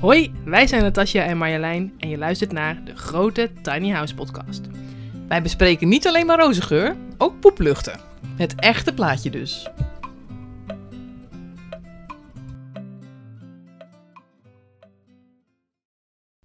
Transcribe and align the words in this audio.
Hoi, 0.00 0.32
wij 0.44 0.66
zijn 0.66 0.82
Natasja 0.82 1.24
en 1.24 1.38
Marjolein 1.38 1.94
en 1.98 2.08
je 2.08 2.18
luistert 2.18 2.52
naar 2.52 2.84
de 2.84 2.96
grote 2.96 3.50
Tiny 3.62 3.90
House 3.90 4.14
podcast. 4.14 4.60
Wij 5.28 5.42
bespreken 5.42 5.88
niet 5.88 6.06
alleen 6.06 6.26
maar 6.26 6.38
rozengeur, 6.38 6.96
ook 7.18 7.40
poepluchten. 7.40 8.00
Het 8.36 8.54
echte 8.54 8.94
plaatje 8.94 9.30
dus. 9.30 9.68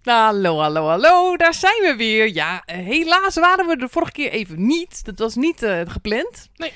Hallo, 0.02 0.58
hallo, 0.58 0.86
hallo, 0.86 1.36
daar 1.36 1.54
zijn 1.54 1.82
we 1.82 1.94
weer. 1.96 2.34
Ja, 2.34 2.62
helaas 2.66 3.34
waren 3.34 3.66
we 3.66 3.76
de 3.76 3.88
vorige 3.88 4.12
keer 4.12 4.30
even 4.30 4.66
niet. 4.66 5.04
Dat 5.04 5.18
was 5.18 5.34
niet 5.34 5.62
eh, 5.62 5.80
gepland. 5.86 6.48
Nee. 6.56 6.72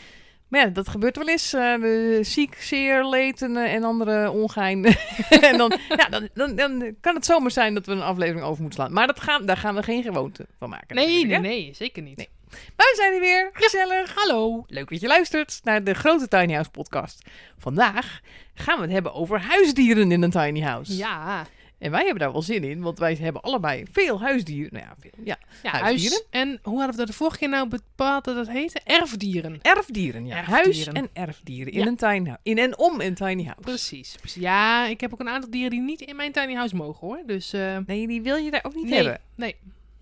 Maar 0.51 0.61
ja, 0.61 0.67
dat 0.67 0.89
gebeurt 0.89 1.17
wel 1.17 1.29
eens. 1.29 1.51
we- 1.51 2.19
ziek, 2.23 2.55
zeer, 2.62 3.05
leed 3.05 3.43
en, 3.43 3.57
eh, 3.57 3.75
en 3.75 3.85
andere 3.85 4.30
ongein. 4.30 4.85
en 5.50 5.57
dan, 5.59 5.73
ja, 5.96 6.09
dan, 6.09 6.29
dan, 6.35 6.55
dan 6.55 6.95
kan 7.00 7.14
het 7.14 7.25
zomaar 7.25 7.50
zijn 7.50 7.75
dat 7.75 7.87
we 7.87 7.93
een 7.93 8.03
aflevering 8.03 8.45
over 8.45 8.63
moeten 8.63 8.81
slaan. 8.81 8.93
Maar 8.93 9.07
dat 9.07 9.21
gaan, 9.21 9.46
daar 9.46 9.57
gaan 9.57 9.75
we 9.75 9.82
geen 9.82 10.03
gewoonte 10.03 10.46
van 10.58 10.68
maken. 10.68 10.96
Nee, 10.96 11.27
nee, 11.27 11.71
zeker 11.75 12.03
niet. 12.03 12.17
Nee. 12.17 12.29
Maar 12.50 12.86
we 12.86 12.94
zijn 12.96 13.13
er 13.14 13.21
weer. 13.21 13.50
Gezellig. 13.53 14.14
Hallo. 14.14 14.64
Leuk 14.67 14.91
dat 14.91 15.00
je 15.00 15.07
luistert 15.07 15.61
naar 15.63 15.85
de 15.85 15.94
grote 15.94 16.29
Tiny 16.29 16.53
House 16.53 16.71
podcast. 16.71 17.22
Vandaag 17.58 18.21
gaan 18.55 18.77
we 18.77 18.82
het 18.82 18.93
hebben 18.93 19.14
over 19.14 19.41
huisdieren 19.41 20.13
in 20.13 20.22
een 20.22 20.30
tiny 20.30 20.61
house. 20.61 20.96
Ja, 20.96 21.46
En 21.80 21.90
wij 21.90 22.00
hebben 22.00 22.18
daar 22.18 22.32
wel 22.32 22.43
zin 22.43 22.64
in, 22.64 22.80
want 22.80 22.98
wij 22.98 23.14
hebben 23.20 23.43
allebei 23.43 23.84
veel 23.93 24.21
huisdieren. 24.21 24.72
Nou 24.72 24.84
ja, 24.84 24.94
veel. 25.00 25.11
Ja, 25.25 25.38
ja 25.62 25.71
Huisdieren? 25.71 26.22
huis. 26.30 26.44
En 26.48 26.58
hoe 26.62 26.75
hadden 26.76 26.90
we 26.90 26.96
dat 26.96 27.07
de 27.07 27.12
vorige 27.12 27.38
keer 27.38 27.48
nou 27.48 27.68
bepaald 27.68 28.25
dat 28.25 28.36
het 28.36 28.50
heette? 28.50 28.80
Erfdieren. 28.84 29.58
erfdieren. 29.62 30.26
Ja. 30.26 30.36
Erfdieren. 30.36 30.54
Huis- 30.64 30.86
en 30.86 31.08
erfdieren 31.12 31.72
in 31.72 31.80
Ja. 31.80 31.86
een 31.86 31.96
tiny 31.96 32.24
house. 32.24 32.38
In 32.42 32.58
en 32.58 32.78
om 32.78 33.00
een 33.00 33.14
tiny 33.14 33.44
house. 33.44 33.61
Precies, 33.61 34.14
precies. 34.20 34.42
Ja, 34.42 34.86
ik 34.86 35.00
heb 35.00 35.12
ook 35.12 35.20
een 35.20 35.28
aantal 35.28 35.50
dieren 35.50 35.70
die 35.70 35.80
niet 35.80 36.00
in 36.00 36.16
mijn 36.16 36.33
tiny 36.33 36.55
house 36.55 36.77
mogen 36.77 37.06
hoor. 37.06 37.22
Dus 37.27 37.52
eh, 37.52 37.77
Nee, 37.86 38.06
die 38.06 38.22
wil 38.22 38.36
je 38.36 38.50
daar 38.50 38.64
ook 38.64 38.74
niet 38.74 38.84
nee, 38.84 38.94
hebben. 38.94 39.20
nee. 39.34 39.56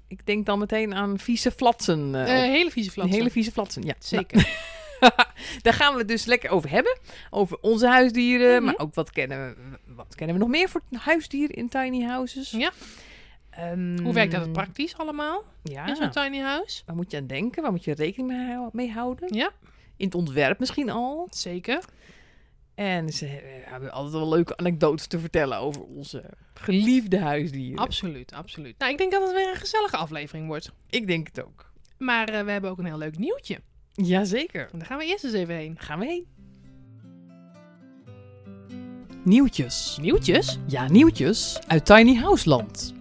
Ik 0.08 0.26
denk 0.26 0.46
dan 0.46 0.58
meteen 0.58 0.94
aan 0.94 1.18
vieze 1.18 1.50
flatsen. 1.50 2.14
eh, 2.14 2.22
Eh, 2.44 2.50
hele 2.50 2.70
vieze 2.70 2.90
flatsen. 2.90 3.16
Hele 3.16 3.30
vieze 3.30 3.52
flatsen, 3.52 3.82
ja. 3.82 3.94
Zeker. 3.98 4.36
Nou, 4.36 4.48
daar 5.62 5.72
gaan 5.72 5.92
we 5.92 5.98
het 5.98 6.08
dus 6.08 6.24
lekker 6.24 6.50
over 6.50 6.70
hebben. 6.70 6.98
Over 7.30 7.58
onze 7.60 7.86
huisdieren, 7.86 8.54
Mhm. 8.54 8.64
maar 8.64 8.78
ook 8.78 8.94
wat 8.94 9.10
kennen, 9.10 9.54
we, 9.54 9.94
wat 9.94 10.14
kennen 10.14 10.36
we 10.36 10.42
nog 10.42 10.50
meer 10.50 10.68
voor 10.68 10.80
huisdieren 10.98 11.56
in 11.56 11.68
tiny 11.68 12.02
houses. 12.04 12.50
Ja. 12.50 12.70
Ehm, 13.50 13.98
Hoe 14.02 14.12
werkt 14.14 14.32
dat 14.32 14.52
praktisch 14.52 14.96
allemaal 14.96 15.42
Ja, 15.62 15.86
in 15.86 15.96
zo'n 15.96 16.10
tiny 16.10 16.38
house? 16.40 16.82
waar 16.86 16.96
moet 16.96 17.10
je 17.10 17.16
aan 17.16 17.26
denken? 17.26 17.62
Waar 17.62 17.70
moet 17.72 17.84
je 17.84 17.94
rekening 17.94 18.30
mee, 18.30 18.54
hou- 18.54 18.70
mee 18.72 18.90
houden? 18.92 19.34
Ja, 19.34 19.50
In 19.96 20.04
het 20.06 20.14
ontwerp 20.14 20.58
misschien 20.58 20.90
al. 20.90 21.26
zeker. 21.30 21.84
En 22.74 23.08
ze 23.12 23.26
hebben 23.64 23.90
altijd 23.92 24.14
wel 24.14 24.28
leuke 24.28 24.56
anekdotes 24.56 25.06
te 25.06 25.18
vertellen 25.18 25.58
over 25.58 25.82
onze 25.82 26.24
geliefde 26.54 27.18
huisdieren. 27.18 27.78
Absoluut, 27.78 28.32
absoluut. 28.32 28.78
Nou, 28.78 28.92
ik 28.92 28.98
denk 28.98 29.12
dat 29.12 29.22
het 29.22 29.32
weer 29.32 29.48
een 29.48 29.56
gezellige 29.56 29.96
aflevering 29.96 30.46
wordt. 30.46 30.72
Ik 30.90 31.06
denk 31.06 31.26
het 31.26 31.44
ook. 31.44 31.70
Maar 31.98 32.28
eh, 32.28 32.44
we 32.44 32.50
hebben 32.50 32.70
ook 32.70 32.78
een 32.78 32.84
heel 32.86 32.98
leuk 32.98 33.18
nieuwtje. 33.18 33.60
Jazeker. 34.02 34.68
Daar 34.72 34.86
gaan 34.86 34.98
we 34.98 35.04
eerst 35.04 35.24
eens 35.24 35.32
even 35.32 35.54
heen. 35.54 35.74
Daar 35.74 35.82
gaan 35.84 35.98
we 35.98 36.04
heen. 36.06 36.26
Nieuwtjes. 39.24 39.98
Nieuwtjes? 40.00 40.58
Ja, 40.66 40.88
nieuwtjes 40.88 41.58
uit 41.66 41.86
Tiny 41.86 42.14
House 42.16 42.48
Land. 42.48 42.94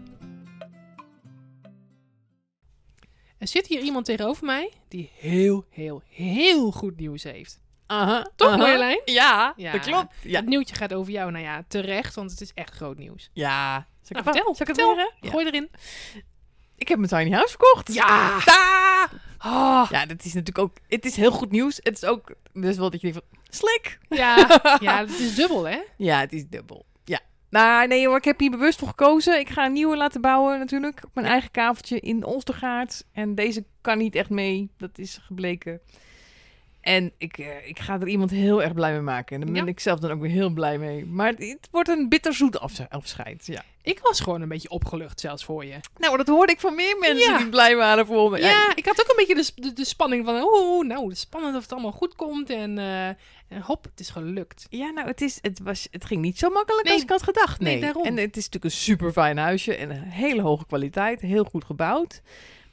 Er 3.38 3.48
zit 3.48 3.68
hier 3.68 3.82
iemand 3.82 4.06
tegenover 4.06 4.46
mij 4.46 4.72
die 4.88 5.12
heel, 5.18 5.66
heel, 5.70 6.02
heel 6.10 6.72
goed 6.72 6.98
nieuws 7.00 7.24
heeft. 7.24 7.60
Aha, 7.86 8.28
Toch, 8.36 8.48
aha. 8.48 8.58
Marjolein? 8.58 9.02
Ja, 9.06 9.54
Ja. 9.56 9.72
dat 9.72 9.82
klopt. 9.82 10.14
Ja, 10.24 10.40
Het 10.40 10.48
nieuwtje 10.50 10.76
gaat 10.76 10.94
over 10.94 11.12
jou. 11.12 11.32
Nou 11.32 11.44
ja, 11.44 11.64
terecht, 11.68 12.16
want 12.16 12.32
het 12.32 12.42
is 12.42 12.52
echt 12.54 12.74
groot 12.74 12.98
nieuws. 12.98 13.30
ja. 13.34 13.88
Zal 14.02 14.18
ik, 14.20 14.24
Nou, 14.26 14.36
vertel, 14.38 14.56
zal 14.56 14.68
ik 14.68 14.76
het 14.78 14.86
vertel. 14.86 14.98
Ja. 15.22 15.30
Gooi 15.32 15.46
erin. 15.46 15.70
Ik 16.76 16.88
heb 16.88 16.98
mijn 16.98 17.10
tiny 17.10 17.32
house 17.36 17.50
verkocht. 17.58 17.94
Ja! 17.94 18.40
Ta! 18.46 19.10
Ah, 19.38 19.88
Ja, 19.92 20.06
dat 20.06 20.18
is 20.26 20.34
natuurlijk 20.34 20.58
ook... 20.58 20.78
Het 20.88 21.06
is 21.06 21.16
heel 21.16 21.32
goed 21.32 21.52
nieuws. 21.52 21.80
Het 21.84 21.96
is 21.96 22.06
ook... 22.06 22.36
Dus 22.54 22.78
wel 22.78 22.90
dat 22.90 23.02
je 23.02 23.12
denkt 23.12 23.26
van... 23.30 23.40
Slik! 23.50 24.00
ja, 24.10 24.62
ja, 24.80 25.00
het 25.00 25.20
is 25.20 25.36
dubbel, 25.36 25.68
hè? 25.68 25.80
Ja, 25.98 26.20
het 26.20 26.34
is 26.34 26.48
dubbel. 26.48 26.86
Ja. 27.06 27.20
Nou, 27.50 27.88
nee 27.88 28.08
hoor, 28.08 28.18
ik 28.18 28.24
heb 28.24 28.40
hier 28.40 28.52
bewust 28.52 28.80
voor 28.80 28.88
gekozen. 28.88 29.40
Ik 29.40 29.50
ga 29.50 29.66
een 29.66 29.74
nieuwe 29.74 29.98
laten 29.98 30.22
bouwen 30.22 30.60
natuurlijk. 30.60 31.02
Op 31.04 31.10
mijn 31.14 31.28
eigen 31.28 31.52
kaveltje 31.52 32.00
in 32.00 32.24
Olstergaard. 32.26 33.04
En 33.12 33.36
deze 33.36 33.66
kan 33.82 33.98
niet 33.98 34.16
echt 34.16 34.30
mee. 34.30 34.70
Dat 34.78 34.98
is 34.98 35.20
gebleken. 35.22 35.82
En 36.88 37.12
ik, 37.18 37.38
eh, 37.38 37.68
ik 37.68 37.80
ga 37.80 37.94
er 38.00 38.08
iemand 38.08 38.32
heel 38.32 38.64
erg 38.64 38.74
blij 38.74 38.92
mee 38.92 39.02
maken. 39.02 39.36
En 39.36 39.42
daar 39.42 39.52
ben 39.52 39.64
Ja. 39.66 39.70
ik 39.72 39.80
zelf 39.80 40.00
dan 40.00 40.12
ook 40.12 40.22
weer 40.22 40.30
heel 40.32 40.50
blij 40.50 40.78
mee. 40.78 41.06
Maar 41.06 41.28
het, 41.38 41.68
wordt 41.72 41.90
een 41.90 42.10
bitterzoet 42.10 42.60
afs- 42.60 42.90
afscheid. 42.90 43.46
Ja. 43.46 43.64
Ik 43.82 44.00
was 44.00 44.20
gewoon 44.20 44.42
een 44.42 44.48
beetje 44.48 44.70
opgelucht 44.70 45.20
zelfs 45.20 45.44
voor 45.46 45.66
je. 45.66 45.80
Nou, 45.98 46.18
dat 46.18 46.28
hoorde 46.28 46.52
ik 46.52 46.60
van 46.60 46.76
meer 46.76 46.98
mensen 47.00 47.32
Ja. 47.32 47.38
die 47.38 47.50
blij 47.50 47.76
waren 47.76 48.06
voor 48.06 48.32
me. 48.32 48.40
Ja, 48.40 48.72
ik 48.76 48.86
had 48.86 49.02
ook 49.02 49.10
een 49.10 49.26
beetje 49.28 49.36
de, 49.56 49.62
de, 49.68 49.74
de 49.74 49.86
spanning 49.86 50.26
van... 50.26 50.36
Oeh, 50.44 50.88
nou, 50.88 51.04
het 51.04 51.12
is 51.14 51.20
spannend 51.20 51.56
of 51.56 51.62
het 51.62 51.72
allemaal 51.72 51.92
goed 51.92 52.16
komt. 52.16 52.50
En, 52.50 52.78
eh, 52.78 53.08
en 53.08 53.62
hop, 53.62 53.84
het 53.84 54.00
is 54.00 54.10
gelukt. 54.10 54.66
Ja, 54.70 54.90
nou, 54.90 55.08
het, 55.08 55.22
is, 55.22 55.38
het, 55.42 55.60
was, 55.60 55.88
het 55.92 56.06
ging 56.06 56.22
niet 56.22 56.38
zo 56.40 56.50
makkelijk 56.50 56.84
Nee. 56.86 56.94
als 56.94 57.04
ik 57.04 57.10
had 57.10 57.24
gedacht. 57.24 57.60
Nee, 57.60 57.74
Nee, 57.74 57.82
daarom. 57.82 58.04
En 58.06 58.18
het 58.18 58.38
is 58.38 58.44
natuurlijk 58.46 58.64
een 58.74 58.80
super 58.82 59.12
fijn 59.12 59.38
huisje 59.38 59.76
en 59.76 59.90
een 59.90 60.02
hele 60.04 60.42
hoge 60.42 60.66
kwaliteit, 60.66 61.22
heel 61.22 61.44
goed 61.44 61.66
gebouwd. 61.66 62.22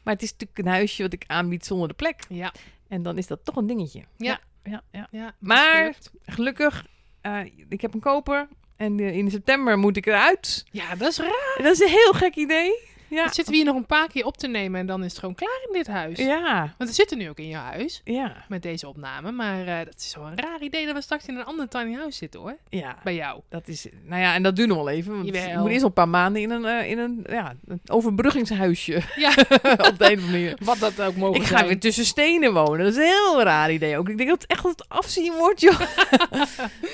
Maar 0.03 0.15
het 0.15 0.23
is 0.23 0.31
natuurlijk 0.33 0.59
een 0.59 0.73
huisje 0.73 1.03
wat 1.03 1.13
ik 1.13 1.25
aanbied 1.27 1.67
zonder 1.67 1.89
de 1.89 1.95
plek. 1.95 2.23
Ja, 2.29 2.53
En 2.95 3.03
dan 3.03 3.19
is 3.19 3.27
dat 3.27 3.45
toch 3.45 3.57
een 3.57 3.67
dingetje. 3.67 4.03
Ja. 4.17 4.41
ja, 4.65 4.83
ja. 4.91 5.09
ja. 5.11 5.35
Maar-. 5.39 5.95
Gelukkig, 6.25 6.87
eh, 7.21 7.41
ik 7.69 7.81
heb 7.81 7.95
een 7.95 8.01
koper 8.01 8.49
en 8.77 9.01
eh, 9.01 9.17
in 9.17 9.31
september 9.31 9.79
moet 9.79 9.97
ik 9.97 10.07
eruit. 10.07 10.65
Ja, 10.71 10.95
dat 10.95 11.11
is 11.11 11.19
raar. 11.19 11.55
Dat 11.57 11.73
is 11.73 11.81
een 11.81 11.89
heel 11.89 12.13
gek 12.13 12.35
idee. 12.35 12.73
Ja, 13.15 13.25
Dan 13.25 13.33
zitten 13.33 13.53
we 13.53 13.57
hier 13.59 13.67
nog 13.67 13.77
een 13.77 13.87
paar 13.87 14.09
keer 14.09 14.25
op 14.25 14.37
te 14.37 14.49
nemen 14.49 14.81
en 14.81 14.87
dan 14.87 15.05
is 15.05 15.11
het 15.11 15.19
gewoon 15.19 15.35
klaar 15.35 15.61
in 15.67 15.73
dit 15.73 15.87
huis. 15.87 16.19
ja, 16.19 16.75
Want 16.79 16.91
we 16.91 16.97
zitten 16.97 17.19
nu 17.19 17.29
ook 17.29 17.39
in 17.39 17.49
jouw 17.49 17.63
huis 17.63 18.01
ja, 18.05 18.45
met 18.49 18.63
deze 18.63 18.89
opname. 18.89 19.33
Maar 19.33 19.67
eh, 19.67 19.85
dat 19.85 19.95
is 19.97 20.15
wel 20.17 20.27
een 20.27 20.37
raar 20.39 20.61
idee 20.63 20.87
dat 20.87 20.95
we 20.95 21.01
straks 21.01 21.27
in 21.27 21.37
een 21.37 21.45
ander 21.45 21.69
tiny 21.69 21.95
house 21.95 22.19
zitten 22.19 22.41
hoor. 22.41 22.57
ja. 22.69 22.97
Bij 23.05 23.15
jou. 23.15 23.41
Dat 23.49 23.69
is, 23.69 23.87
nou 24.05 24.21
ja, 24.23 24.35
en 24.35 24.43
dat 24.43 24.57
duurt 24.57 24.69
nog 24.69 24.77
wel 24.77 24.89
even. 24.89 25.13
Want 25.13 25.27
Jawel. 25.27 25.51
ik 25.51 25.57
moet 25.59 25.67
eerst 25.69 25.79
nog 25.81 25.89
een 25.89 25.93
paar 25.93 26.09
maanden 26.09 26.43
in 26.43 26.51
een, 26.51 26.65
eh, 26.65 26.91
in 26.91 26.99
een, 26.99 27.25
ja, 27.29 27.55
een 27.67 27.81
overbruggingshuisje. 27.87 29.03
Ja, 29.17 29.29
op 29.31 29.37
de 29.39 29.61
een 29.61 29.99
of 29.99 29.99
andere 30.01 30.21
manier. 30.31 30.57
wat 30.61 30.79
dat 30.79 31.01
ook 31.03 31.17
mogen 31.17 31.41
Ik 31.41 31.47
ga 31.47 31.57
zijn. 31.57 31.67
weer 31.69 31.81
tussen 31.81 32.05
stenen 32.05 32.53
wonen. 32.53 32.79
Dat 32.79 32.93
is 32.93 32.97
een 32.97 33.03
heel 33.03 33.43
raar 33.43 33.73
idee 33.73 33.99
ook. 33.99 34.09
Ik 34.09 34.17
denk 34.17 34.29
dat 34.29 34.43
het 34.43 34.51
echt 34.51 34.63
het 34.63 34.89
afzien 34.89 35.33
wordt, 35.33 35.61
joh. 35.61 35.81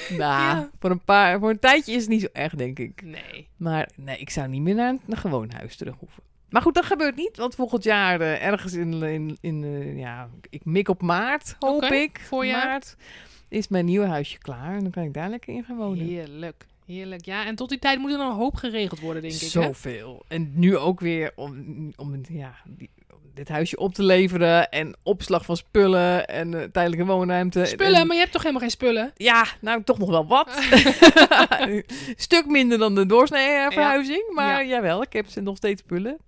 nou, 0.08 0.18
Ja. 0.18 0.70
voor, 0.80 0.90
een 0.90 1.04
paar, 1.04 1.38
voor 1.38 1.50
een 1.50 1.58
tijdje 1.58 1.92
is 1.92 2.00
het 2.00 2.10
niet 2.10 2.20
zo 2.20 2.28
erg, 2.32 2.54
denk 2.54 2.78
ik. 2.78 3.02
Nee. 3.04 3.48
Maar 3.56 3.88
nee, 3.96 4.18
ik 4.18 4.30
zou 4.30 4.48
niet 4.48 4.60
meer 4.62 4.74
naar 4.74 4.88
een, 4.88 5.00
een 5.08 5.16
gewoon 5.16 5.50
huis 5.56 5.76
terug 5.76 5.94
hoeven. 5.98 6.09
Maar 6.50 6.62
goed, 6.62 6.74
dat 6.74 6.84
gebeurt 6.84 7.16
niet. 7.16 7.36
Want 7.36 7.54
volgend 7.54 7.84
jaar 7.84 8.20
eh, 8.20 8.46
ergens 8.46 8.72
in, 8.72 9.02
in, 9.02 9.36
in 9.40 9.64
eh, 9.64 9.98
ja, 9.98 10.28
ik 10.50 10.64
mik 10.64 10.88
op 10.88 11.02
maart, 11.02 11.56
hoop 11.58 11.82
ik. 11.84 12.20
voorjaar. 12.20 12.66
Maart 12.66 12.96
is 13.48 13.68
mijn 13.68 13.84
nieuwe 13.84 14.06
huisje 14.06 14.38
klaar. 14.38 14.74
En 14.74 14.82
dan 14.82 14.90
kan 14.90 15.02
ik 15.02 15.14
daar 15.14 15.28
lekker 15.30 15.54
in 15.54 15.64
gaan 15.64 15.76
wonen. 15.76 16.06
Heerlijk. 16.06 16.66
Heerlijk. 16.86 17.24
Ja, 17.24 17.46
en 17.46 17.54
tot 17.54 17.68
die 17.68 17.78
tijd 17.78 17.98
moet 17.98 18.12
er 18.12 18.18
nog 18.18 18.28
een 18.30 18.38
hoop 18.38 18.54
geregeld 18.54 19.00
worden, 19.00 19.22
denk 19.22 19.34
ik. 19.34 19.40
Hè? 19.40 19.46
Zoveel. 19.46 20.24
En 20.28 20.50
nu 20.54 20.76
ook 20.76 21.00
weer 21.00 21.32
om, 21.34 21.64
om, 21.96 22.20
ja, 22.28 22.54
die, 22.66 22.90
dit 23.34 23.48
huisje 23.48 23.76
op 23.76 23.94
te 23.94 24.02
leveren. 24.02 24.70
En 24.70 24.96
opslag 25.02 25.44
van 25.44 25.56
spullen 25.56 26.26
en 26.28 26.54
eh, 26.54 26.62
tijdelijke 26.72 27.06
woonruimte. 27.06 27.64
Spullen, 27.64 28.00
En- 28.00 28.06
maar 28.06 28.14
je 28.16 28.20
hebt 28.20 28.32
toch 28.32 28.42
helemaal 28.42 28.62
geen 28.62 28.70
spullen? 28.70 29.12
ja, 29.16 29.44
nou 29.60 29.82
toch 29.84 29.98
nog 29.98 30.08
wel 30.10 30.26
wat. 30.26 30.48
Stuk 32.16 32.46
minder 32.46 32.78
dan 32.78 32.94
de 32.94 33.06
doorsnee 33.06 33.70
verhuizing. 33.70 34.30
Maar 34.34 34.66
jawel, 34.66 35.02
ik 35.02 35.12
heb 35.12 35.26
ze 35.28 35.40
nog 35.40 35.56
steeds 35.56 35.82
spullen. 35.82 36.18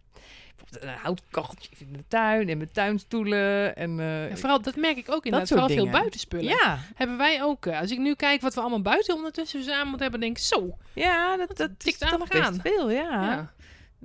Een 0.80 0.88
houtkacheltje 0.88 1.70
in 1.78 1.92
de 1.92 2.04
tuin 2.08 2.48
en 2.48 2.56
mijn 2.56 2.72
tuinstoelen. 2.72 3.76
En, 3.76 4.00
eh, 4.00 4.28
Ja, 4.28 4.36
vooral, 4.36 4.62
dat 4.62 4.76
merk 4.76 4.96
ik 4.96 5.10
ook 5.10 5.24
inderdaad. 5.24 5.48
Vooral 5.48 5.66
veel 5.66 5.76
dingen. 5.76 5.92
buitenspullen. 5.92 6.44
ja, 6.44 6.78
Hebben 6.94 7.16
wij 7.16 7.42
ook. 7.42 7.66
eh, 7.66 7.80
Als 7.80 7.90
ik 7.90 7.98
nu 7.98 8.14
kijk 8.14 8.40
wat 8.40 8.54
we 8.54 8.60
allemaal 8.60 8.82
buiten 8.82 9.14
ondertussen 9.14 9.60
moeten 9.60 10.02
hebben, 10.02 10.20
denk 10.20 10.36
ik 10.36 10.42
zo. 10.42 10.76
ja, 10.92 11.36
dat, 11.36 11.56
dat 11.56 11.70
is 11.78 11.84
tikt 11.98 12.02
aan. 12.12 12.18
best 12.28 12.60
veel, 12.62 12.90
ja. 12.90 13.00
Ja. 13.22 13.52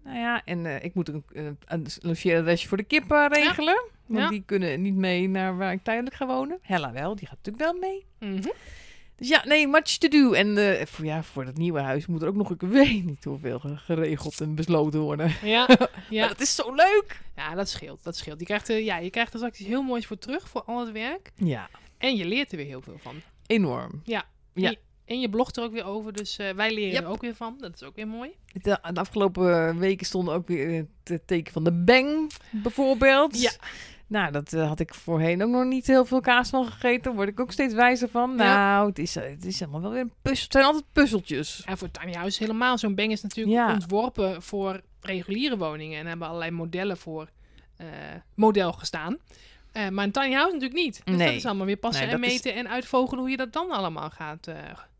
Nou 0.03 0.17
ja, 0.19 0.41
en 0.45 0.65
eh, 0.65 0.83
ik 0.83 0.93
moet 0.93 1.07
een, 1.09 1.23
een, 1.33 1.57
een 1.67 1.85
logeeradresje 2.01 2.67
voor 2.67 2.77
de 2.77 2.83
kippen 2.83 3.33
regelen. 3.33 3.83
Want 4.05 4.29
die 4.29 4.43
kunnen 4.45 4.81
niet 4.81 4.95
mee 4.95 5.29
naar 5.29 5.57
waar 5.57 5.71
ik 5.71 5.83
tijdelijk 5.83 6.15
ga 6.15 6.25
wonen. 6.25 6.59
Hella 6.61 6.91
wel, 6.91 7.15
die 7.15 7.27
gaat 7.27 7.37
natuurlijk 7.43 7.63
wel 7.71 7.79
mee. 7.89 8.05
Mhm. 8.19 8.47
Dus 9.17 9.27
ja, 9.27 9.45
nee, 9.45 9.67
much 9.67 9.97
to 9.97 10.07
do. 10.07 10.31
En 10.33 10.57
eh, 10.79 10.85
voor, 10.85 11.05
ja, 11.05 11.23
voor 11.23 11.45
dat 11.45 11.57
nieuwe 11.57 11.79
huis 11.79 12.05
moet 12.05 12.21
er 12.21 12.27
ook 12.27 12.35
nog, 12.35 12.51
ik 12.51 12.61
weet 12.79 13.05
niet 13.05 13.23
hoeveel, 13.23 13.59
ge- 13.59 13.77
geregeld 13.77 14.41
en 14.41 14.55
besloten 14.55 14.99
worden. 14.99 15.31
Ja, 15.43 15.65
Maar 15.79 15.89
ja. 16.09 16.27
dat 16.27 16.39
is 16.41 16.55
zo 16.55 16.73
leuk. 16.75 17.21
ja, 17.35 17.55
dat 17.55 17.69
scheelt. 17.69 18.03
Dat 18.03 18.15
scheelt. 18.17 18.39
Je 18.39 18.45
krijgt, 18.45 18.69
er, 18.69 18.79
ja, 18.79 18.97
je 18.97 19.09
krijgt 19.09 19.31
er 19.31 19.37
straks 19.39 19.59
iets 19.59 19.67
heel 19.69 19.81
moois 19.81 20.05
voor 20.05 20.17
terug 20.17 20.49
voor 20.49 20.63
al 20.63 20.79
het 20.79 20.91
werk. 20.91 21.31
Ja, 21.35 21.69
En 21.97 22.15
je 22.15 22.25
leert 22.25 22.51
er 22.51 22.57
weer 22.57 22.65
heel 22.65 22.81
veel 22.81 22.97
van. 23.01 23.15
enorm. 23.45 24.01
Ja. 24.03 24.25
Ja. 24.53 24.65
En, 24.67 24.71
je, 24.71 24.77
en 25.05 25.19
je 25.19 25.29
blogt 25.29 25.57
er 25.57 25.63
ook 25.63 25.71
weer 25.73 25.85
over. 25.85 26.13
Dus 26.13 26.37
eh, 26.37 26.49
wij 26.49 26.73
leren 26.73 26.93
Yep. 26.93 27.03
er 27.03 27.09
ook 27.09 27.21
weer 27.21 27.35
van. 27.35 27.55
Dat 27.59 27.73
is 27.73 27.83
ook 27.83 27.95
weer 27.95 28.07
mooi. 28.07 28.29
De, 28.53 28.79
de 28.93 28.99
afgelopen 28.99 29.79
weken 29.79 30.05
stonden 30.05 30.33
ook 30.33 30.47
weer 30.47 30.85
het 31.03 31.27
teken 31.27 31.53
van 31.53 31.63
de 31.63 31.71
bang, 31.73 32.31
bijvoorbeeld. 32.51 33.41
Ja. 33.41 33.51
Nou, 34.07 34.31
dat 34.31 34.53
eh, 34.53 34.67
had 34.67 34.79
ik 34.79 34.93
voorheen 34.93 35.43
ook 35.43 35.49
nog 35.49 35.65
niet 35.65 35.87
heel 35.87 36.05
veel 36.05 36.19
kaas 36.19 36.49
van 36.49 36.65
gegeten. 36.65 37.01
Daar 37.03 37.13
word 37.13 37.27
ik 37.27 37.39
ook 37.39 37.51
steeds 37.51 37.73
wijzer 37.73 38.09
van. 38.09 38.29
Ja. 38.29 38.35
Nou, 38.75 38.87
het 38.89 38.99
is, 38.99 39.15
het 39.15 39.45
is 39.45 39.61
allemaal 39.61 39.81
wel 39.81 39.91
weer 39.91 40.01
een 40.01 40.13
puzzel. 40.21 40.43
Het 40.43 40.51
zijn 40.53 40.65
altijd 40.65 40.85
puzzeltjes. 40.91 41.63
En 41.65 41.77
voor 41.77 41.91
tiny 41.91 42.13
house 42.13 42.43
helemaal. 42.43 42.77
Zo'n 42.77 42.95
beng 42.95 43.11
is 43.11 43.21
natuurlijk 43.21 43.57
Ja. 43.57 43.73
ontworpen 43.73 44.41
voor 44.41 44.81
reguliere 45.01 45.57
woningen. 45.57 45.99
En 45.99 46.05
hebben 46.05 46.27
allerlei 46.27 46.51
modellen 46.51 46.97
voor 46.97 47.29
eh, 47.77 47.87
model 48.35 48.71
gestaan. 48.73 49.17
Eh, 49.71 49.89
maar 49.89 50.03
een 50.05 50.11
tiny 50.11 50.31
house 50.33 50.53
natuurlijk 50.53 50.81
niet. 50.81 51.01
Dus 51.05 51.15
Nee. 51.15 51.27
dat 51.27 51.35
is 51.35 51.45
allemaal 51.45 51.65
weer 51.65 51.77
passen 51.77 52.05
Nee, 52.05 52.15
en 52.15 52.23
is- 52.23 52.29
meten 52.31 52.55
en 52.55 52.69
uitvogelen 52.69 53.19
hoe 53.19 53.29
je 53.29 53.37
dat 53.37 53.53
dan 53.53 53.69
allemaal 53.71 54.09
gaat. 54.09 54.47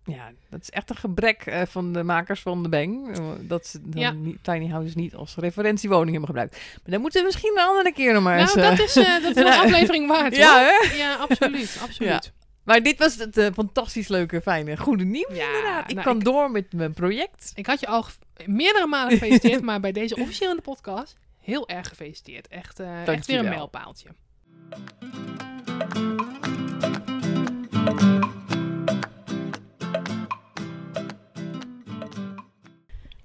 Ja, 0.07 0.31
dat 0.49 0.61
is 0.61 0.69
echt 0.69 0.89
een 0.89 0.95
gebrek 0.95 1.45
eh, 1.45 1.61
van 1.67 1.93
de 1.93 2.03
makers 2.03 2.41
van 2.41 2.63
de 2.63 2.69
Bang. 2.69 3.17
eh, 3.17 3.25
dat 3.39 3.67
ze 3.67 3.79
dan 3.83 4.01
Ja. 4.01 4.11
niet, 4.11 4.37
tiny 4.41 4.67
houses 4.67 4.95
niet 4.95 5.15
als 5.15 5.35
referentiewoning 5.35 6.09
hebben 6.09 6.25
gebruikt. 6.27 6.51
Maar 6.53 6.91
dan 6.91 7.01
moeten 7.01 7.19
we 7.19 7.25
misschien 7.25 7.51
een 7.57 7.63
andere 7.67 7.93
keer 7.93 8.13
nog 8.13 8.23
maar 8.23 8.39
eens... 8.39 8.53
nou, 8.55 8.75
dat 8.75 8.87
is, 8.87 8.95
eh, 8.95 9.21
dat 9.21 9.31
is 9.31 9.35
een 9.35 9.43
Nou, 9.43 9.63
aflevering 9.65 10.07
waard, 10.07 10.35
ja, 10.35 10.59
hoor. 10.59 10.87
hè? 10.89 10.95
Ja, 10.95 11.15
absoluut. 11.15 11.77
absoluut. 11.85 12.31
Maar 12.63 12.83
dit 12.83 12.97
was 12.97 13.15
het 13.15 13.49
fantastisch 13.53 14.07
leuke, 14.07 14.41
fijne, 14.41 14.77
goede 14.77 15.03
nieuws 15.03 15.35
Ja, 15.35 15.45
inderdaad. 15.47 15.89
Ik 15.89 15.93
nou, 15.95 16.07
kan 16.07 16.17
ik- 16.17 16.23
door 16.23 16.51
met 16.51 16.73
mijn 16.73 16.93
project. 16.93 17.51
Ik 17.55 17.65
had 17.65 17.79
je 17.79 17.87
al 17.87 18.05
meerdere 18.45 18.87
malen 18.87 19.11
gefeliciteerd, 19.11 19.61
maar 19.69 19.79
bij 19.79 19.91
deze 19.91 20.15
officiële 20.15 20.61
podcast 20.61 21.15
heel 21.41 21.67
erg 21.67 21.87
gefeliciteerd. 21.87 22.47
Echt, 22.47 22.79
echt 23.05 23.25
weer 23.25 23.39
een 23.39 23.49
mijlpaaltje. 23.49 24.09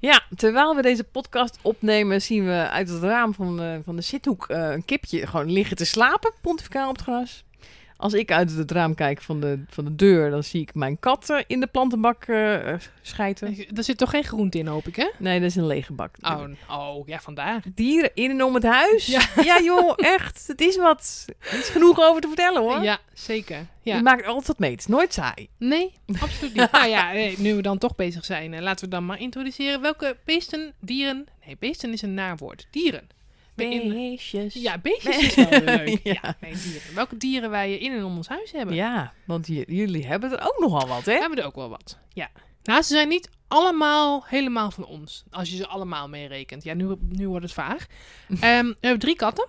Ja, 0.02 0.20
terwijl 0.37 0.76
we 0.76 0.82
deze 0.82 1.04
podcast 1.04 1.58
opnemen, 1.62 2.22
zien 2.22 2.44
we 2.44 2.69
uit 2.70 2.88
het 2.88 3.02
raam 3.02 3.34
van 3.34 3.56
de, 3.56 3.81
van 3.84 3.96
de 3.96 4.02
zithoek 4.02 4.46
eh, 4.49 4.70
een 4.70 4.84
kipje 4.84 5.26
gewoon 5.26 5.50
liggen 5.50 5.76
te 5.76 5.84
slapen, 5.84 6.32
pontificaal 6.40 6.88
op 6.88 6.94
het 6.96 7.04
gras. 7.04 7.44
Als 8.02 8.12
ik 8.12 8.32
uit 8.32 8.52
het 8.56 8.70
raam 8.70 8.94
kijk 8.94 9.20
van 9.20 9.40
de, 9.40 9.62
van 9.69 9.84
de 9.84 9.94
deur, 9.94 10.31
dan 10.31 10.43
zie 10.44 10.60
ik 10.60 10.75
mijn 10.75 10.99
kat 11.00 11.31
eh, 11.31 11.38
in 11.46 11.60
de 11.60 11.66
plantenbak 11.66 12.25
eh, 12.25 12.75
schijten. 13.02 13.56
Er 13.76 13.84
zit 13.84 13.99
toch 13.99 14.10
geen 14.10 14.25
groente 14.25 14.58
in, 14.58 14.66
hoop 14.66 14.87
ik, 14.87 14.96
hè? 14.96 15.08
Nee, 15.19 15.40
dat 15.40 15.49
is 15.49 15.56
een 15.56 15.66
lege 15.66 15.93
bak. 15.93 16.16
Oh, 16.20 16.43
oh 16.70 17.06
ja, 17.08 17.19
vandaar. 17.20 17.62
Dieren 17.75 18.10
in 18.14 18.31
en 18.31 18.43
om 18.43 18.54
het 18.54 18.62
huis? 18.64 19.06
Ja. 19.06 19.20
Ja, 19.44 19.60
joh, 19.60 19.93
echt. 19.96 20.46
Het 20.46 20.60
is 20.60 20.76
wat. 20.76 21.25
Er 21.38 21.58
is 21.58 21.69
genoeg 21.69 22.00
over 22.00 22.20
te 22.20 22.26
vertellen, 22.26 22.62
hoor. 22.62 22.82
Ja, 22.82 22.99
zeker. 23.12 23.56
Je 23.82 23.90
Ja. 23.90 24.00
maakt 24.00 24.26
altijd 24.26 24.58
mee. 24.58 24.70
Het 24.70 24.81
is 24.81 24.87
nooit 24.87 25.12
saai. 25.12 25.49
Nee, 25.58 25.93
absoluut 26.20 26.54
niet. 26.54 26.72
nou 26.72 26.87
ja, 26.88 27.12
nu 27.37 27.54
we 27.54 27.62
dan 27.62 27.78
toch 27.78 27.94
bezig 27.94 28.25
zijn, 28.25 28.54
eh, 28.54 28.60
laten 28.60 28.84
we 28.84 28.90
dan 28.90 29.06
maar 29.06 29.20
introduceren. 29.20 29.81
Welke 29.81 30.16
beesten, 30.25 30.72
dieren... 30.81 31.26
Nee, 31.46 31.56
beesten 31.58 31.93
is 31.93 32.02
een 32.02 32.14
naarwoord. 32.14 32.66
Dieren. 32.70 33.08
In- 33.56 33.88
Beestjes. 33.88 34.54
ja, 34.54 34.78
beestjes 34.78 35.16
is 35.26 35.34
wel 35.34 35.60
leuk. 35.60 36.00
Ja. 36.02 36.19
ja. 36.22 36.37
nee, 36.40 36.52
dieren. 36.56 36.94
Welke 36.94 37.16
dieren 37.16 37.50
wij 37.50 37.78
in 37.78 37.93
en 37.93 38.04
om 38.04 38.16
ons 38.16 38.28
huis 38.28 38.52
hebben. 38.52 38.75
Ja, 38.75 39.12
want 39.26 39.46
jullie 39.46 40.06
hebben 40.06 40.32
er 40.32 40.46
ook 40.46 40.58
nogal 40.58 40.88
wat, 40.88 41.04
hè? 41.04 41.12
We 41.14 41.20
hebben 41.20 41.38
er 41.38 41.44
ook 41.44 41.54
wel 41.54 41.69
wat. 41.69 41.99
Ja. 42.08 42.31
Nou, 42.62 42.82
ze 42.82 42.94
zijn 42.94 43.08
niet 43.08 43.31
allemaal 43.49 44.25
helemaal 44.26 44.70
van 44.70 44.84
ons. 44.87 45.25
Als 45.31 45.50
je 45.50 45.56
ze 45.56 45.66
allemaal 45.66 46.08
meerekent. 46.08 46.64
Ja, 46.64 46.75
nu, 46.75 46.94
nu 47.08 47.28
wordt 47.28 47.44
het 47.44 47.54
vaag. 47.54 47.87
Ehm, 48.28 48.66
we 48.66 48.76
hebben 48.81 48.99
drie 48.99 49.16
katten. 49.16 49.46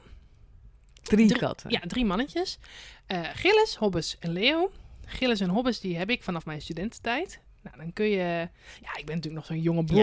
Drie 1.02 1.28
Drie- 1.28 1.40
katten. 1.40 1.70
Ja, 1.70 1.80
drie 1.88 2.06
mannetjes. 2.06 2.58
Eh 3.08 3.22
Gilles, 3.34 3.76
Hobbes 3.76 4.18
en 4.20 4.32
Leo. 4.32 4.72
Gilles 5.06 5.40
en 5.40 5.50
Hobbes, 5.50 5.80
die 5.80 5.98
heb 5.98 6.10
ik 6.10 6.24
vanaf 6.24 6.46
mijn 6.46 6.62
studententijd. 6.62 7.40
Nou, 7.64 7.78
dan 7.78 7.94
kun 7.94 8.06
je... 8.06 8.50
Ja, 8.82 8.98
ik 8.98 9.06
ben 9.06 9.16
natuurlijk 9.16 9.34
nog 9.34 9.46
zo'n 9.46 9.62
jonge 9.62 9.84
blond. 9.84 10.00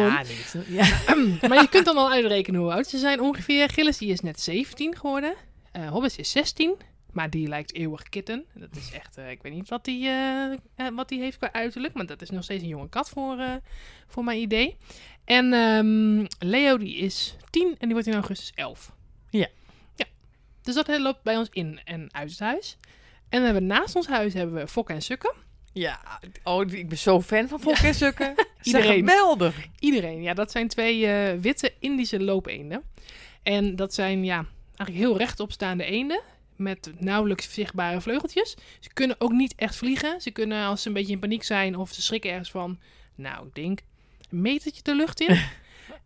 Ja, 0.68 0.86
maar 1.48 1.60
je 1.60 1.68
kunt 1.70 1.84
dan 1.84 1.96
al 1.96 2.10
uitrekenen 2.10 2.60
hoe 2.60 2.72
oud 2.72 2.86
ze 2.86 2.98
zijn 2.98 3.20
ongeveer. 3.20 3.68
Gilles, 3.68 3.98
die 3.98 4.12
is 4.12 4.20
net 4.20 4.40
17 4.40 4.96
geworden. 4.96 5.34
Eh 5.72 5.88
Hobbes 5.90 6.16
is 6.16 6.30
16. 6.30 6.76
Maar 7.12 7.30
die 7.30 7.48
lijkt 7.48 7.74
eeuwig 7.74 8.02
kitten. 8.02 8.44
Dat 8.54 8.76
is 8.76 8.92
echt... 8.92 9.16
eh, 9.16 9.30
ik 9.30 9.42
weet 9.42 9.52
niet 9.52 9.68
wat 9.68 9.84
die, 9.84 10.08
eh, 10.08 10.88
wat 10.94 11.08
die 11.08 11.20
heeft 11.20 11.36
qua 11.38 11.52
uiterlijk. 11.52 11.94
Maar 11.94 12.06
dat 12.06 12.22
is 12.22 12.30
nog 12.30 12.44
steeds 12.44 12.62
een 12.62 12.68
jonge 12.68 12.88
kat 12.88 13.08
voor, 13.08 13.60
voor 14.06 14.24
mijn 14.24 14.40
idee. 14.40 14.76
En 15.24 15.52
ehm, 15.52 16.26
Leo, 16.50 16.78
die 16.78 16.96
is 16.96 17.36
10 17.50 17.66
en 17.68 17.76
die 17.78 17.92
wordt 17.92 18.06
in 18.06 18.14
augustus 18.14 18.52
11. 18.54 18.92
Ja. 19.30 19.48
Ja. 19.94 20.06
Dus 20.62 20.74
dat 20.74 20.98
loopt 20.98 21.22
bij 21.22 21.36
ons 21.36 21.48
in 21.50 21.80
en 21.84 22.14
uit 22.14 22.30
het 22.30 22.40
huis. 22.40 22.76
En 23.28 23.42
dan 23.42 23.42
hebben 23.42 23.62
we 23.62 23.74
naast 23.74 23.96
ons 23.96 24.06
huis 24.06 24.34
hebben 24.34 24.54
we 24.54 24.68
Fokke 24.68 24.92
en 24.92 25.02
Sukke. 25.02 25.34
Ja, 25.72 26.20
oh, 26.44 26.72
ik 26.72 26.88
ben 26.88 26.98
zo 26.98 27.20
fan 27.20 27.48
van 27.48 27.60
Fokker 27.60 27.84
en 27.84 27.94
Sukken. 27.94 28.34
Iedereen. 28.62 28.96
Iedereen. 28.96 29.08
geweldig. 29.08 29.66
Iedereen. 29.78 30.22
Ja, 30.22 30.34
dat 30.34 30.50
zijn 30.50 30.68
twee 30.68 31.06
eh, 31.06 31.38
witte 31.38 31.72
Indische 31.78 32.20
loopeenden. 32.20 32.82
En 33.42 33.76
dat 33.76 33.94
zijn 33.94 34.24
ja, 34.24 34.46
eigenlijk 34.76 35.06
heel 35.06 35.16
rechtopstaande 35.16 35.84
eenden. 35.84 36.20
Met 36.56 36.92
nauwelijks 36.98 37.52
zichtbare 37.52 38.00
vleugeltjes. 38.00 38.56
Ze 38.80 38.92
kunnen 38.92 39.16
ook 39.18 39.32
niet 39.32 39.54
echt 39.54 39.76
vliegen. 39.76 40.20
Ze 40.20 40.30
kunnen 40.30 40.64
als 40.64 40.82
ze 40.82 40.88
een 40.88 40.94
beetje 40.94 41.12
in 41.12 41.18
paniek 41.18 41.42
zijn 41.42 41.76
of 41.76 41.92
ze 41.92 42.02
schrikken 42.02 42.30
ergens 42.30 42.50
van. 42.50 42.78
Nou, 43.14 43.46
ik 43.46 43.54
denk 43.54 43.80
een 44.30 44.40
metertje 44.40 44.82
de 44.82 44.94
lucht 44.94 45.20
in. 45.20 45.40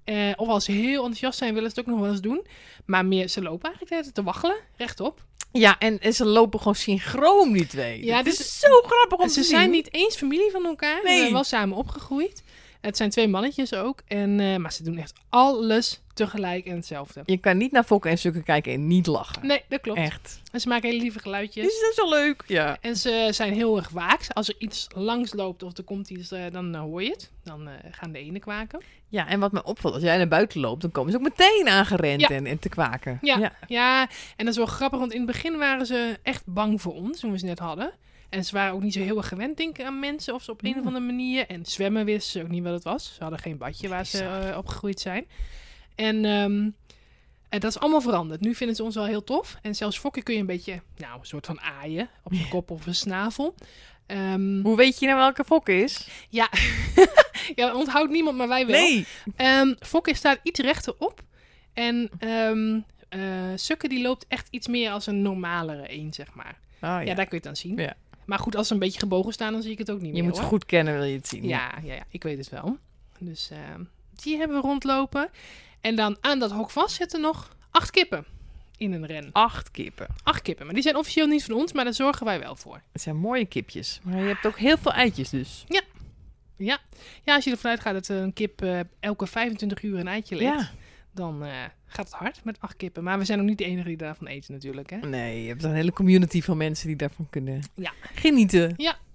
Eh, 0.04 0.30
of 0.36 0.48
als 0.48 0.64
ze 0.64 0.72
heel 0.72 0.96
enthousiast 0.98 1.38
zijn, 1.38 1.54
willen 1.54 1.70
ze 1.70 1.76
het 1.80 1.88
ook 1.88 1.92
nog 1.94 2.02
wel 2.02 2.10
eens 2.12 2.20
doen. 2.20 2.46
Maar 2.86 3.06
meer, 3.06 3.28
ze 3.28 3.42
lopen 3.42 3.72
eigenlijk 3.78 4.14
te 4.14 4.22
waggelen, 4.22 4.56
rechtop. 4.76 5.22
Ja, 5.52 5.78
en, 5.78 6.00
en 6.00 6.12
ze 6.14 6.24
lopen 6.24 6.58
gewoon 6.58 6.74
synchroon, 6.74 7.52
die 7.52 7.66
twee. 7.66 8.04
Ja, 8.04 8.22
dit 8.22 8.40
is 8.40 8.58
zo 8.58 8.68
grappig 8.86 9.18
om 9.18 9.24
En 9.24 9.30
ze 9.30 9.40
te 9.40 9.46
zijn 9.46 9.62
zien. 9.62 9.70
niet 9.70 9.92
eens 9.94 10.16
familie 10.16 10.50
van 10.50 10.64
elkaar. 10.66 11.00
Ze 11.00 11.06
Nee. 11.08 11.18
zijn 11.18 11.32
wel 11.32 11.44
samen 11.44 11.76
opgegroeid. 11.76 12.42
Het 12.84 12.96
zijn 12.96 13.10
twee 13.10 13.28
mannetjes 13.28 13.74
ook. 13.74 14.00
En, 14.06 14.40
eh, 14.40 14.56
maar 14.56 14.72
ze 14.72 14.82
doen 14.82 14.98
echt 14.98 15.12
alles 15.28 16.02
tegelijk 16.14 16.66
en 16.66 16.74
hetzelfde. 16.74 17.22
Je 17.26 17.36
kan 17.36 17.56
niet 17.56 17.72
naar 17.72 17.84
Fokker 17.84 18.10
en 18.10 18.18
Sukken 18.18 18.42
kijken 18.42 18.72
en 18.72 18.86
niet 18.86 19.06
lachen. 19.06 19.46
Nee, 19.46 19.62
dat 19.68 19.80
klopt. 19.80 19.98
Echt. 19.98 20.40
En 20.52 20.60
ze 20.60 20.68
maken 20.68 20.88
hele 20.88 21.02
lieve 21.02 21.18
geluidjes. 21.18 21.66
Is 21.66 21.80
dat 21.80 21.94
zo 21.94 22.14
leuk? 22.14 22.44
Ja. 22.46 22.76
En 22.80 22.96
ze 22.96 23.28
zijn 23.30 23.52
heel 23.52 23.76
erg 23.76 23.88
waaks. 23.88 24.34
Als 24.34 24.48
er 24.48 24.54
iets 24.58 24.86
langs 24.94 25.32
loopt 25.32 25.62
of 25.62 25.76
er 25.76 25.84
komt 25.84 26.10
iets, 26.10 26.32
eh, 26.32 26.40
dan 26.52 26.74
eh, 26.74 26.80
hoor 26.80 27.02
je 27.02 27.10
het. 27.10 27.30
Dan 27.44 27.68
gaan 27.90 28.12
de 28.12 28.18
ene 28.18 28.38
kwaken. 28.38 28.80
Ja, 29.08 29.28
en 29.28 29.40
wat 29.40 29.52
me 29.52 29.64
opvalt, 29.64 29.94
als 29.94 30.02
jij 30.02 30.16
naar 30.16 30.28
buiten 30.28 30.60
loopt, 30.60 30.82
dan 30.82 30.90
komen 30.90 31.12
ze 31.12 31.16
ook 31.18 31.22
meteen 31.24 31.68
aangerend 31.68 32.20
Ja. 32.20 32.28
en, 32.28 32.46
en 32.46 32.58
te 32.58 32.68
kwaken. 32.68 33.18
Ja. 33.22 33.52
Ja, 33.68 34.00
en 34.36 34.44
dat 34.44 34.48
is 34.48 34.56
wel 34.56 34.66
grappig, 34.66 34.98
want 34.98 35.12
in 35.12 35.18
het 35.18 35.26
begin 35.26 35.58
waren 35.58 35.86
ze 35.86 36.18
echt 36.22 36.42
bang 36.46 36.80
voor 36.82 36.94
ons, 36.94 37.20
toen 37.20 37.30
we 37.30 37.38
ze 37.38 37.44
net 37.44 37.58
hadden. 37.58 37.92
En 38.34 38.44
ze 38.44 38.54
waren 38.54 38.74
ook 38.74 38.82
niet 38.82 38.92
zo 38.92 39.00
heel 39.00 39.16
erg 39.16 39.28
gewend, 39.28 39.56
denk 39.56 39.78
ik, 39.78 39.86
aan 39.86 39.98
mensen 39.98 40.34
of 40.34 40.42
ze 40.42 40.50
op 40.50 40.64
een 40.64 40.78
of 40.78 40.86
andere 40.86 41.04
manier. 41.04 41.46
En 41.46 41.64
zwemmen 41.64 42.04
wisten 42.04 42.32
ze 42.32 42.42
ook 42.42 42.52
niet 42.52 42.62
wat 42.62 42.72
het 42.72 42.84
was. 42.84 43.14
Ze 43.14 43.22
hadden 43.22 43.38
geen 43.38 43.58
badje 43.58 43.88
waar 43.88 44.06
ze 44.06 44.24
eh, 44.24 44.56
opgegroeid 44.56 45.00
zijn. 45.00 45.26
En, 45.94 46.24
ehm, 46.24 46.70
en 47.48 47.60
dat 47.60 47.64
is 47.64 47.78
allemaal 47.78 48.00
veranderd. 48.00 48.40
Nu 48.40 48.54
vinden 48.54 48.76
ze 48.76 48.82
ons 48.82 48.94
wel 48.94 49.06
heel 49.06 49.24
tof. 49.24 49.56
En 49.62 49.74
zelfs 49.74 49.98
fokken 49.98 50.22
kun 50.22 50.34
je 50.34 50.40
een 50.40 50.46
beetje, 50.46 50.82
nou, 50.96 51.18
een 51.18 51.26
soort 51.26 51.46
van 51.46 51.60
aaien 51.60 52.08
op 52.22 52.32
de 52.32 52.48
kop 52.48 52.70
of 52.70 52.86
een 52.86 52.94
snavel. 52.94 53.54
Ehm, 54.06 54.60
Hoe 54.60 54.76
weet 54.76 54.98
je 54.98 55.06
nou 55.06 55.18
welke 55.18 55.44
Fokker 55.44 55.82
is? 55.82 56.08
ja, 56.28 56.48
ja, 57.54 57.74
onthoudt 57.74 58.10
niemand, 58.10 58.36
maar 58.36 58.48
wij 58.48 58.66
wel. 58.66 58.80
Nee. 58.80 59.06
Ehm 59.36 59.74
Fokke 59.78 60.14
staat 60.14 60.40
iets 60.42 60.60
rechterop. 60.60 61.22
En 61.72 62.10
Sukke 63.54 63.88
die 63.88 64.02
loopt 64.02 64.24
echt 64.28 64.48
iets 64.50 64.68
meer 64.68 64.90
als 64.90 65.06
een 65.06 65.22
normalere 65.22 65.92
een, 65.92 66.12
zeg 66.12 66.34
maar. 66.34 66.62
Oh, 66.84 66.90
ja. 66.90 67.00
ja. 67.00 67.14
daar 67.14 67.26
kun 67.26 67.28
je 67.30 67.36
het 67.36 67.46
aan 67.46 67.56
zien. 67.56 67.76
Ja. 67.76 67.94
Maar 68.26 68.38
goed, 68.38 68.56
als 68.56 68.66
ze 68.66 68.72
een 68.72 68.78
beetje 68.78 68.98
gebogen 68.98 69.32
staan, 69.32 69.52
dan 69.52 69.62
zie 69.62 69.72
ik 69.72 69.78
het 69.78 69.90
ook 69.90 69.98
niet 70.00 70.06
Je 70.06 70.12
meer. 70.12 70.24
moet 70.24 70.36
ze 70.36 70.42
goed 70.42 70.66
kennen, 70.66 70.94
wil 70.94 71.02
je 71.04 71.16
het 71.16 71.28
zien. 71.28 71.44
Ja, 71.44 71.72
ja, 71.82 71.94
ja, 71.94 72.04
ik 72.08 72.22
weet 72.22 72.38
het 72.38 72.48
wel. 72.48 72.76
Dus 73.18 73.50
ehm, 73.50 73.80
die 74.22 74.36
hebben 74.38 74.56
we 74.56 74.62
rondlopen. 74.62 75.28
En 75.80 75.96
dan 75.96 76.16
aan 76.20 76.38
dat 76.38 76.50
hok 76.52 76.70
vast 76.70 76.94
zitten 76.96 77.20
nog 77.20 77.56
acht 77.70 77.90
kippen 77.90 78.24
in 78.76 78.92
een 78.92 79.06
ren. 79.06 79.28
Acht 79.32 79.70
kippen. 79.70 80.06
Acht 80.22 80.42
kippen. 80.42 80.64
Maar 80.64 80.74
die 80.74 80.82
zijn 80.82 80.96
officieel 80.96 81.26
niet 81.26 81.44
van 81.44 81.54
ons, 81.54 81.72
maar 81.72 81.84
daar 81.84 81.94
zorgen 81.94 82.26
wij 82.26 82.38
wel 82.40 82.56
voor. 82.56 82.82
Het 82.92 83.00
zijn 83.02 83.16
mooie 83.16 83.44
kipjes. 83.46 84.00
Maar 84.02 84.18
je 84.18 84.26
hebt 84.26 84.46
ook 84.46 84.58
heel 84.58 84.78
veel 84.78 84.92
eitjes 84.92 85.30
dus. 85.30 85.64
Ja, 86.56 86.78
ja 87.22 87.34
als 87.34 87.44
je 87.44 87.50
ervan 87.50 87.70
uitgaat 87.70 87.94
dat 87.94 88.08
een 88.08 88.32
kip 88.32 88.62
eh, 88.62 88.80
elke 89.00 89.26
25 89.26 89.82
uur 89.82 89.98
een 89.98 90.08
eitje 90.08 90.36
legt, 90.36 90.60
Ja. 90.60 90.70
dan 91.12 91.44
eh, 91.44 91.50
gaat 91.94 92.04
het 92.10 92.14
hard 92.14 92.44
met 92.44 92.60
acht 92.60 92.76
kippen. 92.76 93.02
Maar 93.04 93.18
we 93.18 93.24
zijn 93.24 93.40
ook 93.40 93.46
niet 93.46 93.58
de 93.58 93.64
enige 93.64 93.88
die 93.88 93.96
daarvan 93.96 94.26
eten 94.26 94.52
natuurlijk. 94.52 94.90
Hè? 94.90 94.96
Nee, 94.96 95.42
je 95.42 95.48
hebt 95.48 95.62
een 95.62 95.74
hele 95.74 95.92
community 95.92 96.42
van 96.42 96.56
mensen 96.56 96.86
die 96.86 96.96
daarvan 96.96 97.26
kunnen 97.30 97.60
Ja. 97.74 97.92
genieten. 98.14 98.74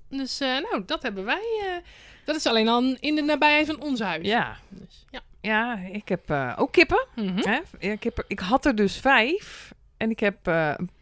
Dus 0.10 0.40
eh, 0.40 0.48
nou, 0.50 0.84
dat 0.86 1.02
hebben 1.02 1.26
wij. 1.26 1.60
eh, 1.68 1.86
dat 2.26 2.36
is 2.36 2.46
alleen 2.46 2.68
al 2.68 2.96
in 3.00 3.16
de 3.16 3.22
nabijheid 3.22 3.66
van 3.66 3.82
ons 3.82 4.00
huis. 4.00 4.28
Ja. 4.28 4.58
Dus, 4.70 5.06
ja. 5.10 5.20
Ja, 5.42 5.78
ik 5.92 6.10
heb 6.10 6.30
eh, 6.30 6.54
ook 6.58 6.72
kippen. 6.72 7.08
Mhm. 7.16 7.38
Hè? 7.38 7.60
Ja, 7.80 7.92
ik, 7.92 8.04
heb 8.04 8.18
er- 8.18 8.26
ik 8.28 8.40
had 8.40 8.66
er 8.66 8.76
dus 8.76 8.98
vijf. 9.00 9.74
En 9.98 10.10
ik 10.10 10.20
heb 10.20 10.38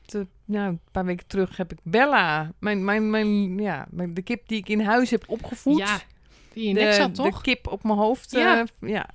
te- 0.06 0.28
nou, 0.46 0.68
een 0.68 0.80
paar 0.92 1.06
weken 1.06 1.28
terug 1.28 1.58
heb 1.58 1.72
ik 1.72 1.78
Bella, 1.84 2.52
mijn, 2.60 2.86
mijn, 2.86 3.10
mijn, 3.10 3.58
ja, 3.60 3.88
de 3.92 4.22
kip 4.22 4.48
die 4.48 4.58
ik 4.58 4.70
in 4.70 4.82
huis 4.82 5.10
heb 5.10 5.24
opgevoed. 5.28 5.78
Ja, 5.78 6.00
die 6.54 6.68
in 6.68 6.76
de, 6.76 6.94
zat, 6.94 7.16
de 7.16 7.22
toch? 7.22 7.42
kip 7.42 7.68
op 7.68 7.84
mijn 7.84 7.98
hoofd. 7.98 8.32
Ja. 8.32 8.66
ja. 8.82 9.10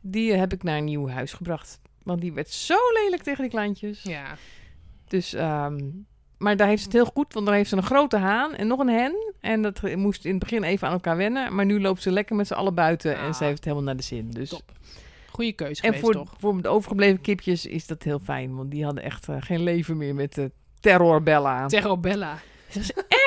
Die 0.00 0.32
heb 0.32 0.52
ik 0.52 0.62
naar 0.62 0.76
een 0.78 0.84
nieuw 0.84 1.08
huis 1.08 1.32
gebracht. 1.32 1.80
Want 2.08 2.20
die 2.20 2.32
werd 2.32 2.48
zo 2.50 2.76
lelijk 3.02 3.22
tegen 3.22 3.42
die 3.42 3.50
kleintjes. 3.50 4.02
Ja. 4.02 4.36
Dus, 5.08 5.34
ehm, 5.34 5.78
maar 6.38 6.56
daar 6.56 6.66
heeft 6.68 6.78
ze 6.82 6.84
het 6.88 6.96
heel 6.96 7.10
goed, 7.14 7.32
want 7.32 7.46
dan 7.46 7.54
heeft 7.54 7.68
ze 7.70 7.76
een 7.76 7.82
grote 7.82 8.16
haan 8.16 8.54
en 8.54 8.66
nog 8.66 8.78
een 8.78 8.88
hen. 8.88 9.32
En 9.40 9.62
dat 9.62 9.94
moest 9.96 10.24
in 10.24 10.30
het 10.30 10.38
begin 10.40 10.62
even 10.62 10.86
aan 10.86 10.92
elkaar 10.92 11.16
wennen. 11.16 11.54
Maar 11.54 11.64
nu 11.64 11.80
loopt 11.80 12.02
ze 12.02 12.10
lekker 12.12 12.36
met 12.36 12.46
z'n 12.46 12.54
allen 12.54 12.74
buiten 12.74 13.16
en 13.16 13.26
Ah. 13.26 13.34
ze 13.34 13.42
heeft 13.44 13.56
het 13.56 13.64
helemaal 13.64 13.84
naar 13.86 13.96
de 13.96 14.02
zin. 14.02 14.30
Dus 14.30 14.48
Top. 14.48 14.72
Goeie 15.30 15.52
keuze 15.52 15.82
En 15.82 15.94
geweest, 15.94 16.04
voor, 16.04 16.12
toch? 16.12 16.34
voor 16.38 16.62
de 16.62 16.68
overgebleven 16.68 17.20
kipjes 17.20 17.66
is 17.66 17.86
dat 17.86 18.02
heel 18.02 18.18
fijn. 18.18 18.56
Want 18.56 18.70
die 18.70 18.84
hadden 18.84 19.02
echt 19.02 19.28
eh, 19.28 19.36
geen 19.40 19.62
leven 19.62 19.96
meer 19.96 20.14
met 20.14 20.34
de 20.34 20.50
terrorbella. 20.80 21.66
Terrobella. 21.66 22.38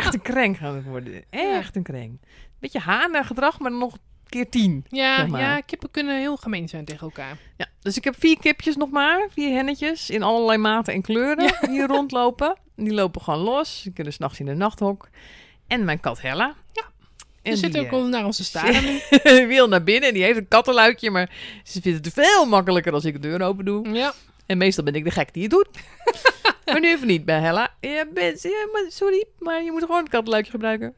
echt 0.01 0.13
een 0.13 0.21
kreng 0.21 0.57
gaan 0.57 0.83
worden. 0.83 1.23
Echt 1.29 1.75
een 1.75 1.83
kreng. 1.83 2.19
Beetje 2.59 2.79
haner 2.79 3.25
gedrag, 3.25 3.59
maar 3.59 3.71
nog 3.71 3.97
keer 4.31 4.49
tien. 4.49 4.85
Ja, 4.89 5.15
Zeg 5.17 5.27
maar. 5.27 5.41
ja, 5.41 5.59
kippen 5.61 5.91
kunnen 5.91 6.17
heel 6.19 6.37
gemeen 6.37 6.69
zijn 6.69 6.85
tegen 6.85 7.01
elkaar. 7.01 7.37
Ja, 7.57 7.65
dus 7.81 7.97
ik 7.97 8.03
heb 8.03 8.15
vier 8.19 8.37
kipjes 8.39 8.75
nog 8.75 8.89
maar. 8.89 9.27
Vier 9.31 9.53
hennetjes 9.55 10.09
in 10.09 10.23
allerlei 10.23 10.57
maten 10.57 10.93
en 10.93 11.01
kleuren 11.01 11.53
hier 11.69 11.87
rondlopen. 11.87 12.57
Die 12.75 12.93
lopen 12.93 13.21
gewoon 13.21 13.39
los. 13.39 13.81
Die 13.83 13.93
kunnen 13.93 14.13
s'nachts 14.13 14.39
in 14.39 14.45
de 14.45 14.53
nachthok. 14.53 15.09
En 15.67 15.85
mijn 15.85 15.99
kat 15.99 16.21
Hella. 16.21 16.55
Ja. 16.73 16.83
En 17.41 17.57
Ze 17.57 17.69
die, 17.69 17.81
ook 17.81 17.91
al 17.91 18.03
naar 18.07 18.25
onze 18.25 18.43
staren 18.51 18.83
nu. 18.85 18.99
eh, 19.09 19.47
wil 19.47 19.67
naar 19.67 19.83
binnen. 19.83 20.07
En 20.09 20.13
die 20.15 20.23
heeft 20.23 20.37
een 20.37 20.47
kattenluikje. 20.47 21.11
Maar 21.11 21.29
ze 21.63 21.81
vindt 21.81 22.05
het 22.05 22.13
veel 22.13 22.45
makkelijker 22.45 22.93
als 22.93 23.05
ik 23.05 23.13
de 23.13 23.19
deur 23.19 23.41
open 23.41 23.65
doe. 23.65 23.89
Ja, 23.89 24.13
En 24.45 24.57
meestal 24.57 24.83
ben 24.83 24.93
ik 24.95 25.03
de 25.03 25.11
gek 25.11 25.33
die 25.33 25.43
het 25.43 25.51
doet. 25.51 25.67
maar 26.65 26.79
nu 26.79 26.87
even 26.89 27.07
niet 27.07 27.25
bij 27.25 27.39
Hella. 27.39 27.69
Ja, 27.79 28.05
bent, 28.13 28.41
ja, 28.41 28.67
sorry, 28.87 29.25
maar 29.39 29.63
je 29.63 29.71
moet 29.71 29.81
gewoon 29.81 30.01
het 30.01 30.09
kattenluikje 30.09 30.51
gebruiken. 30.51 30.93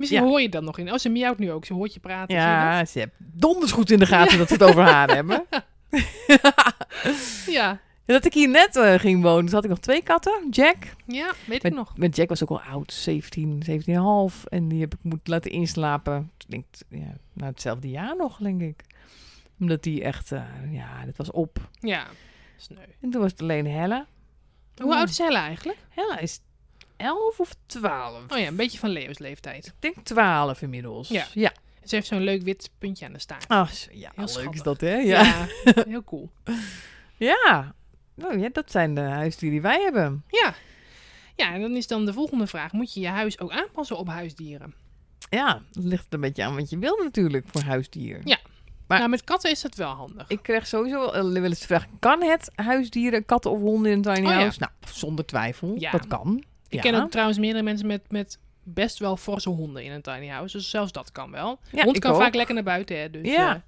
Misschien 0.00 0.22
Ja. 0.22 0.26
hoor 0.28 0.40
je 0.40 0.48
dan 0.48 0.64
nog 0.64 0.78
in. 0.78 0.92
Oh, 0.92 0.98
ze 0.98 1.08
miauwt 1.08 1.38
nu 1.38 1.52
ook. 1.52 1.64
Ze 1.64 1.74
hoort 1.74 1.94
je 1.94 2.00
praten. 2.00 2.36
Ja, 2.36 2.84
ze 2.84 2.98
heeft 2.98 3.12
donders 3.18 3.72
goed 3.72 3.90
in 3.90 3.98
de 3.98 4.06
gaten 4.06 4.38
dat 4.38 4.48
we 4.48 4.54
het 4.54 4.62
over 4.62 4.82
haar 4.82 5.14
hebben. 5.14 5.46
dat? 6.42 7.44
Ja, 7.46 7.80
dat 8.06 8.24
ik 8.24 8.34
hier 8.34 8.48
net 8.48 8.76
eh, 8.76 8.94
ging 8.94 9.22
wonen, 9.22 9.44
toen 9.44 9.54
had 9.54 9.64
ik 9.64 9.70
nog 9.70 9.78
twee 9.78 10.02
katten. 10.02 10.46
Jack. 10.50 10.76
ja, 11.06 11.32
weet 11.46 11.64
ik 11.64 11.74
nog. 11.74 11.96
met 11.96 12.16
Jack 12.16 12.28
was 12.28 12.42
ook 12.42 12.50
al 12.50 12.60
oud, 12.60 12.92
17, 12.92 13.62
17,5. 14.32 14.44
En 14.48 14.68
die 14.68 14.80
heb 14.80 14.94
ik 14.94 14.98
moeten 15.02 15.32
laten 15.32 15.50
inslapen. 15.50 16.30
Ik 16.38 16.44
denk, 16.50 16.64
ja, 16.88 17.16
na 17.32 17.46
hetzelfde 17.46 17.88
jaar 17.90 18.16
nog, 18.16 18.38
denk 18.38 18.60
ik. 18.60 18.84
Omdat 19.60 19.82
die 19.82 20.02
echt, 20.02 20.32
eh, 20.32 20.42
ja, 20.70 21.04
dat 21.04 21.16
was 21.16 21.30
op. 21.30 21.68
Ja, 21.80 22.06
sneu. 22.56 22.78
En 23.00 23.10
toen 23.10 23.20
was 23.20 23.30
het 23.30 23.40
alleen 23.42 23.66
Hella. 23.66 24.06
Hoe 24.76 24.94
oud 24.94 25.08
is 25.08 25.18
Hella 25.18 25.44
eigenlijk? 25.46 25.78
Hella 25.88 26.18
is 26.18 26.40
11 27.00 27.40
of 27.40 27.54
12. 27.66 28.22
Oh 28.28 28.38
ja, 28.38 28.46
een 28.46 28.56
beetje 28.56 28.78
van 28.78 28.90
Leo's 28.90 29.18
leeftijd. 29.18 29.66
Ik 29.66 29.72
denk 29.78 29.96
12 30.06 30.62
inmiddels. 30.62 31.08
Ja. 31.08 31.26
ja. 31.34 31.52
Ze 31.84 31.94
heeft 31.94 32.06
zo'n 32.06 32.20
leuk 32.22 32.42
wit 32.42 32.70
puntje 32.78 33.06
aan 33.06 33.12
de 33.12 33.18
staart. 33.18 33.46
Zo- 33.76 33.88
ja, 33.92 34.12
Heel 34.14 34.28
leuk 34.36 34.54
is 34.54 34.62
dat, 34.62 34.80
hè? 34.80 34.94
Ja. 34.94 35.22
Ja, 35.22 35.46
heel 35.88 36.04
cool. 36.04 36.30
Ja. 37.16 37.74
Nou 38.14 38.38
ja, 38.38 38.48
dat 38.52 38.70
zijn 38.70 38.94
de 38.94 39.00
huisdieren 39.00 39.60
die 39.60 39.70
wij 39.70 39.80
hebben. 39.82 40.24
Ja. 40.28 40.54
Ja, 41.36 41.52
en 41.54 41.60
dan 41.60 41.76
is 41.76 41.86
dan 41.86 42.04
de 42.04 42.12
volgende 42.12 42.46
vraag. 42.46 42.72
Moet 42.72 42.94
je 42.94 43.00
je 43.00 43.08
huis 43.08 43.40
ook 43.40 43.50
aanpassen 43.50 43.98
op 43.98 44.08
huisdieren? 44.08 44.74
Ja, 45.30 45.62
dat 45.72 45.84
ligt 45.84 46.06
er 46.08 46.14
een 46.14 46.20
beetje 46.20 46.44
aan 46.44 46.54
wat 46.54 46.70
je 46.70 46.78
wil 46.78 46.96
natuurlijk 47.02 47.46
voor 47.48 47.62
huisdier. 47.62 48.20
Ja. 48.24 48.38
Maar... 48.86 48.98
Nou, 48.98 49.10
met 49.10 49.24
katten 49.24 49.50
is 49.50 49.60
dat 49.60 49.74
wel 49.74 49.90
handig. 49.90 50.28
Ik 50.28 50.42
krijg 50.42 50.66
sowieso 50.66 51.12
wel 51.12 51.32
wel 51.32 51.44
eens 51.44 51.60
de 51.60 51.66
vraag, 51.66 51.86
kan 51.98 52.22
het 52.22 52.50
huisdieren, 52.54 53.24
katten 53.24 53.50
of 53.50 53.60
honden 53.60 53.90
in 53.90 53.96
een 53.96 54.14
tiny 54.14 54.26
Oh 54.26 54.32
ja. 54.32 54.38
house? 54.38 54.58
Nou, 54.60 54.72
zonder 54.92 55.26
twijfel, 55.26 55.74
Ja. 55.78 55.90
dat 55.90 56.06
kan. 56.06 56.44
Ik 56.70 56.82
ja. 56.84 56.90
ken 56.90 57.02
ook 57.02 57.10
trouwens 57.10 57.38
meerdere 57.38 57.64
mensen 57.64 57.86
met, 57.86 58.00
met 58.08 58.38
best 58.62 58.98
wel 58.98 59.16
forse 59.16 59.48
honden 59.48 59.84
in 59.84 59.92
een 59.92 60.02
tiny 60.02 60.28
house. 60.28 60.56
Dus 60.56 60.70
zelfs 60.70 60.92
dat 60.92 61.12
kan 61.12 61.30
wel. 61.30 61.58
Ja, 61.72 61.84
Hond 61.84 61.98
kan 61.98 62.12
ook. 62.12 62.20
vaak 62.20 62.34
lekker 62.34 62.54
naar 62.54 62.64
buiten, 62.64 63.00
hè. 63.00 63.10
Dus, 63.10 63.28
Ja. 63.28 63.62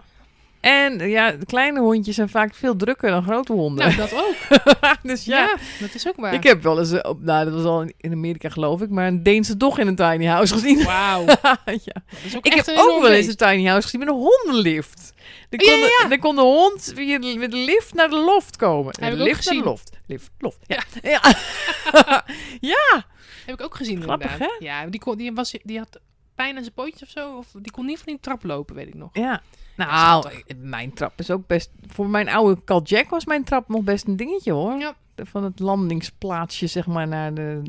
En 0.60 1.08
ja, 1.08 1.34
kleine 1.46 1.80
hondjes 1.80 2.14
zijn 2.14 2.28
vaak 2.28 2.54
veel 2.54 2.76
drukker 2.76 3.10
dan 3.10 3.22
grote 3.22 3.52
honden. 3.52 3.84
nou, 3.86 3.96
dat 3.96 4.14
ook. 4.14 4.34
dus 5.02 5.24
Ja. 5.24 5.38
ja, 5.38 5.56
dat 5.80 5.94
is 5.94 6.08
ook 6.08 6.16
waar. 6.16 6.34
ik 6.34 6.42
heb 6.42 6.62
wel 6.62 6.78
eens, 6.78 6.92
eh, 6.92 7.10
op, 7.10 7.20
nou 7.22 7.44
dat 7.44 7.54
was 7.54 7.64
al 7.64 7.82
in- 7.96 8.12
Amerika 8.12 8.48
geloof 8.48 8.80
ik, 8.82 8.90
maar 8.90 9.06
een 9.06 9.22
Deense 9.22 9.56
dog 9.56 9.78
in 9.78 9.86
een 9.86 9.96
tiny 9.96 10.26
house 10.26 10.52
gezien. 10.54 10.84
Wauw. 10.84 11.24
ja. 11.64 12.02
Ik 12.42 12.52
heb 12.54 12.68
ook 12.76 13.02
wel 13.02 13.10
eens 13.12 13.26
een 13.26 13.36
tiny 13.36 13.64
house 13.66 13.82
gezien 13.88 14.00
met 14.00 14.08
een 14.08 14.14
hondenlift. 14.14 15.11
Dan 15.48 15.66
Ja, 15.66 15.72
kon, 15.72 15.80
ja, 15.80 16.02
de, 16.02 16.06
dan 16.08 16.18
kon 16.18 16.36
de 16.36 16.42
hond 16.42 16.92
met 17.38 17.50
de 17.50 17.56
lift 17.56 17.94
naar 17.94 18.08
de 18.08 18.18
loft 18.18 18.56
komen. 18.56 18.94
Heb 19.00 19.10
de 19.10 19.16
ik 19.16 19.20
ook 19.20 19.26
lift 19.26 19.44
naar 19.46 19.54
de 19.54 19.64
loft. 19.64 19.90
Lift, 20.06 20.30
loft. 20.38 20.58
Ja. 20.66 20.82
Ja. 21.02 21.20
ja. 22.74 23.04
Heb 23.46 23.54
ik 23.54 23.62
ook 23.62 23.74
gezien 23.74 24.02
Grappig, 24.02 24.32
inderdaad. 24.32 24.56
Ja, 24.58 24.86
die, 24.86 25.00
kon, 25.00 25.16
die, 25.16 25.32
was, 25.32 25.54
die 25.62 25.78
had 25.78 26.00
pijn 26.34 26.56
aan 26.56 26.62
zijn 26.62 26.74
pootjes 26.74 27.02
of 27.02 27.08
zo. 27.08 27.36
Of 27.36 27.46
die 27.52 27.72
kon 27.72 27.86
niet 27.86 27.96
van 27.96 28.06
die 28.06 28.20
trap 28.20 28.44
lopen, 28.44 28.74
weet 28.74 28.86
ik 28.86 28.94
nog. 28.94 29.10
Ja. 29.12 29.42
Nou, 29.76 30.42
mijn 30.56 30.94
trap 30.94 31.18
is 31.18 31.30
ook 31.30 31.46
best... 31.46 31.70
Voor 31.86 32.08
mijn 32.08 32.28
oude 32.28 32.60
kat 32.64 32.88
Jack 32.88 33.10
was 33.10 33.24
mijn 33.24 33.44
trap 33.44 33.68
nog 33.68 33.82
best 33.82 34.06
een 34.06 34.16
dingetje, 34.16 34.52
hoor. 34.52 34.78
Ja, 34.78 34.96
Van 35.16 35.44
het 35.44 35.58
landingsplaatsje, 35.60 36.66
zeg 36.66 36.86
maar, 36.86 37.08
naar 37.08 37.34
de 37.34 37.62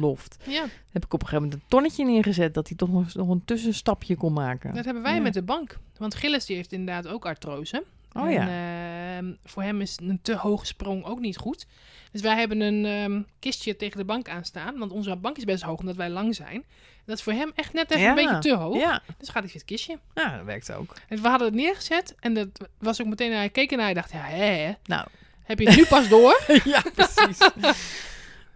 loft. 0.00 0.36
ja. 0.46 0.64
Heb 0.90 1.04
ik 1.04 1.12
op 1.14 1.20
een 1.22 1.28
gegeven 1.28 1.48
moment 1.48 1.62
een 1.62 1.68
tonnetje 1.68 2.04
neergezet... 2.04 2.54
dat 2.54 2.68
hij 2.68 2.76
toch 2.76 2.88
nog, 2.92 3.14
nog 3.14 3.28
een 3.28 3.44
tussenstapje 3.44 4.16
kon 4.16 4.32
maken. 4.32 4.74
dat 4.74 4.84
hebben 4.84 5.02
wij 5.02 5.14
Ja. 5.14 5.20
met 5.20 5.34
de 5.34 5.42
bank. 5.42 5.78
Want 5.96 6.14
Gilles 6.14 6.46
die 6.46 6.56
heeft 6.56 6.72
inderdaad 6.72 7.06
ook 7.08 7.26
artrose. 7.26 7.84
Oh 8.12 8.24
En, 8.26 8.32
ja. 8.32 9.16
ehm, 9.16 9.32
voor 9.44 9.62
hem 9.62 9.80
is 9.80 9.96
een 10.02 10.18
te 10.22 10.34
hoge 10.36 10.66
sprong 10.66 11.04
ook 11.04 11.20
niet 11.20 11.36
goed. 11.36 11.66
Dus 12.12 12.20
wij 12.20 12.36
hebben 12.38 12.60
een 12.60 12.84
ehm, 12.84 13.22
kistje 13.38 13.76
tegen 13.76 13.98
de 13.98 14.04
bank 14.04 14.28
aanstaan. 14.28 14.78
Want 14.78 14.92
onze 14.92 15.16
bank 15.16 15.36
is 15.36 15.44
best 15.44 15.62
hoog 15.62 15.78
omdat 15.80 15.96
wij 15.96 16.10
lang 16.10 16.34
zijn. 16.34 16.64
Dat 17.04 17.16
is 17.16 17.22
voor 17.22 17.32
hem 17.32 17.50
echt 17.54 17.72
net 17.72 17.90
even 17.90 18.02
Ja. 18.02 18.08
een 18.08 18.14
beetje 18.14 18.38
te 18.38 18.54
hoog. 18.56 18.76
Ja, 18.76 19.02
Dus 19.18 19.28
gaat 19.28 19.42
hij 19.42 19.52
het 19.54 19.64
kistje. 19.64 19.98
ja, 20.14 20.36
dat 20.36 20.44
werkt 20.46 20.72
ook. 20.72 20.94
En 21.08 21.22
we 21.22 21.28
hadden 21.28 21.46
het 21.46 21.56
neergezet. 21.56 22.14
En 22.20 22.34
dat 22.34 22.48
was 22.78 23.00
ook 23.00 23.06
meteen, 23.06 23.32
hij 23.32 23.48
keek 23.48 23.70
ernaar. 23.70 23.84
Hij 23.86 23.94
dacht, 23.94 24.12
ja, 24.12 24.22
hè, 24.22 24.72
Nou, 24.84 25.06
heb 25.48 25.58
je 25.58 25.66
het 25.68 25.76
nu 25.76 25.86
pas 25.86 26.08
door? 26.08 26.40
ja, 26.64 26.82
precies. 26.94 27.38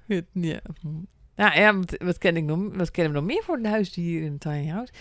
Het- 0.07 0.27
ja. 0.33 0.61
Nou 1.37 1.59
ja, 1.61 1.77
wat, 1.77 1.95
wat, 1.99 2.19
ken 2.19 2.37
ik 2.37 2.45
nog, 2.45 2.59
wat 2.77 2.91
kennen 2.91 3.13
we 3.13 3.19
nog 3.19 3.29
meer 3.29 3.43
voor 3.43 3.63
de 3.63 3.69
huisdieren 3.69 4.27
in 4.27 4.33
een 4.33 4.39
tiny 4.39 4.69
house? 4.69 4.93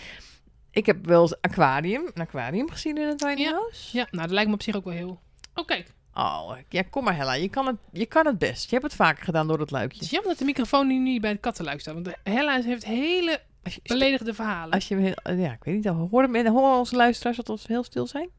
Ik 0.72 0.86
heb 0.86 1.06
wel 1.06 1.22
eens 1.22 1.42
aquarium, 1.42 2.12
een 2.14 2.22
aquarium 2.22 2.70
gezien 2.70 2.98
in 2.98 3.08
een 3.08 3.18
tiny 3.18 3.40
Ja. 3.42 3.52
house. 3.52 3.98
Ja, 3.98 4.08
nou, 4.12 4.24
dat 4.24 4.32
lijkt 4.32 4.48
me 4.50 4.56
op 4.56 4.62
zich 4.62 4.76
ook 4.76 4.84
wel 4.84 4.94
heel... 4.94 5.20
Oh, 5.56 5.66
kijk. 5.66 5.94
Oh, 6.14 6.52
ja, 6.70 6.82
kom 6.82 7.04
maar 7.04 7.16
Hella, 7.16 7.34
je 7.34 7.50
kan, 7.50 7.66
het, 7.68 7.76
je 7.92 8.06
kan 8.06 8.26
het 8.26 8.38
best. 8.38 8.64
Je 8.64 8.70
hebt 8.70 8.84
het 8.84 8.94
vaker 8.96 9.24
gedaan 9.24 9.48
door 9.48 9.58
dat 9.58 9.70
Het 9.70 9.78
luikje. 9.78 10.02
is 10.02 10.10
jammer 10.10 10.30
dat 10.30 10.40
de 10.40 10.46
microfoon 10.46 10.88
nu 10.88 10.98
niet 10.98 11.22
bij 11.22 11.30
het 11.32 11.40
kattenluik 11.40 11.80
staat. 11.80 11.94
Want 11.94 12.10
Hella 12.24 12.62
heeft 12.62 12.86
hele 12.86 13.42
beledigde 13.84 14.34
verhalen. 14.34 14.74
als 14.74 14.88
je 14.88 15.16
ja, 15.24 15.52
ik 15.52 15.64
weet 15.64 15.76
niet, 15.76 15.86
horen, 15.86 16.32
men- 16.32 16.48
horen 16.48 16.78
onze 16.78 16.96
luisteraars 16.96 17.38
dat 17.38 17.48
we 17.48 17.74
heel 17.74 17.84
stil 17.84 18.08
zijn? 18.08 18.30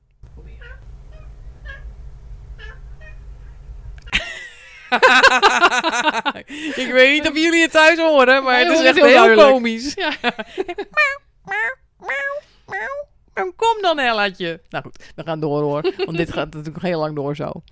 Ik 6.82 6.88
weet 6.92 7.12
niet 7.12 7.28
of 7.30 7.37
jullie 7.38 7.62
het 7.62 7.70
thuis 7.70 7.99
horen, 7.99 8.42
maar 8.42 8.58
het 8.58 8.78
is 8.78 8.84
echt 8.84 8.96
heel 8.96 9.22
heel 9.34 9.50
komisch. 9.50 9.94
Ja. 9.94 10.12
Dan 13.34 13.52
kom 13.56 13.82
dan, 13.82 13.99
Hellaatje. 13.99 14.61
Nou 14.68 14.84
goed, 14.84 15.12
we 15.14 15.22
gaan 15.22 15.40
door 15.40 15.62
hoor. 15.62 15.94
Want 15.96 16.16
dit 16.16 16.32
gaat 16.32 16.54
natuurlijk 16.54 16.84
heel 16.84 16.99
lang 16.99 17.14
door 17.16 17.37
zo. 17.37 17.50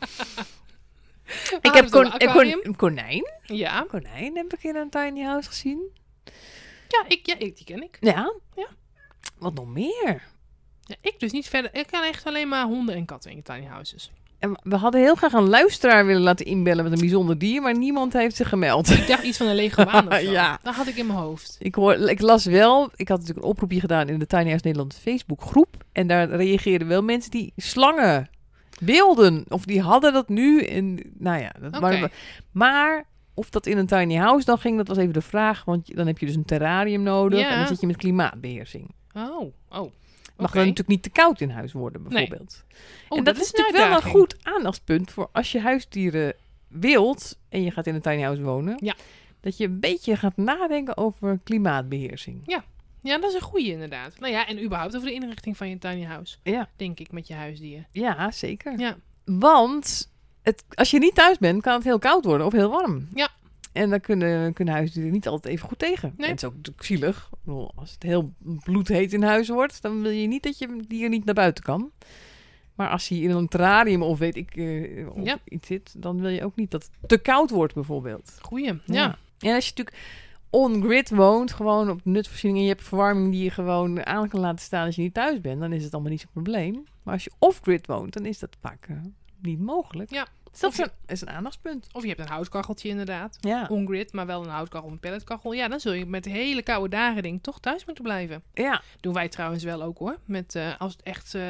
ik 1.60 1.72
heb 1.72 1.90
kon, 1.90 2.10
kon- 2.18 2.60
een 2.62 2.76
konijn. 2.76 3.24
Ja. 3.42 3.80
Een 3.80 3.86
konijn 3.86 4.36
heb 4.36 4.52
ik 4.52 4.62
in 4.62 4.76
een 4.76 4.90
tiny 4.90 5.22
house 5.22 5.48
gezien. 5.48 5.98
Ja, 6.88 7.04
ik, 7.08 7.26
ja, 7.26 7.34
ik, 7.38 7.56
die 7.56 7.64
ken 7.64 7.82
ik. 7.82 7.96
Ja. 8.00 8.34
Ja. 8.56 8.66
Wat 9.38 9.54
nog 9.54 9.66
meer? 9.66 10.22
Ja, 10.82 10.96
ik 11.00 11.20
dus 11.20 11.32
niet 11.32 11.48
verder. 11.48 11.74
Ik 11.74 11.86
kan 11.86 12.02
echt 12.02 12.26
alleen 12.26 12.48
maar 12.48 12.64
honden 12.64 12.94
en 12.94 13.04
katten 13.04 13.30
in 13.30 13.42
tiny 13.42 13.66
houses. 13.66 14.10
We 14.62 14.76
hadden 14.76 15.00
heel 15.00 15.14
graag 15.14 15.32
een 15.32 15.49
luisteraar 15.49 16.06
willen 16.06 16.23
laten 16.23 16.47
inbellen 16.47 16.85
met 16.85 16.92
een 16.92 16.99
bijzonder 16.99 17.38
dier, 17.38 17.62
maar 17.62 17.78
niemand 17.78 18.12
heeft 18.12 18.37
zich 18.37 18.49
gemeld. 18.49 18.90
Ik 18.90 19.06
dacht 19.06 19.23
iets 19.23 19.37
van 19.37 19.47
een 19.47 19.54
leguaan 19.54 20.09
of 20.09 20.14
zo. 20.20 20.30
Ja. 20.30 20.59
Dat 20.62 20.75
had 20.75 20.87
ik 20.87 20.97
in 20.97 21.06
mijn 21.06 21.18
hoofd. 21.18 21.56
Ik, 21.59 21.75
hoor, 21.75 21.94
ik 21.94 22.20
las 22.20 22.44
wel, 22.44 22.90
ik 22.97 23.09
had 23.09 23.18
natuurlijk 23.18 23.47
een 23.47 23.52
oproepje 23.52 23.80
gedaan 23.80 24.09
in 24.09 24.18
de 24.18 24.26
Tiny 24.26 24.44
House 24.49 24.64
Nederland 24.64 24.99
Facebookgroep. 25.02 25.85
En 25.92 26.06
daar 26.06 26.28
reageerden 26.28 26.88
wel 26.88 27.02
mensen 27.02 27.30
die 27.30 27.52
slangen 27.56 28.28
wilden. 28.78 29.44
Of 29.49 29.64
die 29.64 29.80
hadden 29.80 30.12
dat 30.12 30.28
nu. 30.28 30.62
En, 30.64 31.12
nou 31.18 31.40
ja, 31.40 31.52
dat 31.61 31.78
waren- 31.80 32.11
maar 32.52 33.04
of 33.35 33.50
dat 33.50 33.66
in 33.66 33.78
een 33.78 33.87
tiny 33.87 34.14
house 34.16 34.44
dan 34.44 34.59
ging, 34.59 34.76
dat 34.76 34.88
was 34.88 34.97
even 34.97 35.12
de 35.12 35.20
vraag. 35.20 35.64
Want 35.64 35.97
dan 35.97 36.06
heb 36.06 36.18
je 36.18 36.26
dus 36.26 36.35
een 36.35 36.44
terrarium 36.44 37.02
nodig. 37.02 37.38
Ja. 37.38 37.50
En 37.50 37.59
dan 37.59 37.66
zit 37.66 37.80
je 37.80 37.87
met 37.87 37.97
klimaatbeheersing. 37.97 38.90
Oh, 39.14 39.52
oh. 39.70 39.92
Mag 40.40 40.49
Oké. 40.49 40.59
dan 40.59 40.68
natuurlijk 40.68 40.88
niet 40.88 41.02
te 41.02 41.11
koud 41.11 41.40
in 41.40 41.50
huis 41.50 41.73
worden, 41.73 42.02
Nee. 42.02 42.11
bijvoorbeeld. 42.11 42.64
Oh, 43.09 43.18
en 43.18 43.25
dat, 43.25 43.37
is 43.37 43.50
natuurlijk 43.52 43.88
wel 43.88 43.97
een 43.97 44.02
goed 44.02 44.37
aandachtspunt 44.42 45.11
voor 45.11 45.28
als 45.32 45.52
je 45.52 45.61
huisdieren 45.61 46.35
wilt 46.68 47.38
en 47.49 47.62
je 47.62 47.70
gaat 47.70 47.87
in 47.87 47.94
een 47.94 48.00
tiny 48.00 48.23
house 48.23 48.42
wonen. 48.42 48.78
Ja. 48.82 48.94
Dat 49.40 49.56
je 49.56 49.64
een 49.64 49.80
beetje 49.80 50.16
gaat 50.16 50.37
nadenken 50.37 50.97
over 50.97 51.38
klimaatbeheersing. 51.44 52.42
Ja, 53.02 53.18
dat 53.18 53.25
is 53.30 53.35
een 53.35 53.40
goeie 53.40 53.70
inderdaad. 53.73 54.18
Nou 54.18 54.32
ja, 54.32 54.47
en 54.47 54.62
überhaupt 54.64 54.97
over 54.97 55.09
de 55.09 55.14
inrichting 55.14 55.56
van 55.56 55.68
je 55.68 55.78
tiny 55.78 56.04
house. 56.04 56.37
Ja, 56.42 56.68
Denk 56.76 57.00
ik, 57.00 57.12
met 57.12 57.26
je 57.26 57.35
huisdier. 57.35 57.87
ja 57.92 58.30
zeker. 58.30 58.78
Ja. 58.78 58.97
Want 59.25 60.11
het, 60.42 60.64
als 60.75 60.90
je 60.90 60.99
niet 60.99 61.14
thuis 61.14 61.38
bent, 61.38 61.62
kan 61.62 61.75
het 61.75 61.85
heel 61.85 61.99
koud 61.99 62.25
worden 62.25 62.47
of 62.47 62.52
heel 62.52 62.70
warm. 62.70 63.09
Ja. 63.14 63.28
En 63.72 63.90
dan 63.90 64.00
kunnen, 64.00 64.52
kunnen 64.52 64.74
huisdieren 64.74 65.12
niet 65.12 65.28
altijd 65.28 65.54
even 65.54 65.68
goed 65.68 65.78
tegen. 65.78 66.14
Nee. 66.16 66.26
En 66.26 66.32
het 66.32 66.42
is 66.42 66.48
ook 66.48 66.56
natuurlijk 66.56 66.86
zielig. 66.86 67.30
Bedoel, 67.44 67.72
als 67.74 67.90
het 67.92 68.02
heel 68.02 68.32
bloedheet 68.64 69.12
in 69.12 69.22
huis 69.22 69.48
wordt, 69.48 69.82
dan 69.82 70.02
wil 70.02 70.10
je 70.10 70.26
niet 70.26 70.42
dat 70.42 70.58
je 70.58 70.82
dier 70.88 71.08
niet 71.08 71.24
naar 71.24 71.34
buiten 71.34 71.64
kan. 71.64 71.90
Maar 72.74 72.88
als 72.88 73.08
hij 73.08 73.18
in 73.18 73.30
een 73.30 73.48
terrarium 73.48 74.02
of 74.02 74.18
weet 74.18 74.36
ik 74.36 74.56
eh, 74.56 75.08
of 75.08 75.24
Ja. 75.24 75.38
iets 75.44 75.66
zit, 75.66 75.94
dan 76.02 76.20
wil 76.20 76.30
je 76.30 76.44
ook 76.44 76.56
niet 76.56 76.70
dat 76.70 76.90
het 77.00 77.08
te 77.08 77.18
koud 77.18 77.50
wordt 77.50 77.74
bijvoorbeeld. 77.74 78.38
Goeie. 78.40 78.80
Ja. 78.86 79.18
En 79.38 79.54
als 79.54 79.64
je 79.68 79.72
natuurlijk 79.76 79.96
on-grid 80.50 81.10
woont, 81.10 81.52
gewoon 81.52 81.90
op 81.90 82.00
nutvoorziening 82.04 82.60
en 82.60 82.66
je 82.68 82.74
hebt 82.74 82.86
verwarming 82.88 83.30
die 83.32 83.44
je 83.44 83.50
gewoon 83.50 84.06
aan 84.06 84.28
kan 84.28 84.40
laten 84.40 84.64
staan 84.64 84.86
als 84.86 84.96
je 84.96 85.02
niet 85.02 85.14
thuis 85.14 85.40
bent, 85.40 85.60
dan 85.60 85.72
is 85.72 85.84
het 85.84 85.92
allemaal 85.92 86.10
niet 86.10 86.20
zo'n 86.20 86.30
probleem. 86.32 86.84
Maar 87.02 87.14
als 87.14 87.24
je 87.24 87.32
off-grid 87.38 87.86
woont, 87.86 88.12
dan 88.12 88.26
is 88.26 88.38
dat 88.38 88.56
vaak 88.60 88.86
eh, 88.88 88.96
niet 89.42 89.60
mogelijk. 89.60 90.10
Ja. 90.10 90.26
Dus 90.50 90.61
dat 90.61 90.73
is 90.73 90.78
een, 90.78 90.90
is 91.07 91.21
een 91.21 91.30
aandachtspunt. 91.30 91.87
Of 91.92 92.02
je 92.02 92.09
hebt 92.09 92.21
een 92.21 92.28
houtkacheltje 92.28 92.88
inderdaad. 92.88 93.38
Ja. 93.40 93.66
On-grid, 93.71 94.12
maar 94.12 94.26
wel 94.26 94.42
een 94.42 94.49
houtkachel 94.49 94.87
of 94.87 94.92
een 94.92 95.00
pelletkachel. 95.00 95.52
Ja, 95.52 95.69
dan 95.69 95.80
zul 95.80 95.92
je 95.92 96.07
met 96.07 96.25
de 96.25 96.30
hele 96.30 96.62
koude 96.62 96.88
dagen 96.88 97.23
ding 97.23 97.42
toch 97.42 97.61
thuis 97.61 97.85
moeten 97.85 98.04
blijven. 98.04 98.42
Ja. 98.54 98.83
Doen 99.00 99.14
wij 99.14 99.28
trouwens 99.28 99.64
wel 99.64 99.83
ook 99.83 99.99
hoor. 99.99 100.19
Met, 100.25 100.54
eh, 100.54 100.73
als 100.80 100.92
het 100.92 101.02
echt 101.02 101.35
eh, 101.35 101.42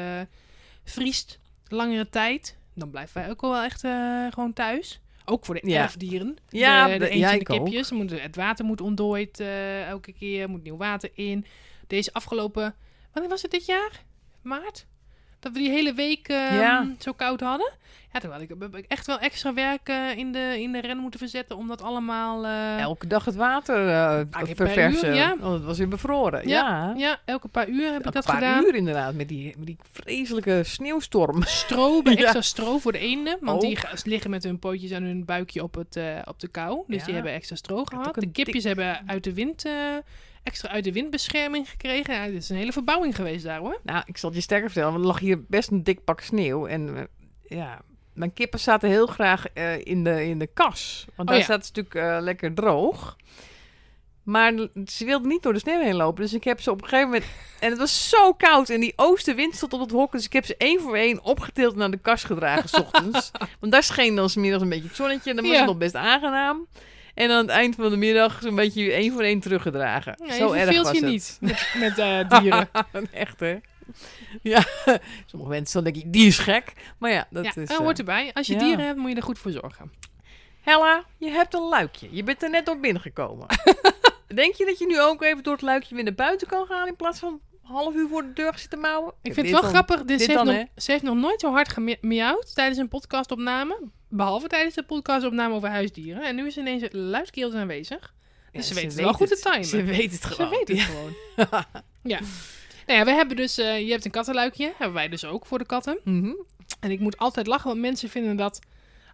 vriest, 0.83 1.39
langere 1.67 2.09
tijd, 2.09 2.57
dan 2.75 2.89
blijven 2.89 3.21
wij 3.21 3.29
ook 3.29 3.41
wel 3.41 3.61
echt 3.61 3.83
eh, 3.83 4.25
gewoon 4.29 4.53
thuis. 4.53 4.99
Ook 5.25 5.45
voor 5.45 5.55
de 5.55 5.69
Ja. 5.69 5.81
erfdieren. 5.81 6.35
Ja, 6.49 6.85
de, 6.85 6.91
de 6.93 6.99
de- 6.99 7.05
eentje 7.05 7.19
ja, 7.19 7.31
en 7.31 7.39
de 7.39 7.45
kipjes. 7.45 7.89
Het 8.21 8.35
water 8.35 8.65
moet 8.65 8.81
ontdooid 8.81 9.39
elke 9.87 10.11
keer. 10.11 10.49
moet 10.49 10.63
nieuw 10.63 10.77
water 10.77 11.09
in. 11.13 11.45
Deze 11.87 12.13
afgelopen... 12.13 12.75
Wanneer 13.11 13.31
was 13.31 13.41
het 13.41 13.51
dit 13.51 13.65
jaar? 13.65 14.03
Maart? 14.41 14.85
Dat 15.41 15.51
we 15.51 15.59
die 15.59 15.69
hele 15.69 15.93
week 15.93 16.27
eh, 16.27 16.59
Ja. 16.59 16.87
zo 16.99 17.11
koud 17.13 17.39
hadden. 17.41 17.71
Ja, 18.13 18.19
toen 18.19 18.31
had 18.31 18.41
ik, 18.41 18.85
echt 18.87 19.07
wel 19.07 19.19
extra 19.19 19.53
werk 19.53 19.87
eh, 19.89 20.17
in, 20.17 20.31
de, 20.31 20.55
in 20.61 20.71
de 20.71 20.81
ren 20.81 20.97
moeten 20.97 21.19
verzetten 21.19 21.57
om 21.57 21.67
dat 21.67 21.81
allemaal... 21.81 22.45
eh, 22.45 22.79
Elke 22.79 23.07
dag 23.07 23.25
het 23.25 23.35
water 23.35 23.87
eh 23.89 24.15
keer 24.15 24.55
per 24.55 24.69
verversen, 24.69 25.09
uur, 25.09 25.15
ja. 25.15 25.35
want 25.39 25.53
het 25.53 25.63
was 25.63 25.77
weer 25.77 25.87
bevroren. 25.87 26.47
Ja, 26.47 26.57
Ja, 26.57 26.93
ja, 26.97 27.19
elke 27.25 27.47
paar 27.47 27.67
uur 27.67 27.91
heb 27.91 27.99
ik 27.99 28.05
een 28.05 28.11
dat 28.11 28.25
paar 28.25 28.35
gedaan. 28.35 28.63
uur 28.63 28.75
inderdaad, 28.75 29.13
met 29.13 29.27
die, 29.27 29.55
met 29.57 29.65
die 29.67 29.77
vreselijke 29.91 30.61
sneeuwstorm. 30.63 31.43
Stro, 31.43 32.01
bij 32.03 32.17
extra 32.17 32.41
stro 32.41 32.77
voor 32.77 32.91
de 32.91 32.99
eenden. 32.99 33.37
Want 33.41 33.61
die 33.61 33.75
ga- 33.75 33.89
liggen 34.03 34.29
met 34.29 34.43
hun 34.43 34.59
pootjes 34.59 34.91
en 34.91 35.03
hun 35.03 35.25
buikje 35.25 35.63
op, 35.63 35.75
het, 35.75 35.95
eh, 35.95 36.05
op 36.25 36.39
de 36.39 36.47
kou. 36.47 36.83
Dus 36.87 37.03
die 37.03 37.13
hebben 37.13 37.33
extra 37.33 37.55
stro 37.55 37.75
had 37.77 37.89
gehad. 37.89 38.13
De 38.15 38.31
kipjes 38.31 38.63
hebben 38.63 39.01
uit 39.05 39.23
de 39.23 39.33
wind, 39.33 39.65
eh, 39.65 39.73
extra 40.43 40.69
uit 40.69 40.83
de 40.83 40.91
windbescherming 40.91 41.69
gekregen. 41.69 42.13
Ja, 42.13 42.25
dit 42.25 42.35
is 42.35 42.49
een 42.49 42.55
hele 42.55 42.71
verbouwing 42.71 43.15
geweest 43.15 43.43
daar 43.43 43.59
hoor. 43.59 43.79
Nou, 43.83 44.03
ik 44.05 44.17
zal 44.17 44.29
het 44.29 44.37
je 44.37 44.43
sterker 44.43 44.65
vertellen, 44.69 44.91
want 44.91 45.03
er 45.03 45.09
lag 45.11 45.19
hier 45.19 45.43
best 45.47 45.69
een 45.71 45.83
dik 45.83 46.03
pak 46.03 46.21
sneeuw. 46.21 46.67
En 46.67 46.95
eh, 46.97 47.03
ja, 47.57 47.81
mijn 48.13 48.33
kippen 48.33 48.59
zaten 48.59 48.89
heel 48.89 49.07
graag 49.07 49.45
eh, 49.53 49.85
in, 49.85 50.03
de, 50.03 50.25
in 50.25 50.39
de 50.39 50.47
kas. 50.53 51.05
Want 51.15 51.19
Oh 51.19 51.25
daar 51.35 51.37
ja. 51.37 51.43
staat 51.43 51.65
het 51.67 51.75
natuurlijk 51.75 52.15
eh, 52.15 52.23
lekker 52.23 52.53
droog. 52.53 53.15
Maar 54.23 54.53
ze 54.85 55.05
wilden 55.05 55.27
niet 55.27 55.43
door 55.43 55.53
de 55.53 55.59
sneeuw 55.59 55.79
heen 55.81 55.95
lopen. 55.95 56.21
Dus 56.23 56.33
ik 56.33 56.43
heb 56.43 56.61
ze 56.61 56.71
op 56.71 56.81
een 56.81 56.87
gegeven 56.87 57.09
moment... 57.11 57.25
En 57.59 57.69
het 57.69 57.77
was 57.79 58.09
zo 58.09 58.33
koud. 58.33 58.69
En 58.69 58.79
die 58.79 58.93
oostenwind 58.95 59.55
stond 59.55 59.73
op 59.73 59.79
het 59.79 59.91
hok. 59.91 60.11
Dus 60.11 60.25
ik 60.25 60.33
heb 60.33 60.45
ze 60.45 60.55
één 60.57 60.81
voor 60.81 60.95
één 60.95 61.23
opgetild 61.23 61.75
naar 61.75 61.91
de 61.91 61.97
kas 61.97 62.23
gedragen. 62.23 62.69
s 62.69 62.73
ochtends. 62.73 63.31
Want 63.59 63.71
daar 63.71 63.83
scheen 63.83 64.15
dan 64.15 64.29
's 64.29 64.35
middags 64.35 64.63
een 64.63 64.69
beetje 64.69 64.87
het 64.87 64.95
zonnetje. 64.95 65.29
En 65.29 65.35
dan 65.35 65.45
was 65.45 65.53
Ja. 65.53 65.59
het 65.59 65.69
nog 65.69 65.77
best 65.77 65.95
aangenaam. 65.95 66.67
En 67.21 67.31
aan 67.31 67.41
het 67.41 67.49
eind 67.49 67.75
van 67.75 67.89
de 67.89 67.97
middag 67.97 68.39
zo'n 68.41 68.55
beetje 68.55 68.91
één 68.91 69.11
voor 69.11 69.21
één 69.21 69.39
teruggedragen. 69.39 70.15
Ja, 70.25 70.33
zo 70.33 70.55
je 70.55 70.61
erg 70.61 70.81
was 70.83 70.91
je 70.91 70.97
het. 70.97 71.05
niet 71.05 71.37
met, 71.41 71.73
met 71.77 71.97
eh, 71.97 72.29
dieren. 72.39 72.69
Echt, 73.11 73.39
hè? 73.39 73.57
Ja, 74.41 74.63
sommige 75.25 75.51
mensen 75.51 75.83
dan 75.83 75.93
denk 75.93 76.05
ik, 76.05 76.13
die 76.13 76.27
is 76.27 76.37
gek. 76.37 76.73
Maar 76.97 77.11
ja, 77.11 77.27
dat 77.29 77.43
ja, 77.43 77.49
is... 77.49 77.55
dat 77.55 77.69
eh, 77.69 77.77
hoort 77.77 77.99
erbij. 77.99 78.31
Als 78.33 78.47
je 78.47 78.53
ja. 78.53 78.59
dieren 78.59 78.85
hebt, 78.85 78.97
moet 78.97 79.09
je 79.09 79.15
er 79.15 79.23
goed 79.23 79.39
voor 79.39 79.51
zorgen. 79.51 79.91
Hella, 80.61 81.03
je 81.17 81.29
hebt 81.29 81.53
een 81.53 81.67
luikje. 81.67 82.07
Je 82.11 82.23
bent 82.23 82.43
er 82.43 82.49
net 82.49 82.65
door 82.65 82.79
binnengekomen. 82.79 83.47
denk 84.35 84.55
je 84.55 84.65
dat 84.65 84.79
je 84.79 84.85
nu 84.85 85.01
ook 85.01 85.23
even 85.23 85.43
door 85.43 85.53
het 85.53 85.61
luikje 85.61 85.95
weer 85.95 86.03
naar 86.03 86.13
buiten 86.13 86.47
kan 86.47 86.65
gaan... 86.65 86.87
in 86.87 86.95
plaats 86.95 87.19
van 87.19 87.39
half 87.61 87.95
uur 87.95 88.07
voor 88.07 88.21
de 88.21 88.33
deur 88.33 88.53
zitten 88.55 88.79
mouwen? 88.79 89.13
Ik 89.21 89.33
vind 89.33 89.49
het 89.49 89.61
wel 89.61 89.69
grappig. 89.69 89.97
Dit 89.97 90.07
dit 90.07 90.21
ze, 90.21 90.31
heeft 90.31 90.45
dan, 90.45 90.55
nog, 90.55 90.65
ze 90.75 90.91
heeft 90.91 91.03
nog 91.03 91.15
nooit 91.15 91.39
zo 91.39 91.51
hard 91.51 91.69
gemiauwd 91.69 92.55
tijdens 92.55 92.77
een 92.77 92.87
podcastopname. 92.87 93.89
Behalve 94.11 94.47
tijdens 94.47 94.75
de 94.75 94.83
podcastopname 94.83 95.53
over 95.53 95.69
huisdieren. 95.69 96.23
En 96.23 96.35
nu 96.35 96.47
is 96.47 96.53
ze 96.53 96.59
ineens 96.59 96.83
luidkeels 96.91 97.53
aanwezig. 97.53 98.13
Dus 98.51 98.67
ze 98.67 98.73
weet 98.73 98.83
het 98.83 98.93
wel 98.93 99.13
goed 99.13 99.27
te 99.27 99.39
timen. 99.39 99.65
Ze 99.65 99.83
weet 99.83 100.11
het 100.11 100.21
Ze 100.21 100.27
gewoon. 100.27 100.49
weet 100.49 100.67
het 100.67 100.77
Ja. 100.77 100.83
gewoon. 100.83 101.13
ja. 102.13 102.19
Nou 102.85 102.99
ja, 102.99 103.05
we 103.05 103.11
hebben 103.11 103.35
dus... 103.35 103.57
eh, 103.57 103.79
je 103.85 103.91
hebt 103.91 104.05
een 104.05 104.11
kattenluikje. 104.11 104.65
Hebben 104.77 104.93
wij 104.93 105.09
dus 105.09 105.25
ook 105.25 105.45
voor 105.45 105.57
de 105.57 105.65
katten. 105.65 105.99
Mhm. 106.03 106.33
En 106.79 106.91
ik 106.91 106.99
moet 106.99 107.17
altijd 107.17 107.47
lachen, 107.47 107.67
want 107.67 107.79
mensen 107.79 108.09
vinden 108.09 108.35
dat... 108.35 108.59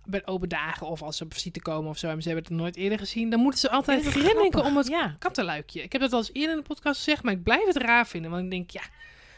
Bij 0.10 0.26
open 0.26 0.50
dagen 0.50 0.88
of 0.88 1.02
als 1.02 1.18
ze 1.18 1.24
op 1.24 1.34
visite 1.34 1.62
komen 1.62 1.90
of 1.90 1.98
zo... 1.98 2.08
en 2.10 2.22
ze 2.22 2.28
hebben 2.30 2.46
het 2.48 2.58
nooit 2.58 2.76
eerder 2.76 2.98
gezien... 3.00 3.30
dan 3.30 3.40
moeten 3.40 3.60
ze 3.60 3.70
altijd 3.70 4.06
grinniken 4.06 4.64
om 4.66 4.78
het 4.78 4.88
Ja. 4.88 5.16
kattenluikje. 5.20 5.82
Ik 5.84 5.92
heb 5.92 6.02
dat 6.02 6.12
al 6.14 6.18
eens 6.20 6.30
eerder 6.34 6.52
in 6.52 6.58
de 6.62 6.68
podcast 6.68 6.98
gezegd... 7.04 7.24
maar 7.24 7.34
ik 7.34 7.44
blijf 7.44 7.66
het 7.66 7.78
raar 7.78 8.08
vinden. 8.08 8.32
Want 8.32 8.44
ik 8.44 8.50
denk, 8.50 8.70
ja... 8.70 8.82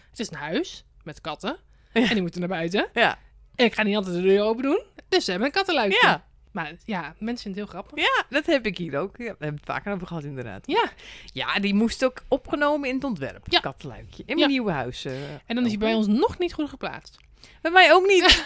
Het 0.09 0.19
is 0.19 0.29
een 0.31 0.37
huis 0.37 0.83
met 1.03 1.21
katten. 1.21 1.57
Ja. 1.93 2.01
En 2.01 2.07
die 2.13 2.21
moeten 2.21 2.39
naar 2.39 2.49
buiten. 2.49 2.87
Ja. 2.93 3.17
En 3.59 3.65
ik 3.65 3.73
ga 3.73 3.83
niet 3.83 3.95
altijd 3.95 4.15
de 4.15 4.21
deur 4.21 4.41
open 4.43 4.63
doen. 4.63 4.81
Dus 5.09 5.23
ze 5.25 5.29
hebben 5.31 5.47
een 5.49 5.53
kattenluikje. 5.55 5.99
Ja. 6.01 6.27
Maar 6.51 6.73
ja, 6.85 7.15
mensen 7.19 7.43
vinden 7.43 7.45
het 7.45 7.55
heel 7.55 7.65
grappig. 7.81 8.03
ja, 8.03 8.23
dat 8.29 8.45
heb 8.45 8.65
ik 8.65 8.77
hier 8.77 8.97
ook. 8.99 9.17
Ja, 9.17 9.23
daar 9.25 9.27
hebben 9.27 9.49
we 9.49 9.55
het 9.55 9.65
vaker 9.65 9.93
over 9.93 10.07
gehad, 10.07 10.23
inderdaad. 10.23 10.67
Ja, 10.67 10.89
Ja, 11.33 11.59
die 11.59 11.73
moest 11.73 12.05
ook 12.05 12.21
opgenomen 12.27 12.89
in 12.89 12.95
het 12.95 13.03
ontwerp. 13.03 13.45
Ja. 13.49 13.59
Kattenluikje. 13.59 14.23
In 14.25 14.33
Ja. 14.33 14.35
mijn 14.35 14.49
nieuwe 14.49 14.71
huis. 14.71 15.05
eh, 15.05 15.13
en 15.45 15.55
dan 15.55 15.63
is 15.63 15.69
hij 15.69 15.77
bij 15.79 15.93
ons 15.93 16.07
nog 16.07 16.37
niet 16.37 16.53
goed 16.53 16.69
geplaatst. 16.69 17.17
Bij 17.61 17.71
mij 17.71 17.93
ook 17.93 18.07
niet. 18.07 18.23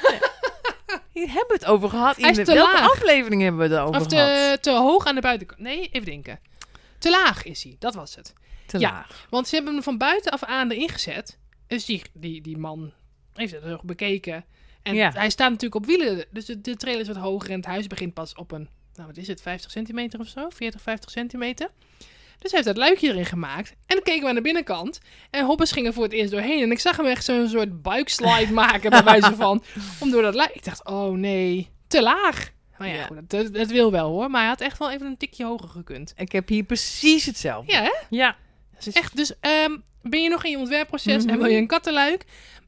Hier 1.14 1.28
hebben 1.28 1.48
we 1.48 1.54
het 1.54 1.66
over 1.66 1.90
gehad. 1.90 2.18
In 2.18 2.34
te 2.34 2.44
welke 2.44 2.72
laag. 2.78 2.92
aflevering 2.92 3.42
hebben 3.42 3.70
we 3.70 3.76
het 3.76 3.84
over 3.88 4.02
Of 4.02 4.08
gehad? 4.08 4.10
te, 4.54 4.58
te 4.62 4.72
hoog 4.72 5.06
aan 5.06 5.16
de 5.16 5.22
buitenkant. 5.22 5.60
Nee, 5.60 5.90
even 5.92 6.06
denken. 6.06 6.40
Te 6.98 7.10
laag 7.10 7.44
is 7.44 7.64
hij, 7.64 7.76
dat 7.80 7.94
was 7.94 8.16
het. 8.16 8.34
Te 8.66 8.80
ja. 8.80 8.92
laag. 8.92 9.28
Want 9.30 9.48
ze 9.48 9.56
hebben 9.56 9.74
hem 9.74 9.84
van 9.84 9.98
buitenaf 9.98 10.44
aan 10.44 10.72
erin 10.72 10.90
gezet. 10.90 11.40
Dus 11.68 11.86
die, 11.86 12.02
die, 12.14 12.42
die 12.42 12.58
man 12.58 12.94
heeft 13.34 13.54
het 13.54 13.64
nog 13.66 13.84
bekeken. 13.84 14.46
En 14.84 14.96
Ja. 14.96 15.12
hij 15.12 15.30
staat 15.30 15.50
natuurlijk 15.50 15.76
op 15.76 15.86
wielen. 15.86 16.26
Dus 16.32 16.46
de, 16.46 16.62
de 16.62 16.76
trailer 16.76 17.02
is 17.02 17.08
wat 17.08 17.18
hoger 17.18 17.50
en 17.50 17.56
het 17.56 17.66
huis 17.66 17.88
begint 17.88 18.14
pas 18.14 18.36
op 18.36 18.52
een... 18.52 18.70
Nou, 18.96 19.08
wat 19.08 19.18
is 19.18 19.28
het? 19.28 19.42
50 19.42 19.72
centimeter 19.72 20.20
of 20.20 20.28
zo? 20.28 20.50
40, 20.50 20.82
50 20.82 21.10
centimeter. 21.12 21.70
Dus 22.40 22.52
hij 22.52 22.62
heeft 22.62 22.66
dat 22.66 22.78
luikje 22.78 23.08
erin 23.10 23.26
gemaakt. 23.26 23.70
En 23.70 23.76
dan 23.96 24.02
keken 24.04 24.22
we 24.22 24.28
aan 24.30 24.36
de 24.36 24.42
binnenkant. 24.42 25.00
En 25.30 25.46
Hobbes 25.46 25.72
ging 25.72 25.88
er 25.88 25.94
voor 25.94 26.04
het 26.04 26.12
eerst 26.12 26.32
doorheen. 26.32 26.62
En 26.64 26.72
ik 26.72 26.80
zag 26.80 26.98
hem 26.98 27.06
echt 27.06 27.24
zo'n 27.26 27.48
soort 27.50 27.82
buikslide 27.82 28.52
maken, 28.64 28.90
bij 28.90 29.04
wijze 29.04 29.36
van. 29.36 29.64
Om 30.00 30.12
door 30.12 30.22
dat 30.22 30.36
luik... 30.36 30.50
Ik 30.54 30.64
dacht, 30.64 30.86
oh 30.86 31.12
nee, 31.18 31.70
te 31.88 32.02
laag. 32.02 32.52
Maar 32.78 32.88
ja, 32.88 32.94
Ja. 32.94 33.06
goed, 33.06 33.30
dat, 33.54 33.68
wil 33.70 33.92
wel 33.92 34.10
hoor. 34.10 34.30
Maar 34.30 34.40
hij 34.40 34.50
had 34.50 34.62
echt 34.62 34.78
wel 34.78 34.92
even 34.92 35.06
een 35.06 35.18
tikje 35.18 35.46
hoger 35.46 35.70
gekund. 35.70 36.14
Ik 36.18 36.32
heb 36.32 36.48
hier 36.50 36.64
precies 36.64 37.26
hetzelfde. 37.26 37.72
Ja, 37.72 37.82
hè? 37.82 37.92
Ja. 38.10 38.36
Is 38.80 38.94
echt, 38.94 39.16
dus 39.16 39.40
ehm, 39.40 39.78
ben 40.02 40.22
je 40.22 40.30
nog 40.30 40.44
in 40.44 40.52
je 40.52 40.58
ontwerpproces 40.58 41.24
en 41.26 41.30
Mhm. 41.30 41.38
wil 41.38 41.50
je 41.52 41.58
een 41.58 41.68
kattenluik? 41.68 42.26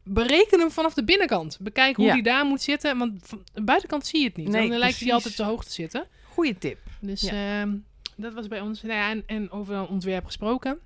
Bereken 0.07 0.59
hem 0.59 0.71
vanaf 0.71 0.93
de 0.93 1.03
binnenkant. 1.03 1.57
Bekijk 1.61 1.95
hoe 1.95 2.05
Ja. 2.05 2.13
die 2.13 2.23
daar 2.23 2.45
moet 2.45 2.61
zitten. 2.61 2.97
Want 2.97 3.13
van 3.23 3.43
de 3.53 3.61
buitenkant 3.63 4.05
zie 4.07 4.19
je 4.19 4.27
het 4.27 4.37
niet. 4.37 4.47
Nee, 4.47 4.69
dan 4.69 4.77
lijkt 4.77 4.99
hij 4.99 5.13
altijd 5.13 5.35
te 5.35 5.43
hoog 5.43 5.63
te 5.65 5.71
zitten. 5.71 6.07
Goeie 6.23 6.57
tip. 6.57 6.77
Dus 7.01 7.21
Ja. 7.21 7.61
ehm, 7.61 7.73
dat 8.15 8.33
was 8.33 8.47
bij 8.47 8.61
ons. 8.61 8.81
Nou 8.81 8.93
ja, 8.95 9.09
en, 9.09 9.23
en 9.25 9.51
over 9.51 9.75
een 9.75 9.87
ontwerp 9.87 10.25
gesproken. 10.25 10.79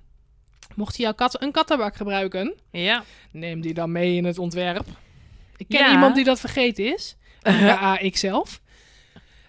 Mocht 0.75 0.97
je 0.97 1.03
jouw 1.03 1.13
kat 1.13 1.41
een 1.41 1.51
kattenbak 1.51 1.95
gebruiken, 1.95 2.53
Ja. 2.71 3.03
neem 3.31 3.61
die 3.61 3.73
dan 3.73 3.91
mee 3.91 4.15
in 4.15 4.25
het 4.25 4.37
ontwerp. 4.37 4.85
Ik 5.57 5.67
ken 5.67 5.91
iemand 5.91 6.15
die 6.15 6.23
dat 6.23 6.39
vergeten 6.39 6.93
is. 6.93 7.15
Ja, 7.43 7.97
ik 7.99 8.17
zelf. 8.17 8.61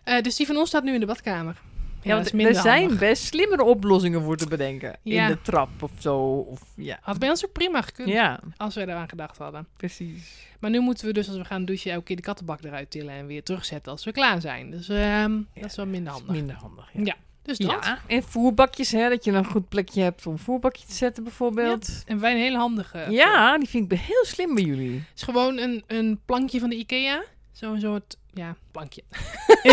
Eh, 0.05 0.21
dus 0.23 0.37
die 0.37 0.47
van 0.47 0.57
ons 0.57 0.69
staat 0.69 0.85
nu 0.85 0.95
in 0.95 1.01
de 1.01 1.07
badkamer. 1.07 1.61
Ja, 2.03 2.15
want 2.15 2.33
er 2.33 2.55
zijn 2.55 2.81
handig. 2.81 2.99
best 2.99 3.23
slimmere 3.23 3.65
oplossingen 3.65 4.23
voor 4.23 4.37
te 4.37 4.49
bedenken. 4.49 4.97
Ja. 5.03 5.23
In 5.27 5.33
de 5.33 5.43
trap 5.43 5.83
of 5.83 5.91
zo. 5.99 6.19
Of, 6.39 6.63
ja. 6.77 6.99
Had 7.03 7.19
bij 7.19 7.29
ons 7.31 7.45
ook 7.45 7.53
prima 7.53 7.83
gekund, 7.83 8.09
ja, 8.09 8.41
als 8.57 8.75
we 8.75 8.81
eraan 8.81 9.09
gedacht 9.09 9.39
hadden. 9.39 9.67
precies. 9.77 10.49
Maar 10.61 10.71
nu 10.71 10.81
moeten 10.81 11.07
we 11.07 11.13
dus 11.13 11.29
als 11.29 11.37
we 11.37 11.45
gaan 11.45 11.65
douchen 11.65 11.93
elke 11.93 12.05
keer 12.05 12.17
de 12.17 12.23
kattenbak 12.23 12.65
eruit 12.65 12.91
tillen 12.91 13.15
en 13.15 13.27
weer 13.27 13.43
terugzetten 13.43 13.93
als 13.93 14.05
we 14.05 14.13
klaar 14.13 14.41
zijn. 14.41 14.71
Dus 14.71 14.89
ehm, 14.89 15.41
dat 15.55 15.65
is 15.65 15.77
wel 15.77 15.87
minder 15.87 16.13
handig. 16.13 16.31
Minder 16.35 16.57
handig. 16.57 16.91
Ja. 16.93 17.17
Dus 17.43 17.59
dat. 17.59 17.85
Ja, 17.85 17.99
en 18.07 18.23
voerbakjes, 18.23 18.93
hè, 18.93 19.09
dat 19.09 19.25
je 19.25 19.33
een 19.33 19.45
goed 19.45 19.69
plekje 19.69 20.03
hebt 20.03 20.27
om 20.27 20.33
een 20.33 20.39
voerbakje 20.39 20.87
te 20.87 20.93
zetten 20.93 21.25
bijvoorbeeld. 21.25 22.03
En 22.07 22.21
wij 22.21 22.33
een 22.33 22.39
hele 22.39 22.57
handige. 22.57 23.07
Ja, 23.09 23.59
die 23.59 23.69
vind 23.69 23.93
ik 23.93 23.99
heel 23.99 24.25
slim 24.25 24.55
bij 24.55 24.65
jullie. 24.65 24.93
Het 24.95 25.07
is 25.15 25.23
gewoon 25.23 25.59
een, 25.59 25.85
een 25.87 26.21
plankje 26.25 26.61
van 26.61 26.71
de 26.71 26.77
Ikea. 26.77 27.23
Zo'n 27.53 27.81
soort, 27.81 28.17
ja, 28.35 28.57
plankje. 28.71 29.03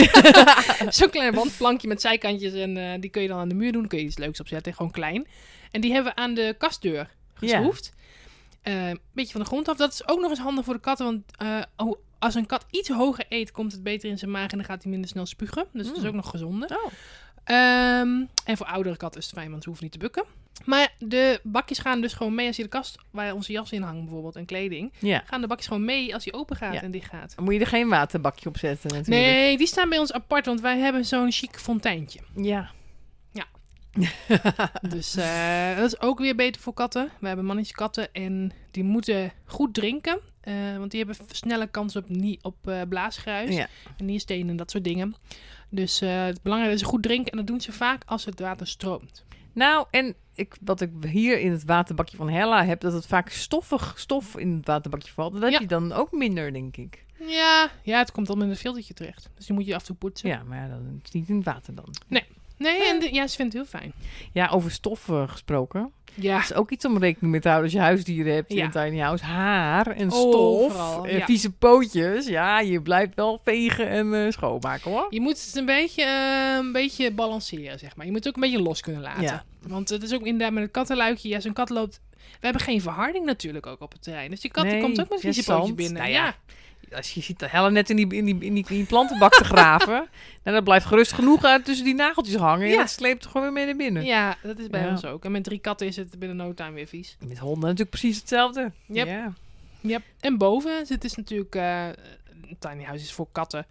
Zo'n 0.89 1.09
klein 1.09 1.33
wandplankje 1.33 1.87
met 1.87 2.01
zijkantjes 2.01 2.53
en 2.53 2.77
eh, 2.77 3.01
die 3.01 3.09
kun 3.09 3.21
je 3.21 3.27
dan 3.27 3.39
aan 3.39 3.49
de 3.49 3.55
muur 3.55 3.71
doen. 3.71 3.81
Dan 3.81 3.89
kun 3.89 3.99
je 3.99 4.05
iets 4.05 4.17
leuks 4.17 4.39
opzetten, 4.39 4.73
gewoon 4.73 4.91
klein. 4.91 5.27
En 5.71 5.81
die 5.81 5.93
hebben 5.93 6.13
we 6.13 6.21
aan 6.21 6.33
de 6.33 6.55
kastdeur 6.57 7.09
geschroefd. 7.33 7.93
Een 8.63 8.99
beetje 9.13 9.31
van 9.31 9.41
de 9.41 9.47
grond 9.47 9.67
af. 9.67 9.77
Dat 9.77 9.93
is 9.93 10.07
ook 10.07 10.19
nog 10.19 10.29
eens 10.29 10.39
handig 10.39 10.65
voor 10.65 10.73
de 10.73 10.79
katten, 10.79 11.05
want 11.05 11.23
eh, 11.37 11.61
oh, 11.75 11.97
als 12.19 12.35
een 12.35 12.45
kat 12.45 12.65
iets 12.69 12.89
hoger 12.89 13.25
eet, 13.29 13.51
komt 13.51 13.71
het 13.71 13.83
beter 13.83 14.09
in 14.09 14.17
zijn 14.17 14.31
maag 14.31 14.51
en 14.51 14.57
dan 14.57 14.65
gaat 14.67 14.81
hij 14.83 14.91
minder 14.91 15.09
snel 15.09 15.25
spugen. 15.25 15.67
Dus 15.73 15.85
dat 15.87 15.95
is 15.95 16.01
Mm. 16.01 16.07
ook 16.07 16.13
nog 16.13 16.29
gezonder. 16.29 16.69
Oh. 16.69 16.91
Ehm, 17.47 18.25
en 18.45 18.57
voor 18.57 18.65
oudere 18.65 18.97
katten 18.97 19.21
is 19.21 19.27
het 19.27 19.35
fijn, 19.39 19.49
want 19.49 19.63
ze 19.63 19.69
hoeven 19.69 19.85
niet 19.87 19.93
te 19.99 19.99
bukken. 19.99 20.23
Maar 20.65 20.93
de 20.99 21.39
bakjes 21.43 21.79
gaan 21.79 22.01
dus 22.01 22.13
gewoon 22.13 22.35
mee 22.35 22.47
als 22.47 22.55
je 22.55 22.63
de 22.63 22.69
kast 22.69 22.97
waar 23.11 23.33
onze 23.33 23.51
jas 23.51 23.71
in 23.71 23.81
hangt 23.81 24.01
bijvoorbeeld 24.03 24.35
en 24.35 24.45
kleding. 24.45 24.93
Ja. 24.99 25.23
Gaan 25.25 25.41
de 25.41 25.47
bakjes 25.47 25.67
gewoon 25.67 25.85
mee 25.85 26.13
als 26.13 26.23
die 26.23 26.33
open 26.33 26.55
gaat 26.55 26.73
Ja. 26.73 26.81
en 26.81 26.91
dicht 26.91 27.09
gaat. 27.09 27.35
Moet 27.39 27.53
je 27.53 27.59
er 27.59 27.67
geen 27.67 27.89
waterbakje 27.89 28.49
op 28.49 28.57
zetten 28.57 28.89
natuurlijk. 28.93 29.25
Nee, 29.25 29.57
die 29.57 29.67
staan 29.67 29.89
bij 29.89 29.97
ons 29.97 30.13
apart, 30.13 30.45
want 30.45 30.61
wij 30.61 30.77
hebben 30.79 31.05
zo'n 31.05 31.31
chic 31.31 31.57
fonteintje. 31.59 32.19
Ja. 32.35 32.69
Dus 34.89 35.15
eh, 35.15 35.75
dat 35.77 35.85
is 35.85 35.99
ook 36.01 36.19
weer 36.19 36.35
beter 36.35 36.61
voor 36.61 36.73
katten. 36.73 37.09
We 37.19 37.27
hebben 37.27 37.45
mannetje 37.45 37.73
katten 37.73 38.13
en 38.13 38.51
die 38.71 38.83
moeten 38.83 39.31
goed 39.45 39.73
drinken. 39.73 40.19
Eh, 40.47 40.77
want 40.77 40.91
die 40.91 41.03
hebben 41.05 41.25
snelle 41.31 41.67
kans 41.67 41.95
op, 41.95 42.09
nie- 42.09 42.39
op 42.41 42.67
eh, 42.67 42.81
blaasgruis 42.89 43.55
Ja. 43.55 43.67
en 43.97 44.05
nierstenen 44.05 44.49
en 44.49 44.55
dat 44.55 44.71
soort 44.71 44.83
dingen. 44.83 45.15
Dus 45.69 46.01
eh, 46.01 46.25
het 46.25 46.41
belangrijke 46.41 46.75
is 46.79 46.87
goed 46.87 47.03
drinken. 47.03 47.31
En 47.31 47.37
dat 47.37 47.47
doen 47.47 47.61
ze 47.61 47.71
vaak 47.71 48.01
als 48.05 48.25
het 48.25 48.39
water 48.39 48.67
stroomt. 48.67 49.25
Nou, 49.53 49.87
en 49.91 50.15
ik, 50.35 50.55
wat 50.61 50.81
ik 50.81 50.89
hier 51.01 51.39
in 51.39 51.51
het 51.51 51.63
waterbakje 51.65 52.17
van 52.17 52.29
Hella 52.29 52.65
heb, 52.65 52.79
dat 52.81 52.93
het 52.93 53.05
vaak 53.07 53.29
stoffig 53.29 53.93
stof 53.99 54.37
in 54.37 54.55
het 54.55 54.65
waterbakje 54.65 55.11
valt. 55.13 55.33
Dat 55.33 55.41
heb 55.41 55.51
Ja. 55.51 55.59
je 55.59 55.67
dan 55.67 55.91
ook 55.91 56.11
minder, 56.11 56.53
denk 56.53 56.77
ik. 56.77 57.05
Ja, 57.19 57.69
ja 57.83 57.97
het 57.97 58.11
komt 58.11 58.27
allemaal 58.27 58.45
in 58.45 58.51
het 58.51 58.61
filtertje 58.61 58.93
terecht. 58.93 59.29
Dus 59.35 59.45
die 59.45 59.55
moet 59.55 59.65
je 59.65 59.73
af 59.75 59.79
en 59.81 59.85
toe 59.87 59.95
poetsen. 59.95 60.29
Ja, 60.29 60.43
maar 60.43 60.69
dan 60.69 60.79
is 60.79 61.01
het 61.03 61.13
niet 61.13 61.29
in 61.29 61.35
het 61.35 61.45
water 61.45 61.75
dan. 61.75 61.93
Nee, 62.57 62.83
en 62.85 62.99
de- 62.99 63.13
ja, 63.13 63.27
ze 63.27 63.35
vindt 63.35 63.53
het 63.53 63.61
heel 63.71 63.79
fijn. 63.79 63.93
Ja, 64.33 64.47
over 64.47 64.71
stoffen 64.71 65.29
gesproken. 65.29 65.91
Ja, 66.19 66.39
is 66.39 66.53
ook 66.53 66.71
iets 66.71 66.85
om 66.85 66.97
rekening 66.97 67.31
mee 67.31 67.41
te 67.41 67.47
houden 67.49 67.69
als 67.71 67.79
je 67.79 67.85
huisdieren 67.85 68.33
hebt 68.33 68.49
in 68.49 68.55
Ja. 68.55 68.65
een 68.65 68.71
tiny 68.71 68.99
house. 68.99 69.23
Haar 69.23 69.87
en 69.87 70.11
Overal, 70.11 70.69
stof 70.69 71.05
en 71.05 71.17
ja. 71.17 71.25
vieze 71.25 71.51
pootjes. 71.51 72.27
Ja, 72.27 72.59
je 72.59 72.81
blijft 72.81 73.15
wel 73.15 73.41
vegen 73.43 73.87
en 73.87 74.13
eh, 74.13 74.31
schoonmaken 74.31 74.91
hoor. 74.91 75.07
je 75.09 75.21
moet 75.21 75.45
het 75.45 75.55
een 75.55 75.65
beetje, 75.65 76.03
eh, 76.03 76.55
een 76.57 76.71
beetje 76.71 77.11
balanceren, 77.11 77.79
zeg 77.79 77.95
maar. 77.95 78.05
Je 78.05 78.11
moet 78.11 78.23
het 78.23 78.35
ook 78.35 78.43
een 78.43 78.49
beetje 78.49 78.65
los 78.65 78.81
kunnen 78.81 79.01
laten. 79.01 79.23
Ja. 79.23 79.43
Want 79.67 79.89
het 79.89 80.03
is 80.03 80.13
ook 80.13 80.21
inderdaad 80.25 80.51
met 80.51 80.63
het 80.63 80.71
kattenluikje. 80.71 81.29
Ja, 81.29 81.39
zo'n 81.39 81.53
kat 81.53 81.69
loopt... 81.69 82.01
We 82.11 82.43
hebben 82.43 82.61
geen 82.61 82.81
verharding 82.81 83.25
natuurlijk 83.25 83.65
ook 83.65 83.81
op 83.81 83.91
het 83.91 84.03
terrein. 84.03 84.29
Dus 84.29 84.39
die 84.39 84.51
kat 84.51 84.63
die 84.69 84.81
komt 84.81 85.01
ook 85.01 85.09
met 85.09 85.19
vieze 85.19 85.43
pootjes 85.43 85.75
binnen. 85.75 86.01
Nou 86.01 86.11
ja. 86.13 86.35
Als 86.95 87.13
je 87.13 87.21
ziet 87.21 87.39
de 87.39 87.47
Hella 87.47 87.69
net 87.69 87.89
in 87.89 87.95
die, 87.95 88.13
in 88.13 88.25
die, 88.25 88.33
in 88.33 88.53
die, 88.53 88.65
in 88.69 88.75
die 88.75 88.85
plantenbak 88.85 89.33
te 89.33 89.43
graven. 89.43 90.07
nou, 90.43 90.55
dat 90.55 90.63
blijft 90.63 90.85
gerust 90.85 91.11
genoeg 91.11 91.43
uit 91.43 91.65
tussen 91.65 91.85
die 91.85 91.95
nageltjes 91.95 92.35
hangen. 92.35 92.71
En 92.71 92.77
dat 92.77 92.89
sleept 92.89 93.23
er 93.23 93.29
gewoon 93.29 93.45
weer 93.45 93.55
mee 93.55 93.65
naar 93.65 93.75
binnen. 93.75 94.03
Ja, 94.05 94.37
dat 94.43 94.59
is 94.59 94.67
bij 94.67 94.81
Ja. 94.81 94.89
ons 94.89 95.05
ook. 95.05 95.25
En 95.25 95.31
met 95.31 95.43
drie 95.43 95.59
katten 95.59 95.87
is 95.87 95.95
het 95.95 96.19
binnen 96.19 96.37
no 96.37 96.53
time 96.53 96.71
weer 96.71 96.87
vies. 96.87 97.17
Met 97.19 97.37
honden 97.37 97.61
natuurlijk 97.61 97.89
precies 97.89 98.17
hetzelfde. 98.17 98.71
Yep. 98.85 99.07
Ja. 99.07 99.33
Yep. 99.81 100.01
En 100.19 100.37
boven 100.37 100.85
zit 100.85 101.01
dus 101.01 101.15
natuurlijk... 101.15 101.55
eh, 101.55 101.85
een 101.87 102.57
tiny 102.59 102.83
house 102.83 103.03
is 103.03 103.13
voor 103.13 103.27
katten 103.31 103.65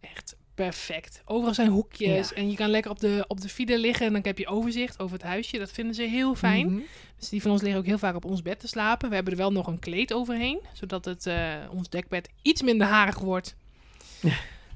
echt 0.00 0.36
perfect. 0.56 1.22
Overal 1.24 1.54
zijn 1.54 1.68
hoekjes. 1.68 2.28
Ja. 2.28 2.36
En 2.36 2.50
je 2.50 2.56
kan 2.56 2.68
lekker 2.68 2.90
op 2.90 3.00
de, 3.00 3.24
op 3.28 3.40
de 3.40 3.48
fiets 3.48 3.74
liggen. 3.74 4.06
En 4.06 4.12
dan 4.12 4.22
heb 4.24 4.38
je 4.38 4.46
overzicht 4.46 5.00
over 5.00 5.16
het 5.16 5.26
huisje. 5.26 5.58
Dat 5.58 5.70
vinden 5.70 5.94
ze 5.94 6.02
heel 6.02 6.34
fijn. 6.34 6.66
Mhm. 6.66 6.80
Dus 7.18 7.28
die 7.28 7.42
van 7.42 7.50
ons 7.50 7.62
liggen 7.62 7.80
ook 7.80 7.86
heel 7.86 7.98
vaak 7.98 8.14
op 8.14 8.24
ons 8.24 8.42
bed 8.42 8.60
te 8.60 8.68
slapen. 8.68 9.08
We 9.08 9.14
hebben 9.14 9.32
er 9.32 9.38
wel 9.38 9.52
nog 9.52 9.66
een 9.66 9.78
kleed 9.78 10.12
overheen. 10.12 10.60
Zodat 10.72 11.04
het, 11.04 11.26
eh, 11.26 11.54
ons 11.70 11.88
dekbed 11.88 12.28
iets 12.42 12.62
minder 12.62 12.86
harig 12.86 13.18
wordt. 13.18 13.56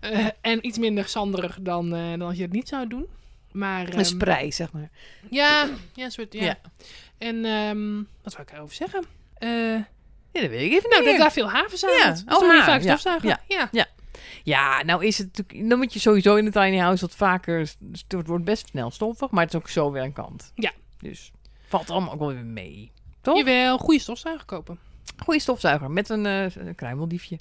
Eh, 0.01 0.27
en 0.40 0.66
iets 0.66 0.79
minder 0.79 1.09
zanderig 1.09 1.59
dan, 1.61 1.95
eh, 1.95 2.11
dan 2.11 2.23
als 2.23 2.37
je 2.37 2.43
het 2.43 2.53
niet 2.53 2.69
zou 2.69 2.87
doen. 2.87 3.07
Maar, 3.53 3.87
Een 3.87 3.93
ehm, 3.93 4.05
sprei, 4.05 4.53
zeg 4.53 4.73
maar. 4.73 4.90
Ja, 5.31 5.69
ja, 5.95 6.05
een 6.05 6.11
soort, 6.11 6.33
ja. 6.33 6.45
Ja. 6.45 6.59
En 7.19 7.45
ehm, 7.45 7.97
wat 8.23 8.37
wil 8.37 8.45
ik 8.45 8.53
erover 8.53 8.75
zeggen? 8.75 9.05
Ja, 10.33 10.40
dat 10.40 10.51
weet 10.51 10.71
ik 10.71 10.73
even 10.73 10.90
nou, 10.90 11.05
dat 11.05 11.16
daar 11.16 11.33
veel 11.33 11.51
haven 11.51 11.69
verzameld. 11.69 12.23
Ja. 12.27 12.37
Oh, 12.37 12.55
je 12.55 12.62
vaak 12.62 12.83
stofzuigen. 12.83 13.40
Ja. 13.49 13.69
ja. 13.73 13.87
Ja, 14.43 14.83
nou 14.83 15.05
is 15.05 15.19
het 15.19 15.37
natuurlijk... 15.37 15.69
Dan 15.69 15.79
moet 15.79 15.93
je 15.93 15.99
sowieso 15.99 16.37
in 16.37 16.45
de 16.45 16.51
tiny 16.51 16.77
house 16.79 17.01
wat 17.07 17.14
vaker... 17.16 17.59
Het 18.09 18.27
wordt 18.27 18.45
best 18.45 18.69
snel 18.69 18.90
stoffig, 18.90 19.31
maar 19.31 19.45
het 19.45 19.55
is 19.55 19.61
ook 19.61 19.69
zo 19.69 19.90
weer 19.90 20.03
een 20.03 20.12
kant. 20.12 20.53
Ja. 20.55 20.73
Dus 20.99 21.31
valt 21.69 21.90
allemaal 21.90 22.12
ook 22.12 22.19
wel 22.19 22.33
weer 22.33 22.45
mee. 22.45 22.90
Toch? 23.21 23.37
Jawel, 23.37 23.79
goede 23.79 24.01
stofzuiger 24.01 24.47
kopen. 24.47 24.79
Goeie 25.25 25.40
stofzuiger 25.40 25.90
met 25.90 26.09
een, 26.09 26.25
een 26.25 26.75
kruimeldiefje. 26.75 27.38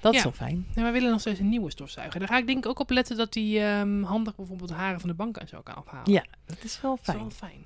Dat 0.00 0.12
is 0.12 0.18
Ja. 0.18 0.24
wel 0.24 0.32
fijn. 0.32 0.66
En 0.74 0.82
wij 0.82 0.92
willen 0.92 1.10
nog 1.10 1.20
steeds 1.20 1.40
een 1.40 1.48
nieuwe 1.48 1.70
stofzuiger. 1.70 2.18
Daar 2.20 2.28
ga 2.28 2.38
ik 2.38 2.46
denk 2.46 2.58
ik 2.64 2.66
ook 2.70 2.78
op 2.78 2.90
letten 2.90 3.16
dat 3.16 3.32
die 3.32 3.60
ehm, 3.60 4.02
handig 4.02 4.34
bijvoorbeeld 4.36 4.70
haren 4.70 5.00
van 5.00 5.08
de 5.08 5.14
bank 5.14 5.36
en 5.36 5.48
zo 5.48 5.60
kan 5.60 5.76
ophalen. 5.78 6.12
Ja, 6.12 6.24
dat 6.46 6.58
is 6.62 6.80
wel 6.80 6.90
Dat 6.90 7.00
is 7.00 7.04
fijn. 7.04 7.18
wel 7.18 7.30
fijn. 7.30 7.64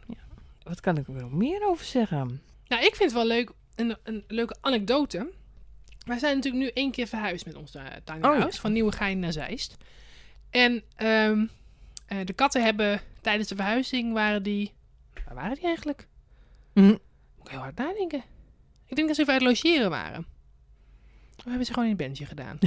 Wat 0.62 0.80
kan 0.80 0.96
ik 0.96 1.06
er 1.08 1.12
nog 1.14 1.32
meer 1.32 1.66
over 1.68 1.84
zeggen? 1.84 2.40
Nou, 2.68 2.82
ik 2.84 2.94
vind 2.96 3.10
het 3.10 3.12
wel 3.12 3.26
leuk, 3.26 3.50
een, 3.74 3.96
een 4.02 4.24
leuke 4.28 4.56
anekdote. 4.60 5.30
Wij 6.06 6.18
zijn 6.18 6.34
natuurlijk 6.34 6.64
nu 6.64 6.70
één 6.74 6.90
keer 6.90 7.06
verhuisd 7.06 7.46
met 7.46 7.54
ons 7.54 7.74
eh, 7.74 7.84
tiny 8.04 8.18
Oh, 8.18 8.38
house. 8.38 8.60
Van 8.60 8.72
Nieuwegein 8.72 9.18
naar 9.18 9.32
Zeist. 9.32 9.76
En 10.50 10.82
ehm, 10.96 11.46
eh, 12.06 12.18
de 12.24 12.32
katten 12.32 12.64
hebben 12.64 13.00
tijdens 13.20 13.48
de 13.48 13.54
verhuizing 13.54 14.12
waren 14.12 14.42
die... 14.42 14.72
Waar 15.24 15.34
waren 15.34 15.54
die 15.54 15.64
eigenlijk? 15.64 16.06
Mhm. 16.72 16.86
Moet 16.86 16.98
ik 17.44 17.50
heel 17.50 17.60
hard 17.60 17.76
nadenken. 17.76 18.22
Ik 18.86 18.96
denk 18.96 19.06
dat 19.06 19.16
ze 19.16 19.22
even 19.22 19.34
uit 19.34 19.42
logeren 19.42 19.90
waren. 19.90 20.26
Of 21.38 21.44
hebben 21.44 21.66
ze 21.66 21.72
gewoon 21.72 21.88
in 21.88 21.90
een 21.90 22.06
bandje 22.06 22.26
gedaan? 22.26 22.58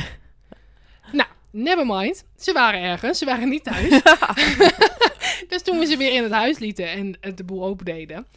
nou, 1.12 1.30
never 1.52 1.86
mind. 1.86 2.24
Ze 2.38 2.52
waren 2.52 2.82
ergens. 2.82 3.18
Ze 3.18 3.26
waren 3.26 3.50
niet 3.50 3.64
thuis. 3.64 3.90
dus 5.50 5.62
toen 5.64 5.80
we 5.80 5.86
ze 5.86 5.98
weer 5.98 6.14
in 6.14 6.24
het 6.24 6.32
huis 6.32 6.60
lieten 6.60 6.90
en 6.90 7.36
de 7.36 7.44
boel 7.44 7.66
open 7.66 7.86
deden. 7.86 8.28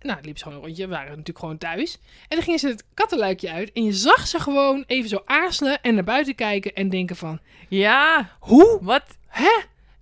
Nou, 0.00 0.18
liepen 0.20 0.38
ze 0.38 0.44
gewoon 0.44 0.58
een 0.58 0.64
rondje. 0.64 0.84
We 0.84 0.90
waren 0.90 1.08
natuurlijk 1.08 1.38
gewoon 1.38 1.58
thuis. 1.58 1.98
En 2.28 2.36
dan 2.36 2.42
gingen 2.42 2.58
ze 2.58 2.68
het 2.68 2.84
kattenluikje 2.94 3.50
uit. 3.50 3.72
En 3.72 3.84
je 3.84 3.92
zag 3.92 4.26
ze 4.26 4.40
gewoon 4.40 4.84
even 4.86 5.08
zo 5.08 5.22
aarzelen 5.24 5.82
en 5.82 5.94
naar 5.94 6.04
buiten 6.04 6.34
kijken 6.34 6.74
en 6.74 6.88
denken 6.88 7.16
van... 7.16 7.40
Ja, 7.68 8.30
Hoe? 8.40 8.78
wat? 8.82 9.04
Hè? 9.26 9.60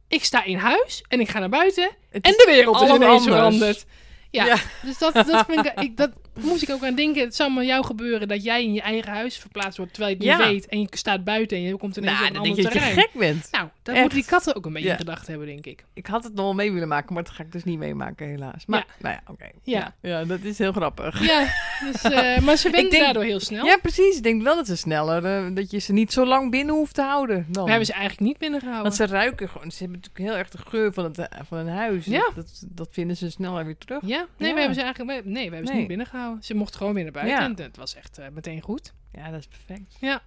Ik 0.09 0.25
sta 0.25 0.45
in 0.45 0.57
huis 0.59 1.05
en 1.09 1.21
ik 1.21 1.29
ga 1.29 1.39
naar 1.39 1.49
buiten 1.49 1.91
en 2.11 2.21
de 2.21 2.45
wereld 2.47 2.77
is 2.81 2.89
ineens 2.89 3.03
anders. 3.03 3.25
veranderd. 3.25 3.87
Ja, 4.31 4.45
Ja. 4.45 4.57
dus 4.83 4.99
dat, 4.99 5.15
dat, 5.15 5.45
vind 5.47 5.67
ik, 5.67 5.81
ik, 5.81 5.97
dat 5.97 6.11
moest 6.42 6.62
ik 6.62 6.70
ook 6.70 6.85
aan 6.85 6.94
denken. 6.94 7.22
Het 7.22 7.35
zou 7.35 7.53
maar 7.53 7.64
jou 7.64 7.85
gebeuren 7.85 8.29
dat 8.29 8.44
jij 8.44 8.62
in 8.64 8.72
je 8.72 8.81
eigen 8.81 9.12
huis 9.12 9.37
verplaatst 9.38 9.77
wordt 9.77 9.92
terwijl 9.94 10.16
je 10.16 10.22
het 10.24 10.37
niet 10.38 10.46
Ja. 10.46 10.53
weet. 10.53 10.66
En 10.66 10.81
je 10.81 10.87
staat 10.90 11.24
buiten 11.24 11.57
en 11.57 11.62
je 11.62 11.77
komt 11.77 11.96
ineens 11.96 12.12
Nou, 12.12 12.24
op 12.24 12.29
een 12.29 12.33
dan 12.35 12.42
ander 12.42 12.62
denk 12.64 12.72
je 12.74 12.79
dat 12.81 12.88
je 12.94 13.01
gek 13.01 13.11
bent. 13.20 13.48
Nou, 13.51 13.68
dat 13.83 13.94
Echt. 13.94 14.03
moeten 14.03 14.20
die 14.20 14.29
katten 14.31 14.57
ook 14.57 14.66
een 14.66 14.72
beetje 14.72 14.88
Ja. 14.88 14.96
gedacht 14.96 15.27
hebben, 15.27 15.46
denk 15.46 15.66
ik. 15.66 15.85
Ik 15.94 16.07
had 16.07 16.24
het 16.24 16.35
nog 16.35 16.44
wel 16.44 16.55
mee 16.55 16.72
willen 16.72 16.88
maken, 16.88 17.14
maar 17.14 17.22
dat 17.22 17.33
ga 17.33 17.42
ik 17.42 17.53
dus 17.53 17.64
niet 17.64 17.79
meemaken, 17.79 18.27
helaas. 18.29 18.66
Maar, 18.66 18.87
nou 19.01 19.14
ja, 19.14 19.33
oké. 19.33 19.51
Ja. 19.62 19.94
ja. 20.03 20.24
dat 20.24 20.40
is 20.42 20.59
heel 20.59 20.72
grappig. 20.72 21.27
Ja, 21.27 21.46
dus, 21.92 22.03
eh, 22.03 22.38
maar 22.44 22.57
ze 22.57 22.70
denk- 22.70 22.90
daardoor 22.92 23.22
heel 23.22 23.40
snel. 23.40 23.64
Ja, 23.64 23.77
precies. 23.83 24.16
Ik 24.16 24.22
denk 24.22 24.42
wel 24.42 24.55
dat 24.57 24.66
ze 24.66 24.77
sneller, 24.77 25.24
eh, 25.24 25.55
dat 25.55 25.70
je 25.70 25.79
ze 25.79 25.92
niet 25.92 26.12
zo 26.12 26.27
lang 26.27 26.51
binnen 26.51 26.74
hoeft 26.74 26.94
te 26.94 27.03
houden. 27.03 27.46
Dan. 27.48 27.64
We 27.64 27.68
hebben 27.70 27.87
ze 27.87 27.92
eigenlijk 27.92 28.22
niet 28.22 28.38
binnengehouden. 28.38 28.83
Want 28.85 28.94
ze 28.94 29.07
ruiken 29.07 29.48
gewoon, 29.48 29.70
ze 29.70 29.79
hebben 29.79 29.96
natuurlijk 30.01 30.29
heel 30.31 30.37
erg 30.38 30.48
de 30.51 30.59
geur 30.59 30.92
van, 30.92 31.05
het, 31.05 31.18
eh, 31.18 31.24
van 31.48 31.59
een 31.59 31.68
huis. 31.68 32.05
Ja. 32.05 32.31
Dat, 32.35 32.62
dat 32.68 32.88
vinden 32.90 33.16
ze 33.16 33.31
sneller 33.31 33.64
weer 33.64 33.79
terug. 33.79 34.01
Ja, 34.07 34.27
nee, 34.38 34.53
we 34.53 34.59
hebben 34.59 34.74
ze 34.77 34.83
eigenlijk 34.83 35.24
nee, 35.24 35.35
we 35.35 35.40
hebben 35.55 35.66
ze 35.66 35.72
Nee. 35.72 35.81
niet 35.81 35.88
binnengehouden. 36.29 36.45
Ze 36.45 36.55
mocht 36.55 36.77
gewoon 36.77 36.95
weer 36.95 37.03
naar 37.03 37.12
buiten 37.12 37.37
Ja. 37.37 37.45
en 37.47 37.62
het 37.62 37.77
was 37.77 37.95
echt 37.95 38.19
eh, 38.19 38.27
meteen 38.33 38.61
goed. 38.61 38.93
Ja, 39.12 39.31
dat 39.31 39.41
is 39.41 39.47
perfect. 39.49 39.97
Ja. 40.01 40.23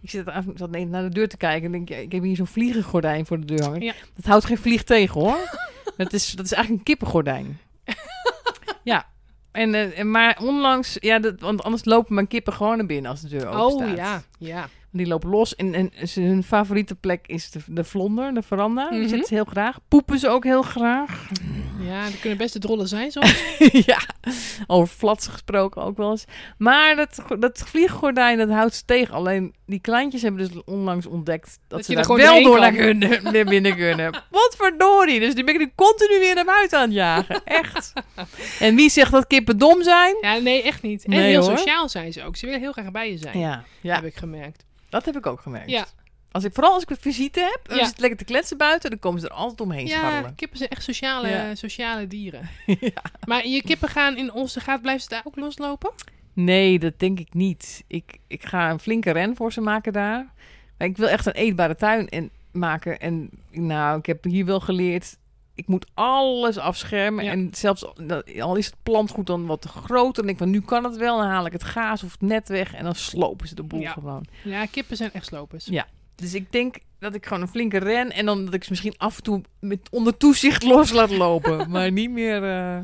Ik 0.00 0.10
zit 0.10 0.26
af- 0.28 0.44
zat 0.54 0.70
naar 0.70 1.02
de 1.02 1.08
deur 1.08 1.28
te 1.28 1.36
kijken 1.36 1.64
en 1.66 1.72
denk, 1.72 1.88
ja, 1.88 1.96
ik 1.96 2.12
heb 2.12 2.22
hier 2.22 2.36
zo'n 2.36 2.46
vliegengordijn 2.46 3.26
voor 3.26 3.40
de 3.40 3.46
deur 3.46 3.62
hangen. 3.62 3.80
Ja. 3.80 3.92
Dat 4.14 4.24
houdt 4.24 4.44
geen 4.44 4.58
vlieg 4.58 4.82
tegen 4.82 5.20
hoor. 5.20 5.38
dat, 5.96 6.12
is, 6.12 6.30
dat 6.32 6.44
is 6.44 6.52
eigenlijk 6.52 6.78
een 6.88 6.94
kippengordijn. 6.94 7.58
ja. 8.82 9.06
En, 9.52 9.74
eh, 9.74 9.98
en 9.98 10.10
maar 10.10 10.38
onlangs, 10.42 10.96
ja, 11.00 11.18
dat, 11.18 11.40
want 11.40 11.62
anders 11.62 11.84
lopen 11.84 12.14
mijn 12.14 12.26
kippen 12.26 12.52
gewoon 12.52 12.76
naar 12.76 12.86
binnen 12.86 13.10
als 13.10 13.20
de 13.20 13.28
deur 13.28 13.48
open 13.48 13.86
staat. 13.86 13.90
Oh 13.90 13.96
ja, 13.96 14.22
ja. 14.38 14.68
Die 14.90 15.06
lopen 15.06 15.28
los 15.30 15.54
en, 15.56 15.74
en 15.74 15.90
hun 16.14 16.42
favoriete 16.42 16.94
plek 16.94 17.26
is 17.26 17.50
de, 17.50 17.60
de 17.66 17.84
vlonder, 17.84 18.34
de 18.34 18.42
veranda. 18.42 18.90
Die 18.90 18.98
Mhm. 18.98 19.08
zitten 19.08 19.28
ze 19.28 19.34
heel 19.34 19.44
graag. 19.44 19.78
Poepen 19.88 20.18
ze 20.18 20.28
ook 20.28 20.44
heel 20.44 20.62
graag. 20.62 21.28
Ja, 21.80 22.06
die 22.06 22.18
kunnen 22.20 22.38
best 22.38 22.52
de 22.52 22.58
drollen 22.58 22.88
zijn 22.88 23.10
soms. 23.10 23.34
ja, 23.86 23.98
over 24.66 24.94
flats 24.94 25.26
gesproken 25.26 25.82
ook 25.82 25.96
wel 25.96 26.10
eens. 26.10 26.24
Maar 26.58 26.96
dat, 26.96 27.22
dat 27.38 27.62
vlieggordijn, 27.66 28.38
dat 28.38 28.48
houdt 28.48 28.74
ze 28.74 28.84
tegen. 28.84 29.14
Alleen 29.14 29.54
die 29.66 29.80
kleintjes 29.80 30.22
hebben 30.22 30.48
dus 30.48 30.62
onlangs 30.64 31.06
ontdekt 31.06 31.46
dat, 31.46 31.78
Dat 31.78 31.84
ze 31.84 31.96
er 31.96 32.06
daar 32.06 32.16
wel 32.16 32.42
door 32.42 32.58
naar, 32.60 32.72
kunnen, 32.72 33.22
naar 33.22 33.44
binnen 33.44 33.76
kunnen. 33.76 34.12
Wat 34.30 34.54
verdorie. 34.58 35.20
Dus 35.20 35.34
die 35.34 35.44
ben 35.44 35.54
ik 35.54 35.60
nu 35.60 35.72
continu 35.74 36.18
weer 36.18 36.34
naar 36.34 36.44
buiten 36.44 36.78
aan 36.78 36.84
het 36.84 36.94
jagen. 36.94 37.44
Echt. 37.44 37.92
En 38.60 38.74
wie 38.74 38.90
zegt 38.90 39.12
dat 39.12 39.26
kippen 39.26 39.58
dom 39.58 39.82
zijn? 39.82 40.16
Ja, 40.20 40.36
nee, 40.38 40.62
echt 40.62 40.82
niet. 40.82 41.04
En 41.04 41.10
Nee, 41.10 41.30
heel 41.30 41.42
hoor. 41.48 41.58
sociaal 41.58 41.88
zijn 41.88 42.12
ze 42.12 42.24
ook. 42.24 42.36
Ze 42.36 42.46
willen 42.46 42.60
heel 42.60 42.72
graag 42.72 42.90
bij 42.90 43.10
je 43.10 43.18
zijn, 43.18 43.38
Ja, 43.38 43.64
ja 43.80 43.94
heb 43.94 44.04
ik 44.04 44.16
gemerkt. 44.16 44.64
dat 44.88 45.04
heb 45.04 45.16
ik 45.16 45.26
ook 45.26 45.40
gemerkt. 45.40 45.70
Ja. 45.70 45.84
Als 46.34 46.44
ik, 46.44 46.54
vooral 46.54 46.72
als 46.72 46.82
ik 46.82 46.90
een 46.90 46.96
visite 47.00 47.40
heb, 47.40 47.76
Ja. 47.76 47.82
is 47.82 47.88
het 47.88 47.98
lekker 47.98 48.18
te 48.18 48.24
kletsen 48.24 48.56
buiten, 48.56 48.90
dan 48.90 48.98
komen 48.98 49.20
ze 49.20 49.28
er 49.28 49.34
altijd 49.34 49.60
omheen 49.60 49.86
Ja, 49.86 49.96
scharrelen. 49.98 50.34
kippen 50.34 50.58
zijn 50.58 50.70
echt 50.70 50.82
sociale, 50.82 51.28
Ja. 51.28 51.54
sociale 51.54 52.06
dieren. 52.06 52.48
Maar 53.28 53.46
je 53.46 53.62
kippen 53.62 53.88
gaan 53.88 54.16
in 54.16 54.32
onze 54.32 54.60
gaat, 54.60 54.80
blijven 54.82 55.02
ze 55.02 55.08
daar 55.08 55.20
ook 55.24 55.36
loslopen? 55.36 55.90
Nee, 56.32 56.78
dat 56.78 56.98
denk 56.98 57.18
ik 57.18 57.34
niet. 57.34 57.84
Ik, 57.86 58.18
ik 58.26 58.44
ga 58.44 58.70
een 58.70 58.78
flinke 58.80 59.10
ren 59.10 59.36
voor 59.36 59.52
ze 59.52 59.60
maken 59.60 59.92
daar. 59.92 60.26
Maar 60.78 60.88
ik 60.88 60.96
wil 60.96 61.08
echt 61.08 61.26
een 61.26 61.32
eetbare 61.32 61.76
tuin 61.76 62.08
en 62.08 62.30
maken. 62.52 62.98
En 62.98 63.30
nou, 63.50 63.98
ik 63.98 64.06
heb 64.06 64.24
hier 64.24 64.44
wel 64.44 64.60
geleerd. 64.60 65.16
Ik 65.54 65.66
moet 65.66 65.86
alles 65.94 66.58
afschermen. 66.58 67.24
Ja. 67.24 67.30
En 67.30 67.48
zelfs 67.52 67.84
dat- 68.06 68.40
al 68.40 68.56
is 68.56 68.66
het 68.66 68.76
plantgoed 68.82 69.26
dan 69.26 69.46
wat 69.46 69.62
te 69.62 69.68
groot. 69.68 70.14
Dan 70.14 70.24
denk 70.26 70.38
ik 70.38 70.42
van 70.44 70.50
nu 70.52 70.60
kan 70.60 70.84
het 70.84 70.96
wel. 70.96 71.18
Dan 71.18 71.26
haal 71.26 71.46
ik 71.46 71.52
het 71.52 71.64
gaas 71.64 72.02
of 72.02 72.12
het 72.12 72.20
net 72.20 72.48
weg. 72.48 72.74
En 72.74 72.84
dan 72.84 72.94
slopen 72.94 73.48
ze 73.48 73.54
de 73.54 73.62
boel 73.62 73.80
Ja. 73.80 73.92
gewoon. 73.92 74.26
Ja, 74.44 74.66
kippen 74.66 74.96
zijn 74.96 75.12
echt 75.12 75.26
slopers. 75.26 75.64
Ja. 75.66 75.86
Dus 76.16 76.34
ik 76.34 76.52
denk 76.52 76.76
dat 76.98 77.14
ik 77.14 77.26
gewoon 77.26 77.42
een 77.42 77.48
flinke 77.48 77.78
ren. 77.78 78.10
En 78.12 78.26
dan 78.26 78.44
dat 78.44 78.54
ik 78.54 78.64
ze 78.64 78.70
misschien 78.70 78.94
af 78.96 79.16
en 79.16 79.22
toe 79.22 79.42
met 79.60 79.78
onder 79.90 80.16
toezicht 80.16 80.62
los 80.62 80.90
laat 80.90 81.10
lopen. 81.10 81.66
maar 81.70 81.92
niet 81.92 82.10
meer. 82.10 82.36
eh, 82.36 82.78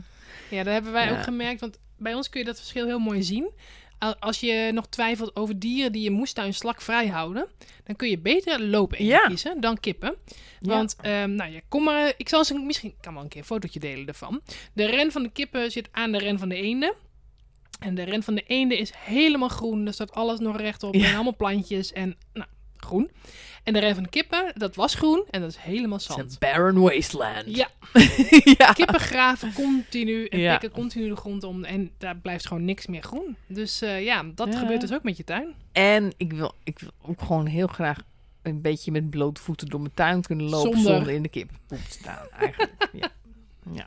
Ja, 0.51 0.63
dat 0.63 0.73
hebben 0.73 0.93
wij 0.93 1.07
Ja. 1.07 1.17
ook 1.19 1.23
gemerkt. 1.23 1.61
Want 1.61 1.79
bij 1.99 2.15
ons 2.15 2.29
kun 2.29 2.41
je 2.41 2.47
dat 2.47 2.59
verschil 2.59 2.87
heel 2.87 2.99
mooi 2.99 3.23
zien. 3.23 3.51
Al- 3.99 4.17
Als 4.17 4.41
je 4.41 4.71
nog 4.75 4.87
twijfelt 4.89 5.37
over 5.37 5.59
dieren 5.59 5.93
die 5.93 6.03
je 6.03 6.11
moestuin 6.11 6.55
slakvrij 6.55 7.07
houden, 7.09 7.47
dan 7.85 7.97
kun 7.97 8.09
je 8.09 8.19
beter 8.19 8.63
lopen 8.63 9.05
Ja. 9.05 9.27
kiezen 9.27 9.61
dan 9.61 9.81
kippen. 9.81 10.15
Ja. 10.61 10.69
Want, 10.75 10.97
ehm, 11.01 11.35
nou 11.35 11.53
ja, 11.53 11.61
kom 11.69 11.85
maar. 11.85 12.13
Ik 12.17 12.29
zal 12.29 12.45
ze 12.45 12.55
misschien, 12.59 12.89
ik 12.91 12.97
kan 13.01 13.15
wel 13.15 13.23
een 13.23 13.29
keer 13.29 13.41
een 13.41 13.47
fotootje 13.47 13.81
delen 13.81 14.07
ervan. 14.07 14.41
De 14.73 14.85
ren 14.87 15.13
van 15.13 15.23
de 15.23 15.31
kippen 15.31 15.71
zit 15.71 15.89
aan 15.93 16.13
de 16.13 16.19
ren 16.19 16.39
van 16.39 16.49
de 16.49 16.55
eenden. 16.55 16.95
En 17.81 17.95
de 17.95 18.03
ren 18.03 18.23
van 18.23 18.35
de 18.35 18.43
eenden 18.47 18.79
is 18.79 18.93
helemaal 18.97 19.49
groen. 19.49 19.87
Er 19.87 19.93
staat 19.93 20.13
alles 20.13 20.39
nog 20.39 20.57
rechtop. 20.57 20.95
Ja. 20.95 21.07
En 21.09 21.15
allemaal 21.15 21.37
plantjes 21.37 21.93
en 21.93 22.17
nou, 22.33 22.47
groen. 22.85 23.11
En 23.65 23.73
de 23.73 23.79
ren 23.79 23.95
van 23.95 24.03
de 24.03 24.09
kippen, 24.09 24.53
dat 24.55 24.75
was 24.75 24.95
groen. 24.95 25.25
En 25.31 25.41
dat 25.41 25.51
is 25.51 25.57
helemaal 25.57 26.01
zand. 26.01 26.19
een 26.21 26.37
barren 26.39 26.81
wasteland. 26.81 27.57
Ja, 27.57 27.69
ja. 28.59 28.73
kippen 28.73 29.01
graven 29.01 29.53
continu 29.53 30.27
en 30.27 30.39
Ja. 30.39 30.51
pikken 30.59 30.79
continu 30.79 31.09
de 31.09 31.17
grond 31.17 31.45
om. 31.45 31.65
En 31.65 31.91
daar 31.99 32.17
blijft 32.17 32.47
gewoon 32.47 32.65
niks 32.65 32.87
meer 32.87 33.03
groen. 33.03 33.37
Dus 33.47 33.83
eh, 33.83 34.05
ja, 34.05 34.25
dat 34.35 34.53
Ja. 34.53 34.59
gebeurt 34.59 34.81
dus 34.81 34.93
ook 34.93 35.03
met 35.03 35.17
je 35.17 35.25
tuin. 35.25 35.55
En 35.73 36.13
ik 36.17 36.33
wil, 36.33 36.55
ik 36.65 36.79
wil 36.79 36.91
ook 37.03 37.21
gewoon 37.23 37.47
heel 37.47 37.67
graag 37.67 37.99
een 38.43 38.61
beetje 38.61 38.91
met 38.91 39.11
blote 39.11 39.41
voeten 39.43 39.69
door 39.69 39.81
mijn 39.81 39.95
tuin 39.95 40.23
kunnen 40.23 40.49
lopen 40.49 40.73
Zonder- 40.73 40.93
zonder, 40.95 41.13
in 41.13 41.23
de 41.23 41.29
kippenpoep 41.29 41.79
te 41.79 41.99
staan. 41.99 42.27
Eigenlijk. 42.39 42.89
ja. 42.93 43.09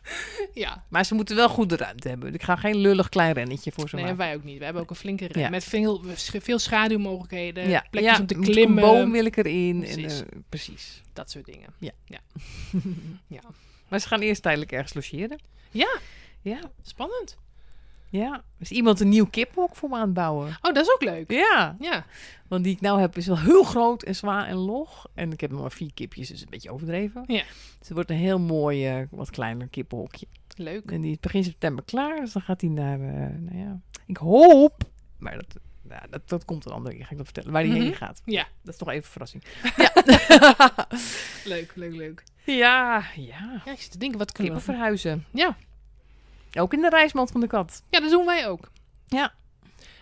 Ja, 0.54 0.84
Maar 0.90 1.06
ze 1.06 1.14
moeten 1.16 1.36
wel 1.36 1.50
goede 1.50 1.76
ruimte 1.76 2.10
hebben. 2.10 2.34
Ik 2.34 2.44
ga 2.44 2.56
geen 2.56 2.76
lullig 2.76 3.10
klein 3.10 3.34
rennetje 3.34 3.72
voor 3.72 3.90
ze 3.90 3.96
nee, 3.96 4.04
maken. 4.04 4.20
wij 4.20 4.36
ook 4.36 4.44
niet. 4.44 4.58
We 4.58 4.64
hebben 4.64 4.82
ook 4.82 4.90
een 4.90 4.96
flinke 4.96 5.28
ren. 5.28 5.42
Ja. 5.42 5.50
Met 5.50 5.64
veel, 5.64 6.02
veel 6.16 6.60
schaduwmogelijkheden. 6.60 7.70
ja, 7.70 7.86
Plekjes 7.92 8.14
ja, 8.14 8.20
om 8.20 8.28
te 8.28 8.36
klimmen. 8.36 8.84
Een 8.84 8.90
boom 8.90 9.12
wil 9.12 9.26
ik 9.26 9.38
erin. 9.38 9.80
Precies. 9.80 10.20
En, 10.20 10.30
eh, 10.30 10.40
precies. 10.50 11.02
Dat 11.14 11.32
soort 11.32 11.46
dingen. 11.46 11.70
Ja. 11.78 11.92
Ja. 12.06 12.20
ja. 13.38 13.42
Maar 13.88 14.00
ze 14.00 14.08
gaan 14.08 14.22
eerst 14.22 14.42
tijdelijk 14.42 14.72
ergens 14.72 14.94
logeren. 14.94 15.40
Ja, 15.72 15.98
Ja. 16.42 16.60
spannend. 16.82 17.38
Ja. 18.20 18.44
Is 18.60 18.72
iemand 18.72 19.00
een 19.00 19.10
nieuw 19.10 19.26
kiphok 19.26 19.76
voor 19.76 19.90
me 19.90 19.96
aan 19.96 20.02
het 20.02 20.14
bouwen? 20.14 20.48
Oh, 20.48 20.74
dat 20.74 20.78
is 20.86 20.94
ook 20.94 21.04
leuk. 21.04 21.32
Ja. 21.32 21.76
Ja. 21.80 22.06
Want 22.48 22.64
die 22.64 22.74
ik 22.76 22.82
nou 22.82 23.00
heb 23.00 23.18
is 23.18 23.28
wel 23.28 23.40
heel 23.40 23.64
groot 23.64 24.04
en 24.04 24.16
zwaar 24.16 24.48
en 24.48 24.56
log. 24.56 25.06
En 25.14 25.32
ik 25.32 25.42
heb 25.42 25.52
nog 25.52 25.62
maar 25.62 25.72
vier 25.72 25.94
kipjes, 25.94 26.28
dus 26.28 26.42
een 26.42 26.48
beetje 26.50 26.72
overdreven. 26.72 27.24
Ja. 27.28 27.44
Dus 27.80 27.88
het 27.88 27.92
wordt 27.94 28.10
een 28.10 28.16
heel 28.16 28.40
mooi, 28.40 28.88
eh, 28.88 29.04
wat 29.12 29.30
kleiner 29.30 29.68
kippenhokje. 29.68 30.26
Leuk. 30.56 30.92
En 30.92 31.02
die 31.02 31.12
is 31.12 31.20
begin 31.20 31.44
september 31.44 31.84
klaar. 31.84 32.20
Dus 32.20 32.32
dan 32.34 32.42
gaat 32.42 32.62
hij 32.62 32.70
naar, 32.70 33.00
eh, 33.00 33.38
nou 33.40 33.58
ja, 33.58 33.80
ik 34.06 34.18
hoop, 34.18 34.84
maar 35.18 35.36
dat, 35.36 35.56
ja, 35.90 36.04
dat, 36.10 36.30
dat 36.30 36.46
komt 36.46 36.66
een 36.66 36.72
andere 36.72 36.96
keer, 36.96 37.06
ga 37.06 37.12
ik 37.12 37.18
dat 37.18 37.26
vertellen, 37.26 37.52
waar 37.52 37.62
hij 37.62 37.72
Mhm. 37.72 37.82
heen 37.82 37.94
gaat. 37.96 38.22
Ja. 38.26 38.48
Dat 38.64 38.74
is 38.74 38.80
nog 38.80 38.90
even 38.90 39.04
een 39.04 39.12
verrassing. 39.12 39.44
Leuk, 41.54 41.72
leuk, 41.76 41.96
leuk. 41.96 42.24
Ja, 42.46 43.04
ja. 43.16 43.62
Ja, 43.66 43.72
ik 43.72 43.80
zit 43.82 43.92
te 43.92 43.98
denken, 43.98 44.18
wat 44.18 44.32
kunnen 44.32 44.54
Kippen 44.54 44.72
we... 44.72 44.78
verhuizen. 44.78 45.26
Ja. 45.34 45.56
Ook 46.60 46.74
in 46.74 46.82
de 46.82 46.90
reismand 46.90 47.32
van 47.32 47.42
de 47.42 47.48
kat. 47.48 47.84
ja, 47.90 48.00
dat 48.00 48.10
doen 48.12 48.26
wij 48.26 48.48
ook. 48.48 48.72
Ja. 49.08 49.34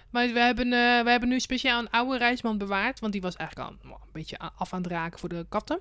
Maar 0.10 0.28
we 0.28 0.40
hebben, 0.40 0.66
eh, 0.66 1.04
we 1.04 1.10
hebben 1.10 1.30
nu 1.30 1.40
speciaal 1.40 1.80
een 1.80 1.90
oude 1.90 2.18
reismand 2.18 2.58
bewaard. 2.58 3.00
Want 3.00 3.12
die 3.12 3.22
was 3.22 3.36
eigenlijk 3.36 3.70
al 3.70 3.76
een 3.92 3.98
beetje 4.12 4.40
af 4.56 4.74
aan 4.74 4.82
het 4.82 4.92
raken 4.92 5.20
voor 5.20 5.30
de 5.30 5.46
katten. 5.50 5.80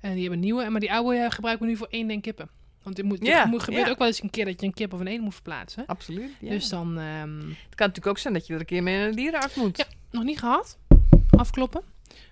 En 0.00 0.10
die 0.12 0.20
hebben 0.20 0.38
een 0.38 0.44
nieuwe. 0.44 0.68
Maar 0.70 0.80
die 0.80 0.92
oude 0.92 1.16
eh, 1.16 1.30
gebruiken 1.30 1.64
we 1.66 1.72
nu 1.72 1.78
voor 1.78 1.86
één 1.90 2.10
en 2.10 2.20
kippen. 2.20 2.48
Want 2.82 2.96
het 2.96 3.06
moet, 3.06 3.26
Ja, 3.26 3.44
moet, 3.44 3.62
gebeurt 3.62 3.84
ja. 3.86 3.90
ook 3.92 3.98
wel 3.98 4.06
eens 4.06 4.22
een 4.22 4.30
keer 4.30 4.44
dat 4.44 4.60
je 4.60 4.66
een 4.66 4.72
kip 4.74 4.92
of 4.92 5.00
een 5.00 5.06
eend 5.06 5.22
moet 5.22 5.34
verplaatsen. 5.34 5.86
Absoluut. 5.86 6.30
Ja. 6.40 6.50
Dus 6.50 6.68
dan 6.68 6.98
ehm, 6.98 7.38
het 7.38 7.74
kan 7.74 7.86
natuurlijk 7.86 8.06
ook 8.06 8.18
zijn 8.18 8.34
dat 8.34 8.46
je 8.46 8.54
er 8.54 8.60
een 8.60 8.66
keer 8.66 8.82
mee 8.82 8.98
naar 8.98 9.06
een 9.08 9.14
dierenarts 9.14 9.54
moet. 9.54 9.76
Ja. 9.78 9.84
nog 10.10 10.24
niet 10.24 10.38
gehad. 10.38 10.78
Afkloppen. 11.30 11.82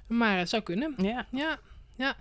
Maar 0.06 0.38
het 0.38 0.48
zou 0.48 0.62
kunnen. 0.62 0.94
Ja. 0.96 1.26
Ja, 1.30 1.58
ja. 1.96 2.16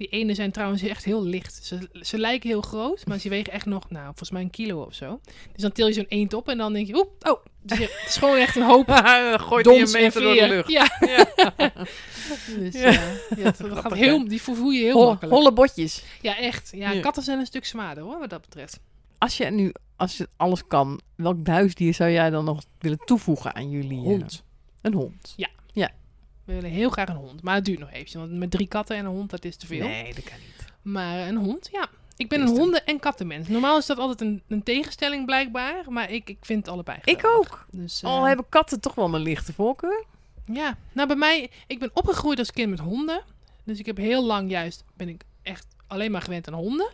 Die 0.00 0.08
ene 0.08 0.34
zijn 0.34 0.50
trouwens 0.50 0.82
echt 0.82 1.04
heel 1.04 1.24
licht. 1.24 1.64
Ze, 1.64 1.88
ze 2.00 2.18
lijken 2.18 2.48
heel 2.48 2.60
groot, 2.60 3.06
maar 3.06 3.18
ze 3.18 3.28
wegen 3.28 3.52
echt 3.52 3.66
nog, 3.66 3.90
nou, 3.90 4.04
volgens 4.04 4.30
mij 4.30 4.42
een 4.42 4.50
kilo 4.50 4.82
of 4.82 4.94
zo. 4.94 5.20
Dus 5.52 5.62
dan 5.62 5.72
til 5.72 5.86
je 5.86 5.92
zo'n 5.92 6.06
eend 6.08 6.34
op 6.34 6.48
en 6.48 6.58
dan 6.58 6.72
denk 6.72 6.86
je, 6.86 6.96
oep, 6.96 7.28
oh, 7.28 7.44
het 7.62 7.70
is, 7.72 7.78
het 7.78 8.08
is 8.08 8.16
gewoon 8.16 8.36
echt 8.36 8.56
een 8.56 8.62
hoop 8.62 8.88
gooit 9.48 9.66
hij 9.66 9.74
een 9.74 9.80
dons 9.80 9.92
en 9.92 10.02
meter 10.02 10.22
door 10.22 10.34
de 10.34 10.48
lucht. 10.48 10.70
Ja, 10.70 10.88
Ja. 11.00 11.26
dus 12.58 12.74
Ja. 12.74 12.90
ja. 12.90 13.02
ja, 13.36 13.42
dat 13.42 13.78
gaat 13.78 13.94
heel, 13.94 14.28
die 14.28 14.42
vervoer 14.42 14.72
je 14.72 14.80
heel 14.80 14.92
Hol- 14.92 15.06
makkelijk. 15.06 15.34
holle 15.34 15.52
botjes. 15.52 16.02
Ja, 16.20 16.36
echt. 16.36 16.70
Ja, 16.74 16.90
Ja. 16.90 17.00
katten 17.00 17.22
zijn 17.22 17.38
een 17.38 17.46
stuk 17.46 17.64
zwaarder 17.64 18.04
hoor, 18.04 18.18
wat 18.18 18.30
dat 18.30 18.40
betreft. 18.40 18.80
Als 19.18 19.36
je 19.36 19.44
nu, 19.46 19.72
als 19.96 20.16
je 20.16 20.28
alles 20.36 20.66
kan, 20.66 21.00
welk 21.14 21.46
huisdier 21.46 21.94
zou 21.94 22.10
jij 22.10 22.30
dan 22.30 22.44
nog 22.44 22.62
willen 22.78 22.98
toevoegen 23.04 23.54
aan 23.54 23.70
jullie? 23.70 23.98
eh, 23.98 24.04
Hond. 24.04 24.42
Een 24.80 24.94
hond. 24.94 25.34
We 26.44 26.52
willen 26.52 26.70
heel 26.70 26.90
graag 26.90 27.08
een 27.08 27.16
hond, 27.16 27.42
maar 27.42 27.54
het 27.54 27.64
duurt 27.64 27.78
nog 27.78 27.90
eventjes. 27.90 28.14
Want 28.14 28.32
met 28.32 28.50
drie 28.50 28.68
katten 28.68 28.96
en 28.96 29.04
een 29.04 29.10
hond, 29.10 29.30
dat 29.30 29.44
is 29.44 29.56
te 29.56 29.66
veel. 29.66 29.86
Nee, 29.88 30.14
dat 30.14 30.24
kan 30.24 30.38
niet. 30.38 30.72
Maar 30.82 31.18
een 31.28 31.36
hond, 31.36 31.68
ja. 31.72 31.88
Ik 32.16 32.28
ben 32.28 32.40
een 32.40 32.48
honden- 32.48 32.86
en 32.86 32.98
kattenmens. 32.98 33.48
Normaal 33.48 33.78
is 33.78 33.86
dat 33.86 33.98
altijd 33.98 34.20
een, 34.20 34.42
een 34.48 34.62
tegenstelling 34.62 35.26
blijkbaar, 35.26 35.84
maar 35.92 36.10
ik, 36.10 36.28
ik 36.28 36.38
vind 36.40 36.64
het 36.64 36.74
allebei 36.74 36.98
Ik 37.04 37.26
ook. 37.26 37.66
Dus, 37.70 38.04
Al 38.04 38.20
eh, 38.20 38.26
hebben 38.26 38.46
katten 38.48 38.80
toch 38.80 38.94
wel 38.94 39.08
mijn 39.08 39.22
lichte 39.22 39.52
voorkeur. 39.52 40.04
Ja, 40.52 40.76
nou 40.92 41.06
bij 41.06 41.16
mij, 41.16 41.50
ik 41.66 41.78
ben 41.78 41.90
opgegroeid 41.94 42.38
als 42.38 42.50
kind 42.50 42.70
met 42.70 42.78
honden. 42.78 43.22
Dus 43.64 43.78
ik 43.78 43.86
heb 43.86 43.96
heel 43.96 44.24
lang 44.24 44.50
juist, 44.50 44.84
ben 44.94 45.08
ik 45.08 45.22
echt 45.42 45.66
alleen 45.86 46.10
maar 46.10 46.22
gewend 46.22 46.48
aan 46.48 46.54
honden. 46.54 46.90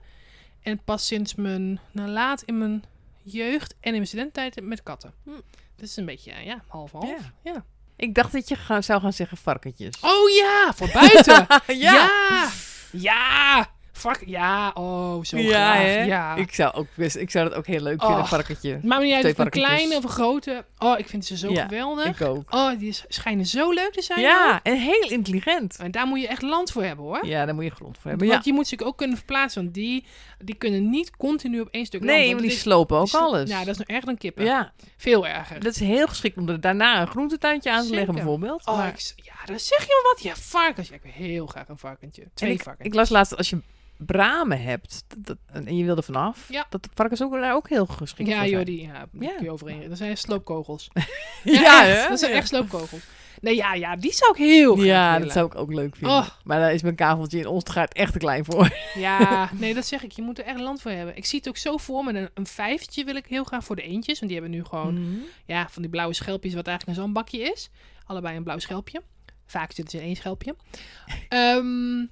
En 0.62 0.80
pas 0.84 1.06
sinds 1.06 1.34
mijn, 1.34 1.80
nou 1.92 2.08
laat 2.08 2.42
in 2.42 2.58
mijn 2.58 2.84
jeugd 3.22 3.72
en 3.80 3.88
in 3.90 3.92
mijn 3.92 4.06
studententijd 4.06 4.64
met 4.64 4.82
katten. 4.82 5.12
Hm. 5.22 5.30
Dat 5.76 5.88
is 5.88 5.96
een 5.96 6.04
beetje, 6.04 6.30
ja, 6.30 6.38
ja 6.38 6.62
half-half. 6.66 7.08
Ja. 7.08 7.52
Ja. 7.52 7.64
Ik 7.96 8.14
dacht 8.14 8.32
dat 8.32 8.48
je 8.48 8.56
ga- 8.56 8.80
zou 8.82 9.00
gaan 9.00 9.12
zeggen 9.12 9.36
varkentjes. 9.36 9.94
Oh 10.00 10.30
ja, 10.30 10.72
voor 10.76 10.90
buiten. 10.92 11.46
ja. 11.66 11.92
ja. 11.92 12.48
Ja. 12.90 13.66
Vark, 13.96 14.22
ja, 14.26 14.70
oh, 14.74 15.24
zo 15.24 15.36
Ja, 15.38 15.48
graag. 15.50 15.78
hè? 15.82 16.02
Ja. 16.02 16.34
Ik 16.34 16.54
zou, 16.54 16.74
ook 16.74 16.86
best, 16.94 17.16
ik 17.16 17.30
zou 17.30 17.48
dat 17.48 17.58
ook 17.58 17.66
heel 17.66 17.80
leuk 17.80 17.98
vinden, 18.00 18.16
een 18.16 18.22
Och. 18.22 18.28
varkentje. 18.28 18.78
Me 18.82 18.98
niet 18.98 19.14
uit 19.14 19.24
een 19.24 19.34
varkentjes. 19.34 19.64
kleine 19.64 19.96
of 19.96 20.02
een 20.04 20.08
grote. 20.10 20.64
Oh, 20.78 20.98
ik 20.98 21.08
vind 21.08 21.24
ze 21.24 21.36
zo 21.36 21.50
Ja, 21.50 21.62
geweldig. 21.62 22.20
Ik 22.20 22.26
ook. 22.28 22.54
Oh, 22.54 22.78
die 22.78 22.96
schijnen 23.08 23.46
zo 23.46 23.72
leuk 23.72 23.92
te 23.92 24.02
zijn. 24.02 24.20
Ja, 24.20 24.60
en 24.62 24.76
heel 24.80 25.08
intelligent. 25.10 25.76
En 25.76 25.90
daar 25.90 26.06
moet 26.06 26.20
je 26.20 26.28
echt 26.28 26.42
land 26.42 26.72
voor 26.72 26.82
hebben 26.84 27.04
hoor. 27.04 27.26
Ja, 27.26 27.44
daar 27.44 27.54
moet 27.54 27.64
je 27.64 27.70
grond 27.70 27.98
voor 27.98 28.10
hebben. 28.10 28.28
Want 28.28 28.44
Ja. 28.44 28.50
je 28.50 28.56
moet 28.56 28.66
ze 28.68 28.84
ook 28.84 28.96
kunnen 28.98 29.16
verplaatsen. 29.16 29.62
Want 29.62 29.74
die, 29.74 30.04
die 30.38 30.54
kunnen 30.54 30.90
niet 30.90 31.16
continu 31.16 31.60
op 31.60 31.68
één 31.70 31.86
stuk 31.86 32.00
land. 32.00 32.12
Nee, 32.12 32.22
want 32.26 32.32
maar 32.32 32.42
die 32.48 32.52
is- 32.56 32.60
slopen 32.60 32.98
ook 32.98 33.10
die 33.10 33.20
alles. 33.20 33.50
Ja, 33.50 33.58
dat 33.58 33.68
is 33.68 33.76
nog 33.78 33.86
erger 33.86 34.06
dan 34.06 34.18
kippen. 34.18 34.44
Ja, 34.44 34.72
Veel 34.96 35.26
erger. 35.26 35.60
dat 35.60 35.72
is 35.72 35.80
heel 35.80 36.06
geschikt 36.06 36.36
om 36.36 36.48
er 36.48 36.60
daarna 36.60 37.00
een 37.00 37.06
groentetuintje 37.08 37.70
aan 37.72 37.86
te 37.86 37.94
leggen 37.94 38.14
bijvoorbeeld. 38.14 38.66
Oh, 38.66 38.76
Maar- 38.76 38.88
ik 38.88 39.12
ja, 39.16 39.32
dan 39.44 39.58
zeg 39.58 39.80
je 39.80 39.86
wel 40.02 40.12
wat. 40.12 40.22
Ja, 40.22 40.34
varkens. 40.42 40.88
Ja, 40.88 40.94
ik 40.94 41.02
wil 41.02 41.12
heel 41.12 41.46
graag 41.46 41.68
een 41.68 41.78
varkentje. 41.78 42.24
Twee 42.34 42.50
en 42.50 42.56
ik, 42.56 42.62
varkens. 42.62 42.88
ik 42.88 42.94
las 42.94 43.08
laatst, 43.08 43.36
als 43.36 43.50
je 43.50 43.58
bramen 43.98 44.62
hebt 44.62 45.04
dat- 45.18 45.36
en 45.52 45.76
je 45.76 45.84
wil 45.84 45.96
er 45.96 46.02
vanaf, 46.02 46.48
Ja. 46.48 46.66
dat 46.70 46.82
de 46.82 46.88
varkens 46.94 47.22
ook, 47.22 47.32
daar 47.32 47.54
ook 47.54 47.68
heel 47.68 47.86
geschikt 47.86 48.28
ja, 48.28 48.34
voor 48.38 48.44
joh, 48.46 48.52
zijn. 48.54 48.64
die, 48.64 48.82
ja, 48.86 49.06
die 49.12 49.22
Ja. 49.28 49.34
kun 49.34 49.44
je 49.44 49.50
overheen. 49.50 49.88
Dat 49.88 49.98
zijn 49.98 50.16
sloopkogels. 50.16 50.88
Ja, 51.44 51.86
echt. 51.86 52.02
hè? 52.02 52.08
Dat 52.08 52.18
zijn 52.18 52.30
Ja. 52.30 52.36
echt 52.36 52.48
sloopkogels. 52.48 53.02
Nee, 53.40 53.54
ja, 53.56 53.74
ja, 53.74 53.96
die 53.96 54.12
zou 54.12 54.30
ik 54.32 54.36
heel 54.38 54.74
graag 54.74 54.86
Ja, 54.86 55.06
willen. 55.12 55.22
dat 55.26 55.32
zou 55.32 55.46
ik 55.46 55.54
ook 55.54 55.72
leuk 55.72 55.96
vinden. 55.96 56.16
Oh. 56.16 56.28
Maar 56.44 56.58
daar 56.60 56.72
is 56.72 56.82
mijn 56.82 56.94
kaveltje 56.94 57.38
in 57.38 57.46
Oostergaard 57.46 57.92
echt 57.94 58.12
te 58.12 58.18
klein 58.18 58.44
voor. 58.44 58.70
Ja, 58.94 59.50
nee, 59.52 59.74
dat 59.74 59.86
zeg 59.86 60.02
ik. 60.02 60.12
Je 60.12 60.22
moet 60.22 60.38
er 60.38 60.44
echt 60.44 60.60
land 60.60 60.80
voor 60.82 60.90
hebben. 60.90 61.16
Ik 61.16 61.24
zie 61.26 61.38
het 61.38 61.48
ook 61.48 61.56
zo 61.56 61.76
voor 61.76 62.04
me. 62.04 62.12
Een, 62.18 62.28
een 62.34 62.46
vijftje 62.46 63.04
wil 63.04 63.16
ik 63.16 63.26
heel 63.26 63.44
graag 63.44 63.64
voor 63.64 63.76
de 63.76 63.82
eendjes. 63.82 64.18
Want 64.20 64.30
die 64.32 64.40
hebben 64.40 64.58
nu 64.58 64.64
gewoon 64.64 65.00
Mhm. 65.00 65.18
ja, 65.44 65.68
van 65.70 65.82
die 65.82 65.90
blauwe 65.90 66.14
schelpjes, 66.14 66.54
wat 66.54 66.66
eigenlijk 66.66 66.96
een 66.98 67.02
zandbakje 67.04 67.38
is. 67.38 67.70
Allebei 68.06 68.36
een 68.36 68.42
blauw 68.42 68.58
schelpje. 68.58 69.02
Vaak 69.46 69.72
zitten 69.72 69.90
ze 69.90 69.96
in 70.00 70.06
één 70.06 70.16
schelpje. 70.16 70.56
Ehm, 71.28 72.04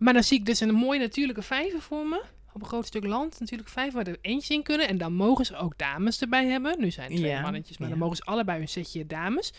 maar 0.00 0.12
dan 0.12 0.22
zie 0.24 0.38
ik 0.38 0.46
dus 0.46 0.60
een 0.60 0.74
mooie 0.74 0.98
natuurlijke 1.00 1.42
vijver 1.42 1.80
voor 1.80 2.06
me. 2.06 2.22
Op 2.52 2.60
een 2.62 2.66
groot 2.68 2.86
stuk 2.86 3.04
land, 3.04 3.40
natuurlijk 3.40 3.68
vijf 3.68 3.92
waar 3.92 4.06
er 4.06 4.18
eentjes 4.20 4.50
in 4.56 4.62
kunnen. 4.62 4.88
En 4.88 4.98
dan 4.98 5.12
mogen 5.14 5.44
ze 5.46 5.56
ook 5.56 5.78
dames 5.78 6.20
erbij 6.20 6.46
hebben. 6.46 6.74
Nu 6.78 6.90
zijn 6.90 7.08
het 7.10 7.16
twee 7.16 7.30
Ja, 7.30 7.40
mannetjes, 7.40 7.78
maar 7.78 7.88
ja. 7.88 7.94
dan 7.94 8.02
mogen 8.02 8.16
ze 8.16 8.24
allebei 8.24 8.60
een 8.60 8.68
setje 8.68 9.06
dames. 9.06 9.52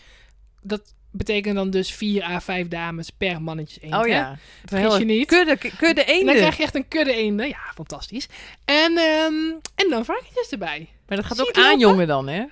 Dat 0.62 0.94
betekent 1.10 1.54
dan 1.54 1.70
dus 1.70 1.92
vier 1.94 2.22
à 2.22 2.40
vijf 2.40 2.68
dames 2.68 3.10
per 3.10 3.42
mannetjes 3.42 3.82
eend. 3.82 3.94
Oh 3.94 4.06
ja. 4.06 4.36
Vergis 4.64 4.96
je 4.96 5.04
niet. 5.04 5.26
Kudde, 5.26 5.56
kudde 5.56 6.04
En 6.04 6.06
dan 6.06 6.16
eenden. 6.16 6.34
krijg 6.36 6.56
je 6.56 6.62
echt 6.62 6.74
een 6.74 6.88
kudde 6.88 7.14
eenden. 7.14 7.48
Ja, 7.48 7.58
fantastisch. 7.74 8.28
En, 8.64 8.96
ehm, 8.96 9.34
en 9.74 9.90
dan 9.90 10.04
varkentjes 10.04 10.48
erbij. 10.50 10.88
Maar 11.08 11.16
dat 11.16 11.26
gaat 11.26 11.36
Zie 11.36 11.46
ook 11.48 11.56
lopen? 11.56 11.70
aanjongen 11.70 12.06
dan, 12.06 12.28
hè? 12.28 12.44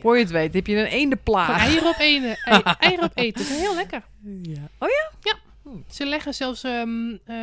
Voor 0.00 0.16
je 0.16 0.22
het 0.22 0.32
weet 0.32 0.54
heb 0.54 0.66
je 0.66 0.72
een 0.76 0.84
Gewoon 0.84 0.98
eendenplaag. 1.00 1.58
eieren 1.60 1.88
op, 1.88 1.98
ene, 1.98 2.38
ei- 2.44 2.62
eieren 2.78 3.04
op 3.04 3.12
eten. 3.14 3.42
Dat 3.42 3.50
is 3.52 3.58
heel 3.60 3.74
lekker. 3.74 4.02
Ja. 4.42 4.68
Oh 4.78 4.88
ja? 4.88 5.32
Ze 5.90 6.06
leggen 6.06 6.34
zelfs... 6.34 6.62
ehm, 6.64 7.10
eh, 7.24 7.36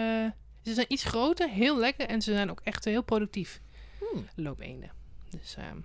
ze 0.63 0.73
zijn 0.73 0.85
iets 0.89 1.03
groter, 1.03 1.49
heel 1.49 1.77
lekker. 1.77 2.07
En 2.07 2.21
ze 2.21 2.33
zijn 2.33 2.49
ook 2.49 2.61
echt 2.63 2.85
heel 2.85 3.03
productief. 3.03 3.61
Hmm. 3.99 4.27
Loopeenden. 4.35 4.91
Dus 5.29 5.55
ehm 5.57 5.77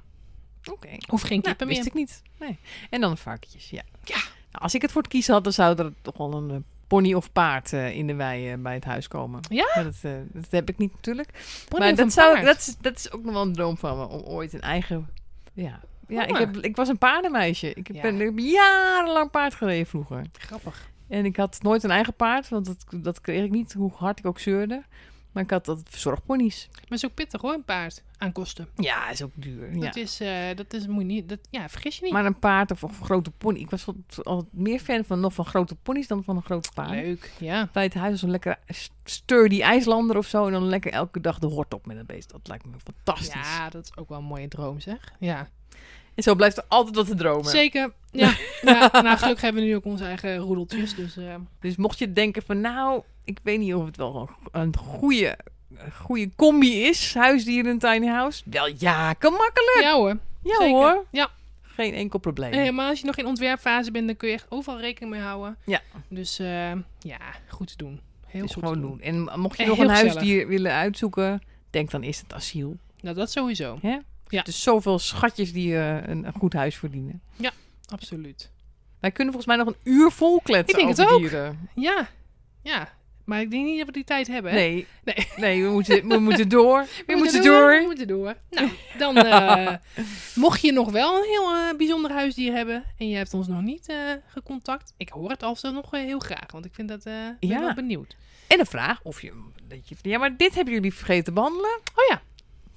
Oké. 0.73 0.89
hoeft 1.09 1.25
geen 1.25 1.37
Nou, 1.41 1.49
kippen 1.49 1.67
wist 1.67 1.79
meer. 1.79 1.89
ik 1.89 1.95
niet. 1.95 2.23
Nee. 2.39 2.59
En 2.91 3.01
dan 3.01 3.19
varkentjes, 3.19 3.71
ja. 3.71 3.83
Ja. 4.05 4.17
Nou, 4.17 4.63
als 4.65 4.75
ik 4.75 4.83
het 4.83 4.93
voor 4.93 5.03
het 5.03 5.11
kiezen 5.11 5.35
had, 5.35 5.45
dan 5.45 5.53
zou 5.53 5.79
er 5.79 5.93
toch 6.03 6.17
wel 6.17 6.33
een 6.33 6.51
eh, 6.51 6.57
pony 6.87 7.15
of 7.15 7.33
paard 7.33 7.73
eh, 7.73 7.97
in 7.97 8.07
de 8.07 8.15
wei 8.15 8.57
bij 8.57 8.75
het 8.75 8.85
huis 8.85 9.09
komen. 9.09 9.41
Ja? 9.49 9.71
Maar 9.75 9.85
dat, 9.85 9.97
dat 10.33 10.51
heb 10.51 10.69
ik 10.69 10.79
niet 10.79 10.93
natuurlijk. 10.93 11.29
Pony 11.69 11.83
maar 11.83 11.93
of 11.93 11.99
dat, 11.99 12.13
zou, 12.13 12.33
paard? 12.35 12.47
dat, 12.47 12.57
is, 12.59 12.77
dat 12.81 12.97
is 12.97 13.13
ook 13.13 13.23
nog 13.25 13.33
wel 13.33 13.43
een 13.43 13.53
droom 13.53 13.77
van 13.79 13.97
me, 13.99 14.07
om 14.09 14.21
ooit 14.21 14.53
een 14.53 14.61
eigen... 14.61 15.09
Ja, 15.53 15.81
ja 16.09 16.23
ik, 16.27 16.31
Ah. 16.31 16.39
heb, 16.39 16.57
ik 16.57 16.77
was 16.77 16.89
een 16.89 16.99
paardenmeisje. 16.99 17.75
Ik 17.75 17.93
Ja. 17.95 18.01
ben, 18.03 18.15
ik 18.21 18.27
heb 18.27 18.39
jarenlang 18.39 19.31
paard 19.31 19.55
gereden 19.55 19.87
vroeger. 19.87 20.25
Grappig. 20.39 20.91
En 21.11 21.25
ik 21.25 21.37
had 21.37 21.63
nooit 21.63 21.83
een 21.83 21.91
eigen 21.91 22.15
paard, 22.15 22.49
want 22.49 22.67
dat, 22.67 22.85
dat 23.05 23.21
kreeg 23.21 23.45
ik 23.45 23.51
niet, 23.51 23.73
hoe 23.73 23.93
hard 23.95 24.19
ik 24.19 24.27
ook 24.27 24.39
zeurde. 24.39 24.83
Maar 25.33 25.43
ik 25.43 25.51
had 25.51 25.69
altijd 25.69 25.89
verzorgponies. 25.91 26.69
Maar 26.73 26.81
het 26.83 26.93
is 26.93 27.05
ook 27.05 27.15
pittig 27.15 27.41
hoor, 27.41 27.53
een 27.55 27.65
paard. 27.65 28.03
Aan 28.19 28.33
kosten. 28.33 28.69
Ja, 28.77 29.11
is 29.11 29.23
ook 29.23 29.31
duur. 29.35 29.75
Ja. 29.75 29.81
Dat 29.81 29.97
is... 29.97 30.21
eh 30.21 30.57
dat 30.57 30.73
is 30.73 30.87
moet 30.87 31.01
je 31.01 31.07
niet... 31.07 31.29
Dat, 31.29 31.39
ja, 31.51 31.69
vergis 31.69 31.97
je 31.99 32.05
niet. 32.05 32.13
Maar 32.13 32.25
een 32.27 32.39
paard 32.39 32.71
of, 32.71 32.85
of 32.85 32.99
een 32.99 33.05
grote 33.05 33.31
pony. 33.31 33.59
Ik 33.59 33.71
was 33.71 33.87
altijd- 33.87 34.25
altijd 34.25 34.53
meer 34.53 34.81
fan 34.81 35.05
van 35.05 35.21
nog 35.21 35.35
van 35.35 35.45
grote 35.45 35.75
ponies 35.75 36.07
dan 36.07 36.25
van 36.25 36.37
een 36.37 36.43
grote 36.43 36.71
paard. 36.75 36.91
Leuk, 36.91 37.33
ja. 37.39 37.69
Bij 37.73 37.83
het 37.83 37.95
huis 37.95 38.21
zo'n 38.21 38.31
lekker 38.31 38.59
sturdy 39.05 39.61
IJslander 39.63 40.17
of 40.17 40.27
zo. 40.27 40.47
En 40.47 40.53
dan 40.53 40.65
lekker 40.65 40.93
elke 40.93 41.21
dag 41.21 41.39
de 41.39 41.47
hort 41.47 41.75
op 41.75 41.87
met 41.87 41.97
een 41.97 42.07
beest. 42.07 42.31
Dat 42.31 42.49
lijkt 42.49 42.65
me 42.65 42.73
fantastisch. 42.85 43.57
Ja, 43.57 43.69
dat 43.71 43.85
is 43.85 43.97
ook 43.97 44.09
wel 44.09 44.19
een 44.19 44.25
mooie 44.25 44.49
droom 44.49 44.81
zeg. 44.81 45.13
Ja. 45.19 45.49
En 46.15 46.23
zo 46.23 46.35
blijft 46.35 46.57
er 46.57 46.65
altijd 46.69 46.97
wat 46.97 47.07
te 47.07 47.15
dromen. 47.15 47.51
Zeker. 47.51 47.93
Ja, 48.11 48.35
ja. 48.63 48.89
nou, 48.93 49.17
gelukkig 49.19 49.41
hebben 49.43 49.63
we 49.63 49.69
nu 49.69 49.77
ook 49.77 49.85
onze 49.85 50.05
eigen 50.05 50.37
roedeltjes. 50.37 50.95
Dus 50.95 51.17
eh, 51.17 51.35
Dus 51.61 51.77
mocht 51.77 51.99
je 51.99 52.13
denken 52.13 52.43
van 52.43 52.61
nou, 52.61 53.03
ik 53.25 53.39
weet 53.43 53.59
niet 53.59 53.75
of 53.75 53.85
het 53.85 53.97
wel 53.97 54.31
een 54.53 54.77
goede, 54.77 55.39
goede 56.03 56.31
combi 56.37 56.83
is, 56.83 57.15
huisdieren 57.15 57.71
en 57.71 57.79
tiny 57.79 58.07
house. 58.07 58.43
Wel 58.45 58.69
ja, 58.79 59.13
kan 59.13 59.33
makkelijk. 59.33 59.81
ja 59.81 59.95
hoor. 59.95 60.17
Ja 60.43 60.57
zeker. 60.57 60.71
hoor, 60.75 61.05
Ja. 61.11 61.31
geen 61.63 61.95
enkel 61.95 62.19
probleem. 62.19 62.53
Eh, 62.53 62.71
maar 62.73 62.89
als 62.89 63.01
je 63.01 63.07
nog 63.07 63.17
in 63.17 63.27
ontwerpfase 63.27 63.91
bent, 63.91 64.07
dan 64.07 64.17
kun 64.17 64.29
je 64.29 64.35
echt 64.35 64.47
overal 64.49 64.81
rekening 64.81 65.13
mee 65.13 65.23
houden. 65.23 65.57
Ja. 65.65 65.81
Dus 66.09 66.39
eh, 66.39 66.73
ja, 66.99 67.19
goed 67.49 67.69
te 67.69 67.77
doen. 67.77 68.01
Heel 68.27 68.43
dus 68.43 68.53
goed 68.53 68.63
gewoon 68.63 68.81
te 68.81 68.87
doen. 68.87 69.01
En 69.01 69.41
mocht 69.41 69.57
je 69.57 69.63
En 69.63 69.69
nog 69.69 69.79
een 69.79 69.89
huisdier 69.89 70.47
willen 70.47 70.73
uitzoeken, 70.73 71.43
denk 71.71 71.91
dan 71.91 72.03
is 72.03 72.19
het 72.21 72.33
asiel. 72.33 72.77
Nou, 73.01 73.17
dat 73.17 73.31
sowieso. 73.31 73.79
Hè? 73.83 73.99
Ja. 74.31 74.43
Dus 74.43 74.63
zoveel 74.63 74.99
schatjes 74.99 75.53
die 75.53 75.77
eh, 75.77 75.95
een, 76.09 76.25
een 76.27 76.33
goed 76.39 76.53
huis 76.53 76.77
verdienen. 76.77 77.23
Absoluut. 77.93 78.51
Wij 79.01 79.11
kunnen 79.11 79.33
volgens 79.35 79.57
mij 79.57 79.65
nog 79.65 79.75
een 79.75 79.93
uur 79.93 80.11
vol 80.11 80.41
kletsen 80.41 80.79
Ik 80.79 80.87
denk 80.87 80.89
over 80.99 81.03
het 81.05 81.13
ook. 81.13 81.21
dieren. 81.21 81.69
Ja. 81.75 82.09
Ja. 82.63 82.89
Maar 83.25 83.41
ik 83.41 83.51
denk 83.51 83.65
niet 83.65 83.77
dat 83.79 83.87
we 83.87 83.93
die 83.93 84.05
tijd 84.05 84.27
hebben. 84.27 84.53
Hè? 84.53 84.59
Nee, 84.59 84.87
Nee. 85.05 85.29
nee. 85.37 85.63
we, 85.65 85.71
moeten, 85.71 86.09
we 86.09 86.19
moeten 86.19 86.49
door. 86.49 86.81
We, 86.87 87.03
We 87.07 87.15
moeten 87.17 87.41
We 87.43 87.49
door. 87.49 87.83
moeten 87.83 88.09
door. 88.09 88.35
Nou, 88.51 88.71
dan 88.99 89.17
eh, 89.17 89.75
mocht 90.35 90.61
je 90.61 90.73
nog 90.73 90.91
wel 90.91 91.17
een 91.17 91.25
heel 91.29 91.55
eh, 91.55 91.77
bijzonder 91.77 92.11
huisdier 92.13 92.53
hebben 92.53 92.85
en 92.99 93.09
je 93.09 93.17
hebt 93.17 93.35
ons 93.35 93.49
nog 93.49 93.61
niet 93.63 93.89
eh, 93.89 93.97
gecontact, 94.27 94.93
ik 94.97 95.09
hoor 95.09 95.31
het 95.31 95.43
alsnog 95.43 95.73
nog 95.73 95.91
heel 95.91 96.19
graag, 96.19 96.53
want 96.53 96.65
ik 96.65 96.75
vind 96.75 96.89
dat 96.89 97.07
eh 97.07 97.13
ben 97.15 97.37
Ja. 97.49 97.61
wel 97.61 97.75
benieuwd. 97.75 98.17
En 98.47 98.59
een 98.61 98.67
vraag 98.67 99.01
of 99.03 99.23
je, 99.23 99.33
dat 99.69 99.89
je... 99.89 99.95
Ja, 100.03 100.19
maar 100.19 100.37
dit 100.37 100.55
hebben 100.55 100.75
jullie 100.75 100.95
vergeten 100.95 101.25
te 101.25 101.33
behandelen. 101.33 101.71
Oh 101.95 102.05
ja, 102.09 102.23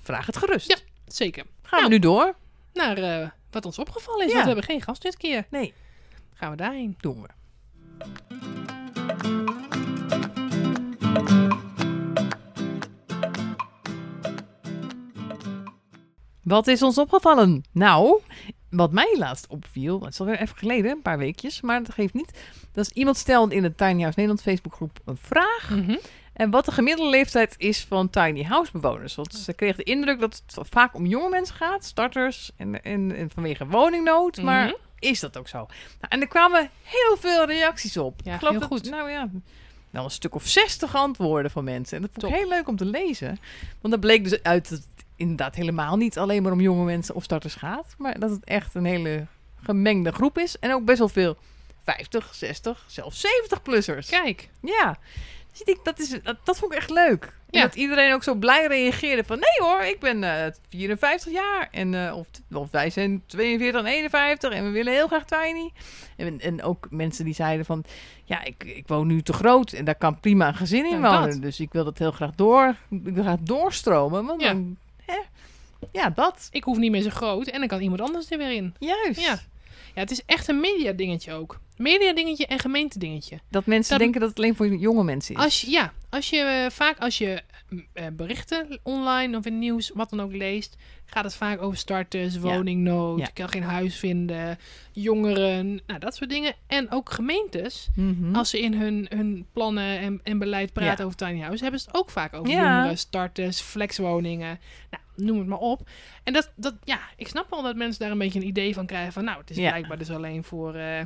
Vraag 0.01 0.25
het 0.25 0.37
gerust. 0.37 0.67
Ja. 0.69 0.77
Zeker. 1.15 1.43
Gaan 1.61 1.79
Nou. 1.79 1.83
we 1.83 1.89
nu 1.89 1.99
door? 1.99 2.35
Naar 2.73 2.97
eh, 2.97 3.29
wat 3.51 3.65
ons 3.65 3.79
opgevallen 3.79 4.25
is, 4.25 4.31
Ja. 4.31 4.33
want 4.33 4.43
we 4.47 4.51
hebben 4.53 4.69
geen 4.71 4.81
gast 4.81 5.01
dit 5.01 5.17
keer. 5.17 5.45
Nee, 5.49 5.73
Gaan 6.33 6.51
we 6.51 6.57
daarheen. 6.57 6.95
doen 6.99 7.21
we. 7.21 7.27
Wat 16.43 16.67
is 16.67 16.81
ons 16.81 16.97
opgevallen? 16.97 17.63
Nou, 17.71 18.19
wat 18.69 18.91
mij 18.91 19.15
laatst 19.17 19.47
opviel, 19.47 19.99
het 20.01 20.13
is 20.13 20.19
alweer 20.19 20.39
even 20.39 20.57
geleden, 20.57 20.91
een 20.91 21.01
paar 21.01 21.17
weekjes, 21.17 21.61
maar 21.61 21.83
dat 21.83 21.93
geeft 21.93 22.13
niet. 22.13 22.39
Dat 22.71 22.85
is 22.85 22.91
iemand 22.91 23.17
stelde 23.17 23.55
in 23.55 23.61
de 23.61 23.75
Tiny 23.75 23.99
House 24.01 24.19
Nederland 24.19 24.41
Facebookgroep 24.41 24.99
een 25.05 25.17
vraag. 25.17 25.69
Mhm. 25.69 25.95
En 26.33 26.49
wat 26.49 26.65
de 26.65 26.71
gemiddelde 26.71 27.09
leeftijd 27.11 27.55
is 27.57 27.83
van 27.83 28.09
tiny 28.09 28.43
house 28.43 28.71
bewoners. 28.71 29.15
Want 29.15 29.33
ze 29.35 29.53
kreeg 29.53 29.75
de 29.75 29.83
indruk 29.83 30.19
dat 30.19 30.43
het 30.55 30.67
vaak 30.69 30.95
om 30.95 31.05
jonge 31.05 31.29
mensen 31.29 31.55
gaat, 31.55 31.85
starters 31.85 32.51
en, 32.57 32.83
en, 32.83 33.15
en 33.15 33.29
vanwege 33.29 33.67
woningnood. 33.67 34.41
Maar 34.41 34.65
Mhm. 34.65 34.75
is 34.99 35.19
dat 35.19 35.37
ook 35.37 35.47
zo? 35.47 35.57
Nou, 35.57 35.67
en 36.09 36.21
er 36.21 36.27
kwamen 36.27 36.69
heel 36.83 37.17
veel 37.17 37.45
reacties 37.45 37.97
op. 37.97 38.19
Ja, 38.23 38.33
ik 38.33 38.37
geloof 38.39 38.51
heel 38.53 38.61
dat, 38.69 38.69
goed. 38.79 38.89
Nou 38.89 39.09
ja, 39.09 39.29
wel 39.89 40.03
een 40.03 40.11
stuk 40.11 40.35
of 40.35 40.47
zestig 40.47 40.95
antwoorden 40.95 41.51
van 41.51 41.63
mensen. 41.63 41.95
En 41.97 42.01
dat 42.01 42.11
vond 42.13 42.23
ik 42.25 42.29
Top. 42.31 42.39
heel 42.39 42.49
leuk 42.49 42.67
om 42.67 42.75
te 42.75 42.85
lezen. 42.85 43.39
Want 43.81 43.93
dat 43.93 43.99
bleek 43.99 44.23
dus 44.23 44.43
uit 44.43 44.69
dat 44.69 44.79
het 44.79 45.05
inderdaad 45.15 45.55
helemaal 45.55 45.97
niet 45.97 46.17
alleen 46.17 46.43
maar 46.43 46.51
om 46.51 46.61
jonge 46.61 46.83
mensen 46.85 47.15
of 47.15 47.23
starters 47.23 47.55
gaat. 47.55 47.95
Maar 47.97 48.19
dat 48.19 48.29
het 48.29 48.43
echt 48.43 48.75
een 48.75 48.85
hele 48.85 49.25
gemengde 49.63 50.11
groep 50.11 50.37
is. 50.37 50.59
En 50.59 50.73
ook 50.73 50.85
best 50.85 50.99
wel 50.99 51.09
veel 51.09 51.37
50, 51.83 52.33
60, 52.35 52.83
zelfs 52.87 53.25
70-plussers. 53.25 54.09
Kijk, 54.09 54.49
Ja. 54.61 54.97
Dus 55.53 55.61
ik 55.61 55.79
dat, 55.83 55.99
is, 55.99 56.09
dat, 56.23 56.37
dat 56.43 56.57
vond 56.57 56.71
ik 56.71 56.77
echt 56.77 56.89
leuk. 56.89 57.33
Ja. 57.49 57.61
dat 57.61 57.75
iedereen 57.75 58.13
ook 58.13 58.23
zo 58.23 58.35
blij 58.35 58.65
reageerde 58.67 59.23
van... 59.23 59.39
Nee 59.39 59.67
hoor, 59.69 59.81
ik 59.81 59.99
ben 59.99 60.23
eh 60.23 60.51
54 60.69 61.31
jaar. 61.33 61.67
En, 61.71 62.07
eh, 62.07 62.17
of, 62.17 62.27
of 62.53 62.71
wij 62.71 62.89
zijn 62.89 63.23
42 63.25 63.81
en 63.81 63.87
51 63.87 64.51
en 64.51 64.63
we 64.63 64.69
willen 64.69 64.93
heel 64.93 65.07
graag 65.07 65.25
tiny. 65.25 65.71
En, 66.17 66.39
en 66.39 66.63
ook 66.63 66.87
mensen 66.89 67.25
die 67.25 67.33
zeiden 67.33 67.65
van... 67.65 67.83
Ja, 68.23 68.43
ik, 68.43 68.63
ik 68.63 68.87
woon 68.87 69.07
nu 69.07 69.21
te 69.21 69.33
groot 69.33 69.71
en 69.71 69.85
daar 69.85 69.95
kan 69.95 70.19
prima 70.19 70.47
een 70.47 70.55
gezin 70.55 70.85
in 70.85 70.99
Nou, 70.99 71.13
wonen. 71.15 71.29
dat. 71.31 71.41
Dus 71.41 71.59
ik 71.59 71.73
wil 71.73 71.83
dat 71.83 71.97
heel 71.97 72.11
graag 72.11 72.35
door... 72.35 72.75
Ik 72.89 73.13
wil 73.13 73.23
graag 73.23 73.39
doorstromen. 73.39 74.25
Want 74.25 74.41
Ja. 74.41 74.47
dan... 74.47 74.77
Hè, 75.05 75.17
ja, 75.91 76.09
dat. 76.09 76.47
ik 76.51 76.63
hoef 76.63 76.77
niet 76.77 76.91
meer 76.91 77.01
zo 77.01 77.09
groot 77.09 77.47
en 77.47 77.59
dan 77.59 77.67
kan 77.67 77.81
iemand 77.81 78.01
anders 78.01 78.31
er 78.31 78.37
weer 78.37 78.51
in. 78.51 78.75
Juist. 78.79 79.19
Ja. 79.21 79.39
Ja, 79.95 80.01
het 80.01 80.11
is 80.11 80.21
echt 80.25 80.47
een 80.47 80.59
media 80.59 80.91
dingetje 80.91 81.33
ook. 81.33 81.59
Media 81.77 82.13
dingetje 82.13 82.45
en 82.47 82.59
gemeente 82.59 82.99
dingetje. 82.99 83.39
Dat 83.49 83.65
mensen 83.65 83.89
Dat- 83.91 83.99
denken 83.99 84.19
dat 84.19 84.29
het 84.29 84.37
alleen 84.37 84.55
voor 84.55 84.75
jonge 84.75 85.03
mensen 85.03 85.35
is. 85.35 85.41
Als 85.41 85.61
je, 85.61 85.69
ja, 85.71 85.93
als 86.09 86.29
je 86.29 86.37
eh, 86.39 86.69
vaak 86.71 86.97
als 86.99 87.17
je 87.17 87.41
mm, 87.69 87.85
eh, 87.93 88.05
berichten 88.13 88.79
online 88.83 89.37
of 89.37 89.45
in 89.45 89.59
nieuws, 89.59 89.91
wat 89.93 90.09
dan 90.09 90.21
ook 90.21 90.31
leest, 90.33 90.75
gaat 91.05 91.23
het 91.23 91.35
vaak 91.35 91.61
over 91.61 91.77
starters, 91.77 92.37
woningnood, 92.37 93.19
Ja. 93.19 93.27
kan 93.33 93.49
geen 93.49 93.63
huis 93.63 93.95
vinden, 93.99 94.57
jongeren, 94.91 95.81
nou 95.87 95.99
dat 95.99 96.15
soort 96.15 96.29
dingen. 96.29 96.53
En 96.67 96.91
ook 96.91 97.11
gemeentes, 97.11 97.87
Mhm. 97.95 98.35
als 98.35 98.49
ze 98.49 98.59
in 98.61 98.73
hun, 98.73 99.05
hun 99.09 99.45
plannen 99.53 99.99
en, 99.99 100.19
en 100.23 100.37
beleid 100.39 100.73
praten 100.73 101.05
over 101.05 101.17
tiny 101.17 101.39
house, 101.41 101.61
hebben 101.63 101.79
ze 101.81 101.87
het 101.87 101.95
ook 101.97 102.09
vaak 102.09 102.33
over 102.33 102.51
jongeren, 102.53 102.97
starters, 102.97 103.59
flexwoningen, 103.61 104.59
nou, 104.91 105.03
noem 105.15 105.37
het 105.37 105.47
maar 105.47 105.57
op. 105.59 105.89
En 106.23 106.33
dat, 106.33 106.51
dat, 106.55 106.73
ja, 106.83 106.99
ik 107.17 107.27
snap 107.27 107.49
wel 107.49 107.61
dat 107.61 107.75
mensen 107.75 107.99
daar 108.01 108.11
een 108.11 108.17
beetje 108.17 108.39
een 108.39 108.47
idee 108.47 108.73
van 108.73 108.85
krijgen 108.85 109.13
van, 109.13 109.23
nou, 109.23 109.37
het 109.39 109.49
is 109.49 109.55
blijkbaar 109.55 109.97
dus 109.97 110.11
alleen 110.11 110.43
voor 110.43 110.75
eh 110.75 111.01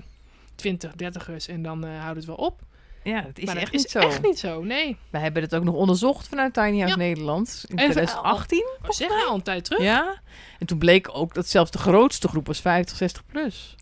20, 0.58 0.92
30ers 0.92 1.46
en 1.50 1.62
dan 1.62 1.86
eh 1.86 2.00
houdt 2.00 2.16
het 2.18 2.26
wel 2.26 2.36
op. 2.36 2.62
ja, 3.04 3.22
dat 3.22 3.38
is 3.38 3.46
maar 3.46 3.56
echt 3.56 3.66
dat 3.66 3.74
is 3.74 3.82
niet 3.82 3.92
zo. 3.92 4.00
echt 4.00 4.22
niet 4.24 4.40
zo, 4.40 4.64
nee. 4.64 4.98
We 5.10 5.18
hebben 5.18 5.42
het 5.44 5.56
ook 5.56 5.64
nog 5.64 5.76
onderzocht 5.76 6.28
vanuit 6.28 6.54
Tiny 6.54 6.78
House 6.78 6.88
Ja. 6.88 6.96
Nederland 6.96 7.66
in 7.68 7.78
En- 7.78 7.92
2018. 7.92 8.66
We 8.82 8.94
zeggen 8.94 9.28
al 9.28 9.36
een 9.36 9.42
tijd 9.42 9.64
terug. 9.64 9.82
Ja. 9.82 10.22
En 10.60 10.66
toen 10.68 10.78
bleek 10.78 11.10
ook 11.12 11.34
dat 11.34 11.48
zelfs 11.48 11.72
de 11.72 11.78
grootste 11.78 12.28
groep 12.28 12.48
was 12.48 12.60
50, 12.62 12.98
60 12.98 13.26
plus. 13.26 13.76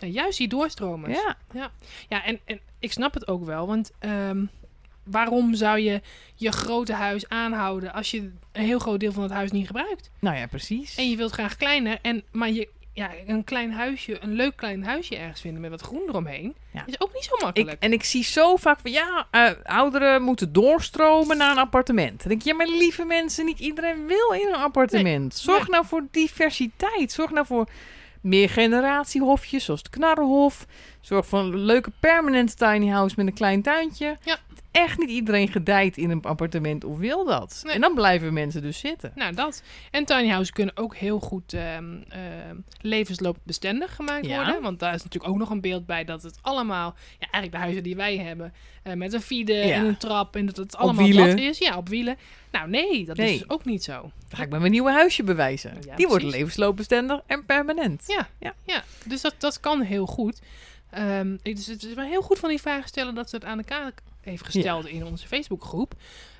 En 0.00 0.10
juist 0.10 0.38
die 0.38 0.48
doorstromers. 0.48 1.18
Ja. 1.52 1.70
Ja, 2.08 2.24
en, 2.24 2.40
en 2.44 2.60
ik 2.78 2.92
snap 2.92 3.14
het 3.14 3.28
ook 3.28 3.44
wel. 3.44 3.66
Want 3.66 3.90
ehm, 3.98 4.44
waarom 5.04 5.54
zou 5.54 5.78
je 5.78 6.00
je 6.34 6.52
grote 6.52 6.92
huis 6.92 7.28
aanhouden 7.28 7.92
als 7.92 8.10
je 8.10 8.18
een 8.52 8.64
heel 8.64 8.78
groot 8.78 9.00
deel 9.00 9.12
van 9.12 9.22
het 9.22 9.32
huis 9.32 9.50
niet 9.50 9.66
gebruikt? 9.66 10.10
Nou 10.18 10.36
ja, 10.36 10.46
precies. 10.46 10.94
En 10.96 11.10
je 11.10 11.16
wilt 11.16 11.32
graag 11.32 11.56
kleiner. 11.56 11.98
En, 12.02 12.22
maar 12.32 12.50
je, 12.50 12.68
ja, 12.94 13.10
een 13.26 13.44
klein 13.44 13.72
huisje, 13.72 14.22
een 14.22 14.32
leuk 14.32 14.56
klein 14.56 14.84
huisje 14.84 15.16
ergens 15.16 15.40
vinden 15.40 15.60
met 15.60 15.70
wat 15.70 15.80
groen 15.80 16.02
eromheen, 16.08 16.54
Ja. 16.72 16.82
is 16.86 17.00
ook 17.00 17.14
niet 17.14 17.24
zo 17.24 17.34
Ik, 17.34 17.42
makkelijk. 17.42 17.82
en 17.82 17.92
ik 17.92 18.04
zie 18.04 18.24
zo 18.24 18.56
vaak 18.56 18.78
van 18.80 18.90
ja, 18.90 19.26
eh, 19.30 19.50
ouderen 19.64 20.22
moeten 20.22 20.52
doorstromen 20.52 21.36
naar 21.36 21.50
een 21.50 21.58
appartement. 21.58 22.18
Dan 22.18 22.28
denk 22.28 22.40
ik, 22.40 22.46
ja, 22.46 22.54
maar 22.54 22.66
lieve 22.68 23.04
mensen, 23.04 23.44
niet 23.44 23.58
iedereen 23.58 24.06
wil 24.06 24.30
in 24.32 24.46
een 24.48 24.54
appartement. 24.60 25.34
Zorg 25.36 25.68
nou 25.68 25.86
voor 25.86 26.02
diversiteit. 26.10 27.12
Zorg 27.12 27.30
nou 27.30 27.46
voor 27.46 27.68
meer 28.20 28.48
generatiehofjes, 28.50 29.64
zoals 29.64 29.80
het 29.82 29.90
Knarrenhof. 29.90 30.66
Zorg 31.00 31.26
voor 31.26 31.38
een 31.38 31.56
leuke 31.58 31.90
permanente 32.00 32.54
tiny 32.54 32.88
house 32.88 33.14
met 33.18 33.26
een 33.26 33.34
klein 33.34 33.62
tuintje. 33.62 34.16
Ja. 34.24 34.36
Echt 34.72 34.98
niet 34.98 35.10
iedereen 35.10 35.48
gedijt 35.48 35.96
in 35.96 36.10
een 36.10 36.22
appartement 36.22 36.84
of 36.84 36.98
wil 36.98 37.24
dat. 37.24 37.60
Nee. 37.64 37.74
En 37.74 37.80
dan 37.80 37.94
blijven 37.94 38.32
mensen 38.32 38.62
dus 38.62 38.78
zitten. 38.78 39.12
Nou, 39.14 39.34
dat. 39.34 39.62
En 39.90 40.04
tiny 40.04 40.28
houses 40.28 40.50
kunnen 40.50 40.76
ook 40.76 40.96
heel 40.96 41.20
goed 41.20 41.52
ehm, 41.52 41.96
ehm, 42.08 42.56
levensloopbestendig 42.80 43.94
gemaakt 43.94 44.26
Ja. 44.26 44.36
worden. 44.36 44.62
Want 44.62 44.78
daar 44.78 44.94
is 44.94 45.02
natuurlijk 45.02 45.32
ook 45.32 45.38
nog 45.38 45.50
een 45.50 45.60
beeld 45.60 45.86
bij 45.86 46.04
dat 46.04 46.22
het 46.22 46.38
allemaal, 46.42 46.94
ja, 47.18 47.26
eigenlijk 47.30 47.52
de 47.52 47.58
huizen 47.58 47.82
die 47.82 47.96
wij 47.96 48.16
hebben, 48.18 48.52
eh, 48.82 48.92
met 48.94 49.12
een 49.12 49.20
fiede 49.20 49.52
Ja. 49.52 49.74
en 49.74 49.84
een 49.86 49.96
trap 49.96 50.36
en 50.36 50.46
dat 50.46 50.56
het 50.56 50.76
allemaal 50.76 51.10
dat 51.12 51.38
is. 51.38 51.58
Ja, 51.58 51.76
op 51.76 51.88
wielen. 51.88 52.16
Nou, 52.52 52.68
nee, 52.68 53.04
dat 53.04 53.16
Nee. 53.16 53.32
is 53.32 53.38
dus 53.38 53.50
ook 53.50 53.64
niet 53.64 53.84
zo. 53.84 53.92
Dan 54.00 54.10
ga 54.38 54.42
ik 54.42 54.50
met 54.50 54.60
mijn 54.60 54.72
nieuwe 54.72 54.90
huisje 54.90 55.22
bewijzen. 55.22 55.76
Ja, 55.86 55.96
Die 55.96 56.06
wordt 56.06 56.24
levensloopbestendig 56.24 57.20
en 57.26 57.44
permanent. 57.46 58.04
Ja, 58.06 58.28
Ja. 58.40 58.54
ja. 58.64 58.82
dus 59.06 59.20
dat, 59.20 59.34
dat 59.38 59.60
kan 59.60 59.80
heel 59.80 60.06
goed. 60.06 60.40
Ehm, 60.90 61.36
dus 61.42 61.66
het 61.66 61.82
is 61.84 61.94
wel 61.94 62.04
heel 62.04 62.22
goed 62.22 62.38
van 62.38 62.48
die 62.48 62.60
vragen 62.60 62.88
stellen 62.88 63.14
dat 63.14 63.30
ze 63.30 63.36
het 63.36 63.44
aan 63.44 63.58
elkaar 63.58 63.92
heeft 64.24 64.44
gesteld 64.44 64.86
in 64.86 65.04
onze 65.06 65.26
Facebookgroep. 65.26 65.94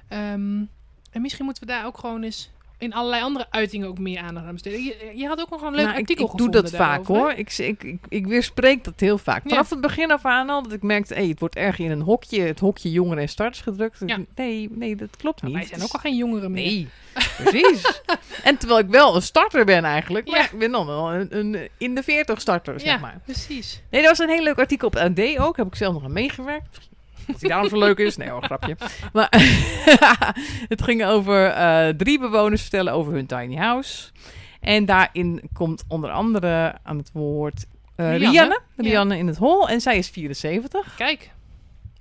Ehm, 0.08 0.62
en 1.10 1.20
misschien 1.20 1.44
moeten 1.44 1.66
we 1.66 1.72
daar 1.72 1.86
ook 1.86 1.98
gewoon 1.98 2.22
eens 2.22 2.50
in 2.82 2.92
allerlei 2.92 3.22
andere 3.22 3.46
uitingen 3.50 3.88
ook 3.88 3.98
meer 3.98 4.20
aandacht 4.20 4.46
aan 4.46 4.52
besteden. 4.52 4.82
Je, 4.84 5.12
je 5.14 5.26
had 5.26 5.40
ook 5.40 5.50
nog 5.50 5.62
een 5.62 5.74
leuk 5.74 5.84
Nou, 5.84 5.90
ik, 5.90 6.00
artikel 6.00 6.24
ik 6.24 6.30
doe 6.30 6.38
gevonden 6.46 6.62
dat 6.62 6.70
vaak 6.80 6.88
daarover, 7.06 7.16
hoor. 7.16 7.32
Ik, 7.32 7.58
ik, 7.58 7.82
ik, 7.82 7.98
ik 8.08 8.26
weerspreek 8.26 8.84
dat 8.84 9.00
heel 9.00 9.18
vaak. 9.18 9.42
Ja. 9.42 9.48
Vanaf 9.48 9.70
het 9.70 9.80
begin 9.80 10.10
af 10.10 10.24
aan 10.24 10.50
al 10.50 10.62
dat 10.62 10.72
ik 10.72 10.82
merkte, 10.82 11.14
hey, 11.14 11.26
het 11.26 11.40
wordt 11.40 11.56
erg 11.56 11.78
in 11.78 11.90
een 11.90 12.00
hokje, 12.00 12.40
het 12.40 12.60
hokje 12.60 12.90
jongeren 12.90 13.22
en 13.22 13.28
starters 13.28 13.60
gedrukt. 13.60 14.02
Ja. 14.06 14.18
Nee, 14.34 14.68
nee, 14.70 14.96
dat 14.96 15.16
klopt 15.16 15.42
Nou, 15.42 15.54
niet. 15.54 15.62
wij 15.62 15.70
zijn 15.72 15.82
ook 15.88 15.92
al 15.94 16.00
geen 16.00 16.16
jongeren 16.16 16.50
meer. 16.52 16.64
Nee, 16.64 16.88
precies. 17.36 18.02
en 18.44 18.56
terwijl 18.56 18.80
ik 18.80 18.88
wel 18.88 19.14
een 19.14 19.22
starter 19.22 19.64
ben 19.64 19.84
eigenlijk, 19.84 20.28
maar 20.28 20.38
Ja. 20.38 20.44
ik 20.44 20.58
ben 20.58 20.70
dan 20.70 20.86
wel 20.86 21.12
een, 21.12 21.38
een 21.38 21.68
in 21.78 21.94
de 21.94 22.02
40 22.02 22.40
starter, 22.40 22.80
zeg 22.80 22.88
ja, 22.88 22.98
maar. 22.98 23.20
precies. 23.24 23.82
Nee, 23.90 24.00
dat 24.00 24.10
was 24.10 24.18
een 24.18 24.34
heel 24.34 24.42
leuk 24.42 24.58
artikel 24.58 24.86
op 24.86 24.96
AD 24.96 25.38
ook. 25.38 25.56
Heb 25.56 25.66
ik 25.66 25.74
zelf 25.74 25.92
nog 25.94 26.04
aan 26.04 26.12
meegewerkt. 26.12 26.90
Als 27.28 27.38
die 27.40 27.48
daarom 27.48 27.68
zo 27.68 27.78
leuk 27.78 27.98
is. 27.98 28.16
Nee 28.16 28.28
hoor, 28.28 28.42
grapje. 28.42 28.76
Maar 29.12 29.28
het 30.68 30.82
ging 30.82 31.04
over 31.04 31.46
eh, 31.46 31.88
drie 31.88 32.18
bewoners 32.18 32.60
vertellen 32.60 32.92
over 32.92 33.12
hun 33.12 33.26
tiny 33.26 33.56
house. 33.56 34.08
En 34.60 34.84
daarin 34.84 35.42
komt 35.52 35.84
onder 35.88 36.10
andere 36.10 36.74
aan 36.82 36.98
het 36.98 37.10
woord 37.12 37.64
eh 37.96 38.16
Rianne. 38.16 38.60
Rianne. 38.76 39.14
Ja. 39.14 39.20
In 39.20 39.26
het 39.26 39.36
hol. 39.36 39.68
En 39.68 39.80
zij 39.80 39.98
is 39.98 40.08
74. 40.08 40.94
Kijk. 40.96 41.30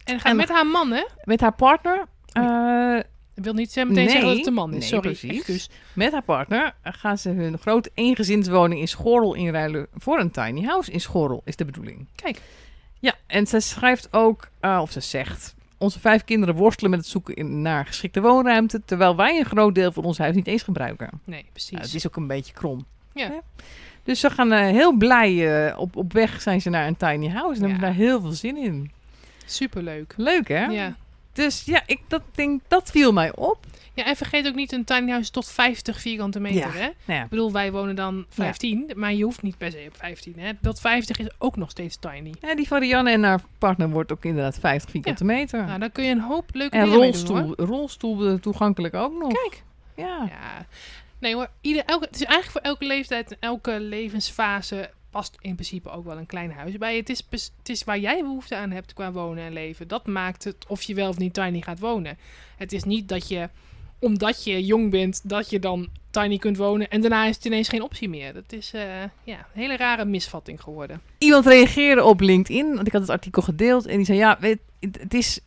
En 0.06 0.20
gaat 0.20 0.32
En- 0.32 0.38
met 0.38 0.50
haar 0.50 0.68
man, 0.68 0.92
hè? 0.92 1.04
Met 1.24 1.42
haar 1.42 1.54
partner. 1.54 2.06
eh, 2.32 2.98
Ik 3.36 3.44
wil 3.44 3.54
niet 3.54 3.76
meteen 3.76 4.10
zeggen 4.10 4.28
dat 4.28 4.38
het 4.38 4.48
een 4.48 4.54
man 4.54 4.70
is. 4.74 4.80
Nee, 4.80 4.88
Sorry. 4.88 5.02
precies. 5.10 5.32
excuus. 5.38 5.70
Met 5.94 6.12
haar 6.12 6.24
partner 6.24 6.76
gaan 6.84 7.18
ze 7.18 7.30
hun 7.30 7.58
grote 7.58 7.92
eengezinswoning 7.94 8.80
in 8.80 8.88
Schorrel 8.88 9.34
inruilen 9.34 9.88
voor 9.94 10.20
een 10.20 10.32
tiny 10.32 10.62
house 10.64 10.92
in 10.92 11.02
Schorrel, 11.02 11.42
is 11.46 11.56
de 11.56 11.66
bedoeling. 11.66 12.08
Kijk. 12.16 12.42
Ja, 13.02 13.14
en 13.28 13.48
ze 13.48 13.60
schrijft 13.60 14.14
ook, 14.14 14.48
eh, 14.60 14.80
of 14.82 14.92
ze 14.92 15.00
zegt... 15.00 15.56
Onze 15.78 16.00
vijf 16.00 16.24
kinderen 16.24 16.56
worstelen 16.56 16.90
met 16.92 17.00
het 17.00 17.10
zoeken 17.10 17.36
in, 17.36 17.62
naar 17.62 17.86
geschikte 17.86 18.22
woonruimte... 18.22 18.82
terwijl 18.86 19.16
wij 19.16 19.40
een 19.40 19.46
groot 19.46 19.76
deel 19.76 19.92
van 19.92 20.04
ons 20.04 20.18
huis 20.18 20.36
niet 20.36 20.48
eens 20.48 20.64
gebruiken. 20.64 21.10
Nee, 21.24 21.46
precies. 21.52 21.72
Nou, 21.72 21.84
het 21.84 21.94
is 21.94 22.08
ook 22.08 22.16
een 22.16 22.28
beetje 22.28 22.54
krom. 22.54 22.86
Ja. 23.14 23.28
Hè? 23.28 23.38
Dus 24.04 24.20
ze 24.20 24.30
gaan 24.30 24.52
eh, 24.52 24.60
heel 24.60 24.94
blij, 24.98 25.68
eh, 25.68 25.80
op, 25.80 25.96
op 25.96 26.14
weg 26.14 26.42
zijn 26.42 26.62
ze 26.62 26.70
naar 26.70 26.88
een 26.88 26.98
tiny 26.98 27.28
house... 27.30 27.62
en 27.62 27.68
Ja. 27.68 27.72
hebben 27.72 27.80
daar 27.90 27.98
heel 27.98 28.22
veel 28.22 28.32
zin 28.32 28.58
in. 28.58 28.92
Superleuk. 29.46 30.14
Leuk, 30.18 30.48
hè? 30.48 30.66
Ja. 30.66 30.96
Dus 31.34 31.64
ja, 31.66 31.84
ik 31.86 32.00
dat 32.08 32.22
denk, 32.32 32.62
dat 32.68 32.92
viel 32.92 33.12
mij 33.14 33.36
op. 33.36 33.66
ja, 34.04 34.10
en 34.10 34.16
vergeet 34.16 34.48
ook 34.48 34.56
niet 34.56 34.72
een 34.72 34.84
tiny 34.84 35.10
house 35.12 35.32
tot 35.32 35.50
50 35.50 36.00
vierkante 36.00 36.40
meter, 36.40 36.60
Ja. 36.60 36.72
hè? 36.72 36.80
Nou 37.06 37.20
ja, 37.20 37.24
Ik 37.24 37.30
bedoel, 37.30 37.52
wij 37.52 37.72
wonen 37.72 37.96
dan 37.96 38.26
15, 38.30 38.92
maar 38.96 39.14
je 39.14 39.24
hoeft 39.24 39.42
niet 39.42 39.58
per 39.58 39.72
se 39.72 39.86
op 39.88 39.98
15, 39.98 40.34
hè? 40.38 40.52
Dat 40.62 40.80
50 40.82 41.20
is 41.20 41.28
ook 41.38 41.56
nog 41.56 41.70
steeds 41.70 41.98
tiny. 42.00 42.34
Ja, 42.42 42.56
die 42.56 42.68
van 42.68 42.80
Rianne 42.80 43.12
en 43.12 43.24
haar 43.24 43.42
partner 43.58 43.90
wordt 43.90 44.12
ook 44.12 44.26
inderdaad 44.26 44.60
50 44.60 44.92
vierkante 44.92 45.24
meter. 45.24 45.66
Nou, 45.66 45.80
dan 45.80 45.92
kun 45.92 46.04
je 46.04 46.12
een 46.12 46.20
hoop 46.22 46.50
leuke 46.54 46.78
en 46.78 46.84
dingen 46.86 47.00
mee 47.00 47.12
doen, 47.12 47.28
hoor. 47.28 47.38
rolstoel, 47.40 47.66
rolstoel 47.68 48.40
toegankelijk 48.40 48.94
ook 48.94 49.14
nog. 49.20 49.34
Kijk. 49.34 49.64
Ja. 49.96 50.26
Ja. 50.30 50.66
Nee 51.20 51.34
hoor, 51.36 51.50
ieder, 51.62 51.84
elke, 51.86 52.06
het 52.06 52.16
is 52.16 52.24
eigenlijk 52.24 52.52
voor 52.52 52.62
elke 52.72 52.86
leeftijd 52.86 53.32
en 53.32 53.38
elke 53.40 53.80
levensfase 53.80 54.90
past 55.10 55.38
in 55.42 55.54
principe 55.54 55.90
ook 55.90 56.06
wel 56.06 56.18
een 56.18 56.26
klein 56.26 56.52
huis 56.52 56.78
bij. 56.78 56.96
Het 56.96 57.10
is, 57.10 57.24
het 57.30 57.70
is 57.70 57.84
waar 57.84 58.00
jij 58.00 58.22
behoefte 58.22 58.56
aan 58.56 58.72
hebt 58.72 58.94
qua 58.94 59.12
wonen 59.12 59.44
en 59.44 59.54
leven. 59.54 59.88
Dat 59.88 60.08
maakt 60.08 60.44
het 60.44 60.66
of 60.68 60.82
je 60.82 60.94
wel 60.94 61.10
of 61.10 61.18
niet 61.18 61.34
tiny 61.34 61.62
gaat 61.62 61.80
wonen. 61.80 62.18
Het 62.58 62.74
is 62.74 62.84
niet 62.84 63.10
dat 63.10 63.28
je, 63.28 63.50
omdat 64.02 64.44
je 64.44 64.66
jong 64.66 64.92
bent, 64.92 65.30
dat 65.30 65.50
je 65.50 65.60
dan 65.60 65.88
tiny 66.10 66.38
kunt 66.38 66.58
wonen 66.58 66.90
en 66.90 67.02
daarna 67.02 67.26
is 67.26 67.36
het 67.36 67.46
ineens 67.46 67.70
geen 67.70 67.82
optie 67.82 68.10
meer. 68.10 68.34
Dat 68.34 68.44
is 68.54 68.74
eh, 68.74 68.82
ja, 69.24 69.38
een 69.38 69.62
hele 69.62 69.78
rare 69.78 70.06
misvatting 70.06 70.62
geworden. 70.62 71.02
Iemand 71.18 71.46
reageerde 71.46 72.04
op 72.04 72.20
LinkedIn, 72.20 72.76
want 72.76 72.88
ik 72.88 72.94
had 72.94 73.02
het 73.02 73.10
artikel 73.12 73.42
gedeeld. 73.42 73.86
En 73.86 73.96
die 73.98 74.06
zei, 74.06 74.18
ja, 74.18 74.38
weet, 74.40 74.60
het, 74.80 75.14
is... 75.14 75.40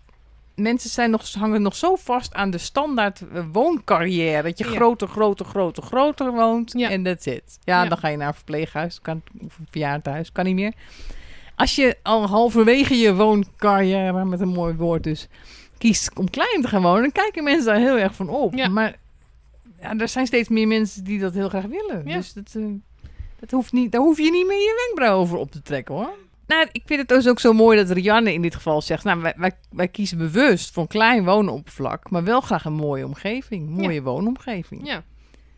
Mensen 0.54 0.90
zijn 0.90 1.10
nog, 1.10 1.32
hangen 1.32 1.62
nog 1.62 1.76
zo 1.76 1.96
vast 1.96 2.34
aan 2.34 2.50
de 2.50 2.58
standaard 2.58 3.20
eh, 3.32 3.44
wooncarrière. 3.52 4.42
Dat 4.42 4.58
je 4.58 4.64
Ja. 4.64 4.70
groter, 4.70 5.08
groter, 5.08 5.46
groter, 5.46 5.82
groter 5.82 6.32
woont. 6.32 6.72
Ja. 6.76 6.90
En 6.90 7.02
that's 7.02 7.26
it. 7.26 7.58
Ja, 7.64 7.82
Ja. 7.82 7.88
dan 7.88 7.98
ga 7.98 8.08
je 8.08 8.16
naar 8.16 8.28
een 8.28 8.34
verpleeghuis 8.34 9.00
kan, 9.00 9.22
of 9.44 9.58
een. 9.70 10.32
Kan 10.32 10.44
niet 10.44 10.54
meer. 10.54 10.72
Als 11.56 11.74
je 11.74 11.96
al 12.02 12.26
halverwege 12.28 12.94
je 12.94 13.14
wooncarrière, 13.14 14.24
met 14.24 14.40
een 14.40 14.48
mooi 14.48 14.74
woord 14.74 15.02
dus, 15.02 15.28
kiest 15.84 16.16
om 16.16 16.30
klein 16.30 16.62
te 16.62 16.68
gaan 16.68 16.82
wonen, 16.82 17.02
dan 17.02 17.12
kijken 17.12 17.44
mensen 17.44 17.64
daar 17.64 17.76
heel 17.76 17.98
erg 17.98 18.14
van 18.14 18.28
op. 18.28 18.54
Ja. 18.54 18.68
Maar 18.68 18.96
ja, 19.80 19.96
er 19.98 20.08
zijn 20.08 20.26
steeds 20.26 20.48
meer 20.48 20.66
mensen 20.66 21.04
die 21.04 21.18
dat 21.18 21.34
heel 21.34 21.48
graag 21.48 21.64
willen. 21.64 22.02
Ja. 22.06 22.16
Dus 22.16 22.32
dat, 22.32 22.54
eh, 22.56 22.64
dat 23.40 23.50
hoeft 23.50 23.72
niet, 23.72 23.92
daar 23.92 24.00
hoef 24.00 24.18
je 24.18 24.30
niet 24.30 24.46
meer 24.46 24.58
je 24.58 24.84
wenkbrauw 24.86 25.18
over 25.18 25.38
op 25.38 25.50
te 25.50 25.62
trekken 25.62 25.94
hoor. 25.94 26.14
Nou, 26.46 26.68
ik 26.72 26.82
vind 26.84 27.00
het 27.00 27.08
dus 27.08 27.28
ook 27.28 27.40
zo 27.40 27.52
mooi 27.52 27.78
dat 27.78 27.90
Rianne 27.90 28.32
in 28.32 28.42
dit 28.42 28.54
geval 28.54 28.82
zegt... 28.82 29.04
Nou, 29.04 29.20
wij, 29.20 29.34
wij, 29.36 29.52
wij 29.70 29.88
kiezen 29.88 30.18
bewust 30.18 30.72
voor 30.72 30.82
een 30.82 30.88
klein 30.88 31.24
woonoppervlak... 31.24 32.10
maar 32.10 32.24
wel 32.24 32.40
graag 32.40 32.64
een 32.64 32.72
mooie 32.72 33.04
omgeving. 33.04 33.66
Een 33.66 33.72
mooie 33.72 34.02
woonomgeving. 34.02 34.86
Ja, 34.86 35.02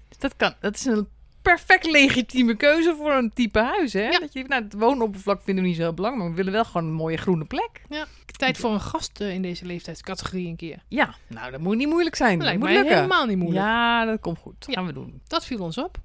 Dus 0.09 0.19
dat, 0.19 0.37
kan, 0.37 0.55
dat 0.61 0.75
is 0.75 0.85
een 0.85 1.09
perfect 1.47 1.87
legitieme 1.91 2.55
keuze 2.57 2.95
voor 2.97 3.13
een 3.13 3.33
type 3.33 3.59
huis, 3.59 3.93
hè? 3.93 4.09
Ja. 4.09 4.19
Dat 4.19 4.33
je, 4.33 4.45
nou, 4.45 4.63
het 4.63 4.73
woonoppervlak 4.73 5.43
vinden 5.43 5.63
we 5.63 5.69
niet 5.69 5.79
zo 5.79 5.85
heel 5.85 5.95
belangrijk... 5.95 6.25
maar 6.25 6.37
we 6.37 6.43
willen 6.43 6.53
wel 6.53 6.65
gewoon 6.65 6.87
een 6.87 6.93
mooie 6.93 7.17
groene 7.17 7.45
plek. 7.45 7.83
tijd 8.37 8.57
voor 8.59 8.73
een 8.73 8.81
gast 8.81 9.21
eh, 9.21 9.35
in 9.35 9.43
deze 9.43 9.65
leeftijdscategorie 9.65 10.49
een 10.49 10.57
keer. 10.57 10.79
Ja, 10.89 11.15
nou, 11.29 11.51
dat 11.51 11.61
moet 11.61 11.77
niet 11.77 11.89
moeilijk 11.89 12.17
zijn. 12.17 12.39
Dat 12.39 12.49
Dat 12.49 12.59
moet 12.59 12.69
lukken. 12.69 12.95
helemaal 12.95 13.27
niet 13.27 13.37
moeilijk. 13.37 13.65
Ja, 13.65 14.05
dat 14.05 14.21
komt 14.21 14.39
goed. 14.39 14.65
Ja. 14.67 14.73
Gaan 14.73 14.87
we 14.87 14.93
doen. 14.93 15.21
Dat 15.27 15.45
viel 15.45 15.59
ons 15.63 15.79
op. 15.79 15.99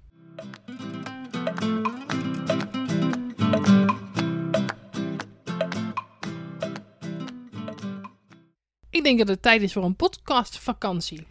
Ik 8.89 9.03
denk 9.03 9.17
dat 9.19 9.27
het 9.27 9.41
tijd 9.41 9.61
is 9.61 9.73
voor 9.73 9.83
een 9.83 9.95
podcastvakantie. 9.95 11.25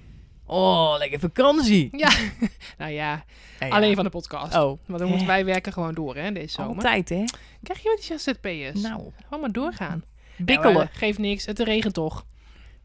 Oh, 0.52 0.94
lekker 0.98 1.20
vakantie. 1.20 1.88
Ja, 1.96 2.10
nou 2.78 2.90
ja, 2.92 3.24
alleen 3.68 3.94
van 3.94 4.04
de 4.04 4.10
podcast. 4.10 4.54
Oh, 4.54 4.78
Want 4.86 4.98
dan 4.98 5.08
moeten 5.08 5.26
wij 5.26 5.44
werken 5.44 5.72
gewoon 5.72 5.94
door, 5.94 6.16
hè, 6.16 6.32
deze 6.32 6.48
zomer. 6.54 6.74
altijd, 6.74 7.08
hè? 7.08 7.24
Krijg 7.62 7.82
je 7.82 7.88
met 7.96 8.06
die 8.08 8.18
ZZP'ers? 8.18 8.80
Nou, 8.80 9.10
Gewoon 9.24 9.40
maar 9.40 9.52
doorgaan. 9.52 10.04
bikkelen. 10.36 10.74
Nou, 10.74 10.86
geeft 10.92 11.18
niks, 11.18 11.46
het 11.46 11.58
regent 11.58 11.94
toch. 11.94 12.24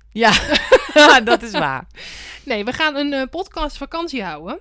Ja, 0.10 0.32
dat 1.24 1.42
is 1.42 1.52
waar. 1.52 1.88
Nee, 2.46 2.66
we 2.66 2.74
gaan 2.74 2.96
een 2.96 3.14
eh, 3.14 3.24
podcast 3.30 3.78
vakantie 3.78 4.24
houden. 4.24 4.60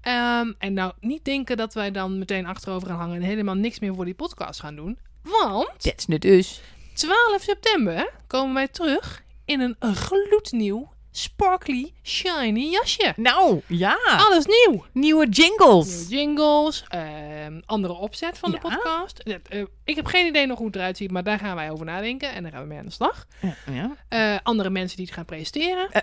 Ehm, 0.00 0.52
en 0.58 0.72
nou, 0.72 0.92
niet 1.00 1.24
denken 1.24 1.56
dat 1.56 1.74
wij 1.74 1.90
dan 1.90 2.18
meteen 2.18 2.46
achterover 2.46 2.88
gaan 2.88 2.98
hangen 2.98 3.16
en 3.16 3.22
helemaal 3.22 3.54
niks 3.54 3.78
meer 3.78 3.94
voor 3.94 4.04
die 4.04 4.14
podcast 4.14 4.60
gaan 4.60 4.76
doen. 4.76 4.98
Want 5.22 5.70
That's 5.78 6.06
net 6.06 6.20
dus. 6.22 6.60
12 6.94 7.42
september 7.42 8.10
komen 8.26 8.54
wij 8.54 8.68
terug 8.68 9.22
in 9.44 9.60
een 9.60 9.94
gloednieuw, 9.96 10.92
sparkly, 11.10 11.92
shiny 12.02 12.70
jasje. 12.70 13.12
Nou, 13.16 13.60
ja. 13.66 13.98
Alles 14.16 14.46
nieuw. 14.46 14.70
Nieuwe 14.70 14.84
Nieuwe 14.92 15.28
jingles. 15.28 16.06
jingles, 16.08 16.84
ehm, 16.88 17.60
andere 17.66 17.92
opzet 17.92 18.38
van 18.38 18.50
de 18.50 18.58
podcast. 18.58 19.18
Eh, 19.18 19.34
eh, 19.48 19.64
ik 19.84 19.96
heb 19.96 20.06
geen 20.06 20.26
idee 20.26 20.46
nog 20.46 20.58
hoe 20.58 20.66
het 20.66 20.76
eruit 20.76 20.96
ziet, 20.96 21.10
maar 21.10 21.22
daar 21.22 21.38
gaan 21.38 21.56
wij 21.56 21.70
over 21.70 21.84
nadenken 21.86 22.32
en 22.34 22.42
daar 22.42 22.52
gaan 22.52 22.60
we 22.62 22.66
mee 22.68 22.78
aan 22.78 22.84
de 22.84 22.90
slag. 22.92 23.26
Ja, 23.40 23.54
ja. 23.72 23.96
Eh, 24.08 24.38
andere 24.42 24.70
mensen 24.70 24.96
die 24.96 25.06
het 25.06 25.14
gaan 25.14 25.24
presenteren. 25.24 25.88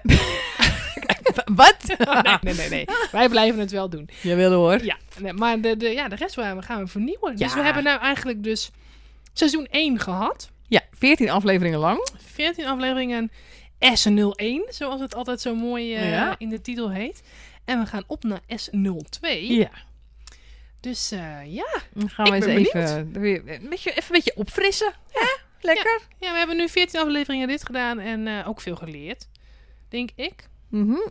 Wat? 1.56 1.78
nee, 1.98 2.38
nee, 2.42 2.54
nee, 2.56 2.70
nee. 2.70 2.86
Wij 3.12 3.30
blijven 3.30 3.60
het 3.60 3.72
wel 3.72 3.90
doen. 3.90 4.10
Jawel 4.22 4.52
hoor. 4.52 4.84
Ja, 4.84 4.98
nee, 5.20 5.34
maar 5.34 5.62
de, 5.62 5.78
de, 5.78 5.90
ja, 5.90 6.08
de 6.08 6.16
rest 6.16 6.36
gaan 6.36 6.56
we- 6.58 6.62
gaan 6.64 6.84
we 6.84 6.88
vernieuwen. 6.88 7.36
Dus 7.36 7.54
we 7.54 7.62
hebben 7.62 7.84
nou 7.84 8.00
eigenlijk 8.00 8.44
dus 8.44 8.72
seizoen 9.34 9.68
1 9.72 10.00
gehad. 10.00 10.50
Ja, 10.68 10.82
14 10.98 11.30
afleveringen 11.30 11.80
lang. 11.80 12.08
14 12.34 12.66
afleveringen 12.66 13.32
S01, 13.80 14.70
zoals 14.70 15.02
het 15.02 15.16
altijd 15.16 15.42
zo 15.42 15.56
mooi 15.56 15.96
eh, 15.96 16.10
Ja. 16.10 16.36
in 16.38 16.50
de 16.50 16.62
titel 16.62 16.92
heet. 16.92 17.22
En 17.66 17.80
we 17.80 17.86
gaan 17.86 18.04
op 18.08 18.24
naar 18.24 18.42
S02. 18.42 19.20
Ja. 19.40 19.72
Dus 20.80 21.12
eh, 21.12 21.54
ja. 21.54 21.82
Dan 21.94 22.10
gaan 22.10 22.26
we 22.26 22.36
eens 22.36 22.46
even, 22.46 23.12
weer, 23.12 23.38
een 23.48 23.70
beetje, 23.70 23.90
even 23.90 24.04
een 24.06 24.12
beetje 24.12 24.36
opfrissen. 24.36 24.94
Ja. 25.14 25.38
Lekker. 25.62 26.02
ja, 26.20 26.32
we 26.32 26.38
hebben 26.38 26.58
nu 26.58 26.70
14 26.70 27.00
afleveringen 27.00 27.48
dit 27.48 27.66
gedaan 27.66 28.00
en 28.00 28.28
eh, 28.28 28.48
ook 28.48 28.62
veel 28.62 28.76
geleerd, 28.76 29.28
denk 29.90 30.10
ik. 30.16 30.50
Mhm. 30.70 31.10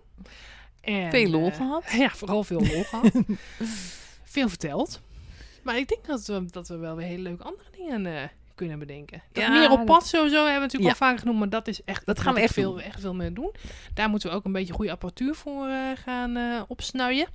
En, 0.81 1.11
Veel 1.11 1.31
lol 1.31 1.49
eh, 1.49 1.57
gehad. 1.57 1.85
Ja, 1.99 2.11
vooral 2.11 2.45
veel 2.45 2.61
lol 2.61 2.85
gehad. 2.85 3.11
veel 4.35 4.49
verteld. 4.49 5.01
Maar 5.63 5.77
ik 5.79 5.89
denk 5.89 6.07
dat 6.07 6.27
we, 6.27 6.45
dat 6.51 6.69
we 6.69 6.77
wel 6.77 6.97
weer 6.97 7.07
hele 7.07 7.23
leuke 7.23 7.43
andere 7.43 7.71
dingen 7.71 8.31
kunnen 8.57 8.79
bedenken. 8.79 9.23
Dat 9.33 9.43
Ja, 9.45 9.51
meer 9.51 9.71
op 9.71 9.85
pad 9.87 10.07
sowieso 10.07 10.37
hebben 10.37 10.55
we 10.55 10.61
natuurlijk 10.61 10.83
Ja. 10.85 10.91
al 11.01 11.07
vaker 11.07 11.19
genoemd, 11.19 11.39
maar 11.39 11.49
dat 11.49 11.69
is 11.69 11.85
echt 11.85 12.07
Dat 12.07 12.21
gaan 12.21 12.35
we 12.35 12.41
echt 12.41 12.53
veel, 12.53 12.73
doen. 12.73 12.81
echt 12.81 13.01
veel 13.01 13.15
meer 13.15 13.35
doen. 13.35 13.55
Daar 13.95 14.09
moeten 14.09 14.31
we 14.31 14.37
ook 14.37 14.45
een 14.45 14.53
beetje 14.53 14.73
goede 14.73 14.91
apparatuur 14.91 15.35
voor 15.35 15.67
eh, 15.69 15.77
gaan 16.05 16.37
eh 16.37 16.63
opsnuien. 16.69 17.27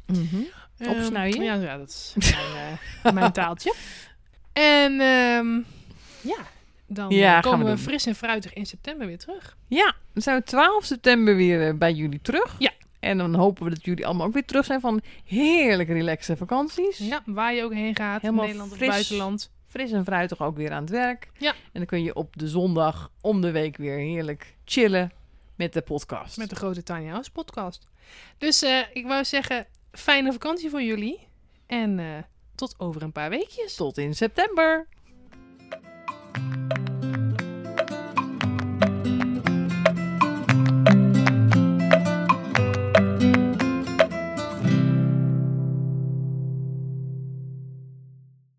Opsnuien? 0.87 1.43
ja, 1.43 1.53
ja, 1.53 1.77
dat 1.77 1.89
is 1.89 2.13
mijn, 2.31 2.77
eh, 3.03 3.11
mijn 3.13 3.31
taaltje. 3.31 3.73
En 4.53 4.91
ehm, 4.99 5.55
ja, 6.21 6.37
dan 6.87 7.09
Ja, 7.09 7.39
komen 7.39 7.65
we 7.65 7.77
fris 7.77 8.05
en 8.05 8.15
fruitig 8.15 8.53
in 8.53 8.65
september 8.65 9.07
weer 9.07 9.17
terug. 9.17 9.57
Ja, 9.67 9.93
dan 10.13 10.21
zijn 10.21 10.37
we 10.37 10.43
12 10.43 10.85
september 10.85 11.35
weer 11.35 11.77
bij 11.77 11.93
jullie 11.93 12.21
terug. 12.21 12.55
Ja. 12.59 12.71
En 12.99 13.17
dan 13.17 13.35
hopen 13.35 13.63
we 13.63 13.69
dat 13.69 13.85
jullie 13.85 14.05
allemaal 14.05 14.27
ook 14.27 14.33
weer 14.33 14.45
terug 14.45 14.65
zijn 14.65 14.79
van 14.79 15.01
heerlijke 15.25 15.93
relaxe 15.93 16.37
vakanties. 16.37 16.97
Ja, 16.97 17.21
waar 17.25 17.53
je 17.53 17.63
ook 17.63 17.73
heen 17.73 17.95
gaat, 17.95 18.21
Helemaal 18.21 18.45
Nederland 18.45 18.71
of 18.71 18.77
buitenland. 18.79 19.51
Fris 19.71 19.91
en 19.91 20.05
fruitig 20.05 20.41
ook 20.41 20.55
weer 20.55 20.71
aan 20.71 20.81
het 20.81 20.89
werk. 20.89 21.31
Ja. 21.37 21.51
En 21.51 21.57
dan 21.73 21.85
kun 21.85 22.03
je 22.03 22.15
op 22.15 22.37
de 22.37 22.47
zondag 22.47 23.11
om 23.21 23.41
de 23.41 23.51
week 23.51 23.77
weer 23.77 23.97
heerlijk 23.97 24.55
chillen 24.65 25.11
met 25.55 25.73
de 25.73 25.81
podcast. 25.81 26.37
Met 26.37 26.49
de 26.49 26.55
grote 26.55 26.83
Tiny 26.83 27.07
House 27.07 27.31
podcast. 27.31 27.87
Dus 28.37 28.61
eh, 28.61 28.79
ik 28.93 29.05
wou 29.05 29.25
zeggen, 29.25 29.67
fijne 29.91 30.31
vakantie 30.31 30.69
voor 30.69 30.81
jullie. 30.81 31.27
En 31.65 31.99
eh, 31.99 32.05
tot 32.55 32.75
over 32.77 33.01
een 33.01 33.11
paar 33.11 33.29
weekjes. 33.29 33.75
Tot 33.75 33.97
in 33.97 34.15
september. 34.15 34.87